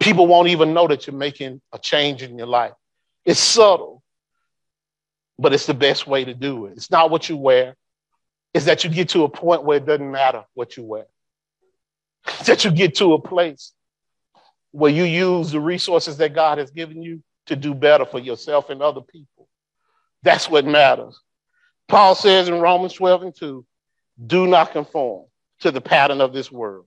People 0.00 0.26
won't 0.26 0.48
even 0.48 0.74
know 0.74 0.88
that 0.88 1.06
you're 1.06 1.14
making 1.14 1.60
a 1.72 1.78
change 1.78 2.22
in 2.22 2.36
your 2.36 2.48
life. 2.48 2.72
It's 3.24 3.38
subtle, 3.38 4.02
but 5.38 5.52
it's 5.52 5.66
the 5.66 5.74
best 5.74 6.06
way 6.06 6.24
to 6.24 6.34
do 6.34 6.66
it. 6.66 6.74
It's 6.76 6.90
not 6.90 7.10
what 7.10 7.28
you 7.28 7.36
wear, 7.36 7.76
it's 8.52 8.66
that 8.66 8.84
you 8.84 8.90
get 8.90 9.08
to 9.10 9.24
a 9.24 9.28
point 9.28 9.64
where 9.64 9.78
it 9.78 9.86
doesn't 9.86 10.10
matter 10.10 10.44
what 10.54 10.76
you 10.76 10.84
wear. 10.84 11.06
It's 12.26 12.46
that 12.46 12.64
you 12.64 12.70
get 12.70 12.94
to 12.96 13.14
a 13.14 13.20
place 13.20 13.72
where 14.70 14.90
you 14.90 15.04
use 15.04 15.52
the 15.52 15.60
resources 15.60 16.16
that 16.18 16.34
God 16.34 16.58
has 16.58 16.70
given 16.70 17.02
you 17.02 17.22
to 17.46 17.56
do 17.56 17.74
better 17.74 18.04
for 18.04 18.18
yourself 18.18 18.70
and 18.70 18.82
other 18.82 19.00
people. 19.00 19.48
That's 20.22 20.48
what 20.48 20.64
matters. 20.64 21.20
Paul 21.88 22.14
says 22.14 22.48
in 22.48 22.60
Romans 22.60 22.94
12 22.94 23.22
and 23.22 23.36
2 23.36 23.66
do 24.26 24.46
not 24.46 24.72
conform 24.72 25.26
to 25.60 25.70
the 25.70 25.80
pattern 25.80 26.20
of 26.20 26.32
this 26.32 26.50
world, 26.50 26.86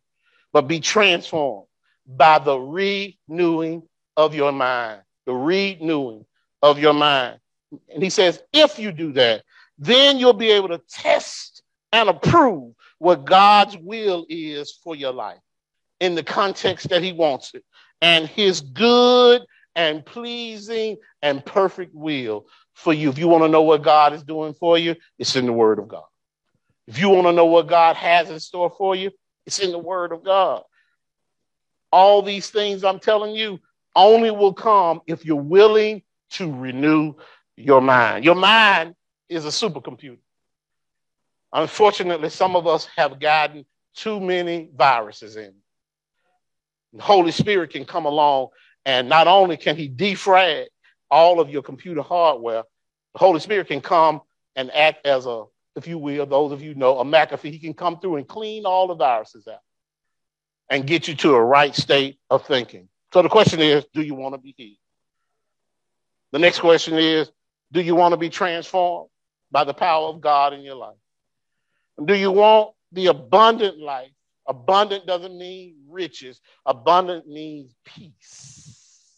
but 0.53 0.67
be 0.67 0.79
transformed 0.79 1.67
by 2.07 2.39
the 2.39 2.57
renewing 2.57 3.83
of 4.15 4.33
your 4.33 4.51
mind. 4.51 5.01
The 5.25 5.33
renewing 5.33 6.25
of 6.61 6.79
your 6.79 6.93
mind. 6.93 7.39
And 7.71 8.01
he 8.01 8.09
says, 8.09 8.41
if 8.53 8.79
you 8.79 8.91
do 8.91 9.11
that, 9.13 9.43
then 9.77 10.17
you'll 10.17 10.33
be 10.33 10.51
able 10.51 10.69
to 10.69 10.81
test 10.89 11.61
and 11.91 12.09
approve 12.09 12.73
what 12.99 13.25
God's 13.25 13.77
will 13.77 14.25
is 14.29 14.77
for 14.83 14.95
your 14.95 15.13
life 15.13 15.39
in 15.99 16.15
the 16.15 16.23
context 16.23 16.89
that 16.89 17.03
he 17.03 17.11
wants 17.11 17.53
it 17.53 17.63
and 18.01 18.27
his 18.27 18.61
good 18.61 19.43
and 19.75 20.05
pleasing 20.05 20.97
and 21.21 21.45
perfect 21.45 21.93
will 21.93 22.47
for 22.73 22.93
you. 22.93 23.09
If 23.09 23.17
you 23.17 23.27
want 23.27 23.43
to 23.43 23.49
know 23.49 23.61
what 23.61 23.83
God 23.83 24.13
is 24.13 24.23
doing 24.23 24.53
for 24.53 24.77
you, 24.77 24.95
it's 25.19 25.35
in 25.35 25.45
the 25.45 25.53
word 25.53 25.79
of 25.79 25.87
God. 25.87 26.03
If 26.87 26.99
you 26.99 27.09
want 27.09 27.27
to 27.27 27.33
know 27.33 27.45
what 27.45 27.67
God 27.67 27.95
has 27.95 28.29
in 28.29 28.39
store 28.39 28.73
for 28.75 28.95
you, 28.95 29.11
it's 29.45 29.59
in 29.59 29.71
the 29.71 29.79
word 29.79 30.11
of 30.11 30.23
God. 30.23 30.63
All 31.91 32.21
these 32.21 32.49
things 32.49 32.83
I'm 32.83 32.99
telling 32.99 33.35
you 33.35 33.59
only 33.95 34.31
will 34.31 34.53
come 34.53 35.01
if 35.07 35.25
you're 35.25 35.35
willing 35.35 36.03
to 36.31 36.51
renew 36.51 37.13
your 37.57 37.81
mind. 37.81 38.23
Your 38.23 38.35
mind 38.35 38.95
is 39.27 39.45
a 39.45 39.49
supercomputer. 39.49 40.19
Unfortunately, 41.51 42.29
some 42.29 42.55
of 42.55 42.67
us 42.67 42.87
have 42.95 43.19
gotten 43.19 43.65
too 43.95 44.19
many 44.19 44.69
viruses 44.75 45.35
in. 45.35 45.53
The 46.93 47.01
Holy 47.01 47.31
Spirit 47.31 47.71
can 47.71 47.83
come 47.83 48.05
along, 48.05 48.49
and 48.85 49.09
not 49.09 49.27
only 49.27 49.57
can 49.57 49.75
He 49.75 49.89
defrag 49.89 50.67
all 51.09 51.39
of 51.39 51.49
your 51.49 51.63
computer 51.63 52.01
hardware, 52.01 52.63
the 53.13 53.19
Holy 53.19 53.39
Spirit 53.39 53.67
can 53.67 53.81
come 53.81 54.21
and 54.55 54.71
act 54.71 55.05
as 55.05 55.25
a, 55.25 55.45
if 55.75 55.87
you 55.87 55.97
will, 55.97 56.25
those 56.25 56.51
of 56.51 56.61
you 56.61 56.75
know, 56.75 56.99
a 56.99 57.05
McAfee. 57.05 57.51
He 57.51 57.59
can 57.59 57.73
come 57.73 57.99
through 57.99 58.17
and 58.17 58.27
clean 58.27 58.65
all 58.65 58.87
the 58.87 58.95
viruses 58.95 59.47
out 59.47 59.59
and 60.69 60.85
get 60.85 61.07
you 61.07 61.15
to 61.15 61.33
a 61.33 61.43
right 61.43 61.75
state 61.75 62.19
of 62.29 62.45
thinking. 62.45 62.89
So 63.13 63.21
the 63.21 63.29
question 63.29 63.59
is 63.61 63.85
do 63.93 64.01
you 64.01 64.15
want 64.15 64.35
to 64.35 64.39
be 64.39 64.53
healed? 64.57 64.77
The 66.31 66.39
next 66.39 66.59
question 66.59 66.95
is 66.95 67.31
do 67.71 67.81
you 67.81 67.95
want 67.95 68.13
to 68.13 68.17
be 68.17 68.29
transformed 68.29 69.09
by 69.51 69.63
the 69.63 69.73
power 69.73 70.07
of 70.07 70.21
God 70.21 70.53
in 70.53 70.61
your 70.61 70.75
life? 70.75 70.97
Do 72.03 72.15
you 72.15 72.31
want 72.31 72.71
the 72.91 73.07
abundant 73.07 73.79
life? 73.79 74.11
Abundant 74.47 75.05
doesn't 75.05 75.37
mean 75.37 75.75
riches, 75.89 76.39
abundant 76.65 77.27
means 77.27 77.75
peace. 77.83 79.11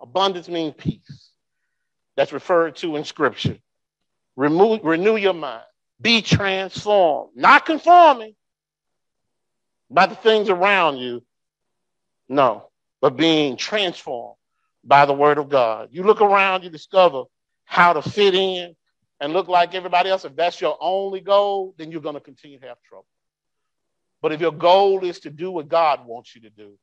Abundance 0.00 0.48
means 0.48 0.74
peace. 0.76 1.30
That's 2.16 2.32
referred 2.32 2.76
to 2.76 2.96
in 2.96 3.04
Scripture. 3.04 3.58
Remove, 4.34 4.80
renew 4.82 5.16
your 5.16 5.34
mind. 5.34 5.62
Be 6.00 6.20
transformed, 6.20 7.30
not 7.36 7.64
conforming 7.64 8.34
by 9.88 10.06
the 10.06 10.16
things 10.16 10.48
around 10.48 10.98
you. 10.98 11.22
No, 12.28 12.68
but 13.00 13.16
being 13.16 13.56
transformed 13.56 14.36
by 14.82 15.06
the 15.06 15.12
Word 15.14 15.38
of 15.38 15.48
God. 15.48 15.88
You 15.92 16.02
look 16.02 16.20
around, 16.20 16.64
you 16.64 16.70
discover 16.70 17.24
how 17.66 17.92
to 17.92 18.02
fit 18.02 18.34
in 18.34 18.74
and 19.20 19.32
look 19.32 19.48
like 19.48 19.74
everybody 19.74 20.08
else, 20.08 20.24
if 20.24 20.34
that's 20.34 20.60
your 20.60 20.78
only 20.80 21.20
goal, 21.20 21.74
then 21.76 21.92
you're 21.92 22.00
going 22.00 22.14
to 22.14 22.20
continue 22.20 22.58
to 22.58 22.66
have 22.66 22.80
trouble. 22.82 23.06
But 24.22 24.32
if 24.32 24.40
your 24.40 24.52
goal 24.52 25.04
is 25.04 25.20
to 25.20 25.30
do 25.30 25.50
what 25.50 25.68
God 25.68 26.06
wants 26.06 26.34
you 26.34 26.40
to 26.42 26.50
do, 26.50 26.78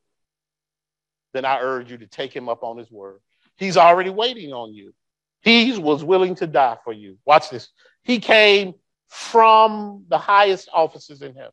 then 1.32 1.44
I 1.44 1.58
urge 1.60 1.90
you 1.90 1.98
to 1.98 2.06
take 2.06 2.34
him 2.34 2.48
up 2.48 2.62
on 2.62 2.78
his 2.78 2.90
word. 2.90 3.20
He's 3.56 3.76
already 3.76 4.10
waiting 4.10 4.52
on 4.52 4.72
you. 4.72 4.94
He 5.42 5.76
was 5.76 6.04
willing 6.04 6.36
to 6.36 6.46
die 6.46 6.78
for 6.84 6.92
you. 6.92 7.18
Watch 7.24 7.50
this. 7.50 7.68
He 8.02 8.20
came 8.20 8.74
from 9.08 10.04
the 10.08 10.18
highest 10.18 10.68
offices 10.72 11.22
in 11.22 11.34
heaven. 11.34 11.52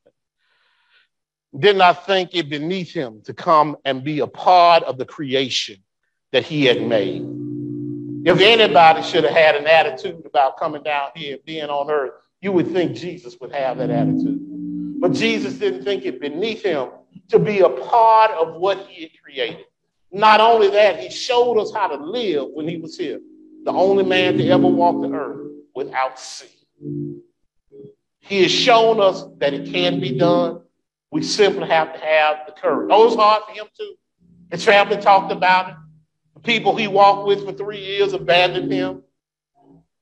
Did 1.57 1.75
not 1.75 2.05
think 2.05 2.33
it 2.33 2.49
beneath 2.49 2.93
him 2.93 3.21
to 3.25 3.33
come 3.33 3.75
and 3.83 4.03
be 4.03 4.19
a 4.19 4.27
part 4.27 4.83
of 4.83 4.97
the 4.97 5.05
creation 5.05 5.77
that 6.31 6.45
he 6.45 6.65
had 6.65 6.81
made. 6.81 7.50
If 8.23 8.39
anybody 8.39 9.01
should 9.01 9.23
have 9.23 9.33
had 9.33 9.55
an 9.55 9.65
attitude 9.65 10.25
about 10.25 10.57
coming 10.57 10.83
down 10.83 11.09
here 11.15 11.35
and 11.35 11.45
being 11.45 11.69
on 11.69 11.89
earth, 11.89 12.11
you 12.39 12.51
would 12.51 12.71
think 12.71 12.95
Jesus 12.95 13.37
would 13.39 13.51
have 13.51 13.77
that 13.77 13.89
attitude. 13.89 14.39
But 14.99 15.13
Jesus 15.13 15.55
didn't 15.55 15.83
think 15.83 16.05
it 16.05 16.21
beneath 16.21 16.63
him 16.63 16.89
to 17.29 17.39
be 17.39 17.59
a 17.59 17.69
part 17.69 18.31
of 18.31 18.55
what 18.55 18.85
he 18.87 19.03
had 19.03 19.11
created. 19.23 19.65
Not 20.11 20.39
only 20.39 20.69
that, 20.69 20.99
he 20.99 21.09
showed 21.09 21.59
us 21.59 21.73
how 21.73 21.87
to 21.87 21.95
live 21.95 22.49
when 22.53 22.67
he 22.67 22.77
was 22.77 22.97
here. 22.97 23.19
The 23.63 23.71
only 23.71 24.03
man 24.03 24.37
to 24.37 24.47
ever 24.49 24.67
walk 24.67 25.01
the 25.01 25.11
earth 25.15 25.47
without 25.73 26.19
sin. 26.19 27.21
He 28.19 28.43
has 28.43 28.51
shown 28.51 28.99
us 28.99 29.23
that 29.37 29.53
it 29.53 29.71
can 29.71 29.99
be 29.99 30.17
done. 30.17 30.61
We 31.11 31.23
simply 31.23 31.67
have 31.69 31.93
to 31.93 31.99
have 31.99 32.37
the 32.45 32.51
courage. 32.51 32.89
Oh, 32.91 33.03
it 33.03 33.05
was 33.05 33.15
hard 33.15 33.43
for 33.47 33.53
him 33.53 33.65
too. 33.75 33.95
His 34.51 34.63
family 34.63 34.97
talked 34.97 35.31
about 35.31 35.69
it 35.69 35.75
people 36.43 36.75
he 36.75 36.87
walked 36.87 37.27
with 37.27 37.45
for 37.45 37.53
three 37.53 37.79
years 37.79 38.13
abandoned 38.13 38.71
him. 38.71 39.03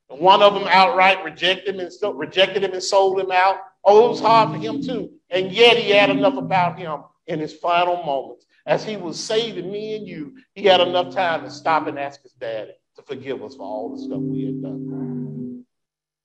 And 0.10 0.20
one 0.20 0.42
of 0.42 0.54
them 0.54 0.68
outright 0.68 1.24
rejected 1.24 1.76
him 1.76 1.80
and 1.82 2.20
rejected 2.20 2.64
him 2.64 2.74
and 2.74 2.84
sold 2.84 3.20
him 3.20 3.32
out. 3.32 3.58
Oh, 3.84 4.06
it 4.06 4.10
was 4.10 4.20
hard 4.20 4.50
for 4.50 4.58
him 4.58 4.82
too. 4.82 5.12
And 5.30 5.52
yet 5.52 5.78
he 5.78 5.92
had 5.92 6.10
enough 6.10 6.36
about 6.36 6.80
him 6.80 7.04
in 7.28 7.40
his 7.40 7.54
final 7.54 8.04
moments. 8.04 8.46
As 8.66 8.84
he 8.84 8.98
was 8.98 9.20
saving 9.20 9.72
me 9.72 9.96
and 9.96 10.08
you, 10.08 10.36
he 10.54 10.64
had 10.64 10.82
enough 10.82 11.14
time 11.14 11.44
to 11.44 11.50
stop 11.50 11.88
and 11.88 11.98
ask 11.98 12.22
his 12.22 12.34
daddy 12.34 12.74
to 12.96 13.02
forgive 13.04 13.44
us 13.44 13.56
for 13.56 13.64
all 13.64 13.96
the 13.96 14.02
stuff 14.02 14.20
we 14.20 14.46
had 14.46 14.62
done. 14.62 15.66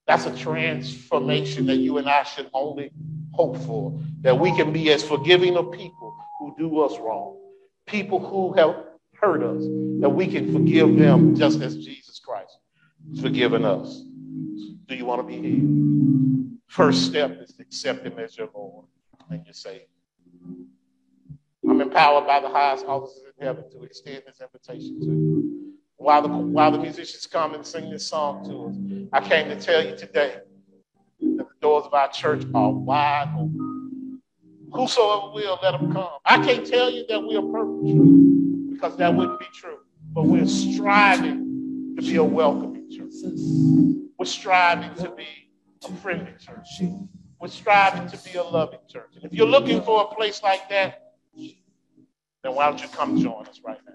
That's 0.07 0.27
a 0.27 0.37
transformation 0.37 1.67
that 1.67 1.77
you 1.77 1.99
and 1.99 2.09
I 2.09 2.25
should 2.25 2.51
only 2.53 2.91
hope 3.33 3.57
for. 3.59 3.99
That 4.21 4.39
we 4.39 4.55
can 4.55 4.73
be 4.73 4.91
as 4.93 5.03
forgiving 5.03 5.57
of 5.57 5.73
people 5.73 6.15
who 6.39 6.55
do 6.59 6.81
us 6.81 6.99
wrong, 6.99 7.39
people 7.87 8.19
who 8.19 8.53
have 8.55 8.94
hurt 9.25 9.43
us, 9.43 9.65
that 10.01 10.11
we 10.11 10.27
can 10.27 10.53
forgive 10.53 10.97
them 10.97 11.35
just 11.35 11.61
as 11.63 11.77
Jesus 11.77 12.19
Christ 12.19 12.59
has 13.11 13.21
forgiven 13.21 13.65
us. 13.65 14.03
Do 14.87 14.95
you 14.95 15.07
want 15.07 15.23
to 15.23 15.27
be 15.27 15.41
healed? 15.41 16.59
First 16.67 17.07
step 17.07 17.39
is 17.41 17.53
to 17.55 17.63
accept 17.63 18.05
Him 18.05 18.19
as 18.19 18.37
your 18.37 18.49
Lord 18.55 18.87
and 19.31 19.45
your 19.45 19.55
Savior. 19.55 19.87
I'm 21.69 21.81
empowered 21.81 22.27
by 22.27 22.41
the 22.41 22.49
highest 22.49 22.85
officers 22.85 23.23
in 23.39 23.47
heaven 23.47 23.65
to 23.71 23.83
extend 23.85 24.25
this 24.27 24.41
invitation 24.41 25.01
to 25.01 25.07
you. 25.07 25.75
While 25.97 26.23
the, 26.23 26.29
while 26.29 26.71
the 26.71 26.79
musicians 26.79 27.27
come 27.27 27.55
and 27.55 27.65
sing 27.65 27.91
this 27.91 28.07
song 28.07 28.45
to 28.45 28.67
us, 28.67 29.09
I 29.13 29.27
came 29.27 29.49
to 29.49 29.59
tell 29.59 29.83
you 29.83 29.97
today 29.97 30.41
that 31.21 31.39
the 31.39 31.47
doors 31.63 31.87
of 31.87 31.95
our 31.95 32.11
church 32.11 32.45
are 32.55 32.71
wide 32.71 33.33
open. 33.39 33.74
Whosoever 34.75 35.31
will, 35.33 35.59
let 35.63 35.71
them 35.73 35.93
come. 35.93 36.19
I 36.25 36.45
can't 36.45 36.67
tell 36.67 36.91
you 36.91 37.05
that 37.09 37.21
we 37.21 37.37
are 37.37 37.43
perfect 37.43 38.73
because 38.73 38.97
that 38.97 39.15
wouldn't 39.15 39.39
be 39.39 39.47
true. 39.55 39.79
But 40.13 40.25
we're 40.25 40.47
striving 40.47 41.95
to 41.97 42.03
be 42.03 42.17
a 42.17 42.25
welcoming 42.25 42.91
church. 42.91 43.13
We're 44.19 44.27
striving 44.27 44.95
to 44.97 45.11
be 45.11 45.29
a 45.85 45.93
friendly 46.03 46.33
church. 46.41 46.67
We're 47.41 47.49
striving 47.49 48.09
to 48.09 48.17
be 48.19 48.37
a 48.37 48.43
loving 48.43 48.81
church. 48.89 49.15
And 49.15 49.25
if 49.25 49.33
you're 49.33 49.47
looking 49.47 49.81
for 49.83 50.03
a 50.03 50.15
place 50.15 50.43
like 50.43 50.69
that, 50.71 51.13
then 51.37 52.55
why 52.55 52.67
don't 52.67 52.83
you 52.83 52.89
come 52.89 53.21
join 53.21 53.47
us 53.47 53.61
right 53.65 53.79
now? 53.87 53.95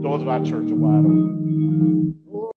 Doors 0.00 0.22
of 0.22 0.28
our 0.28 0.44
church 0.44 0.70
are 0.70 0.76
wide 0.76 1.04
open. 1.04 2.14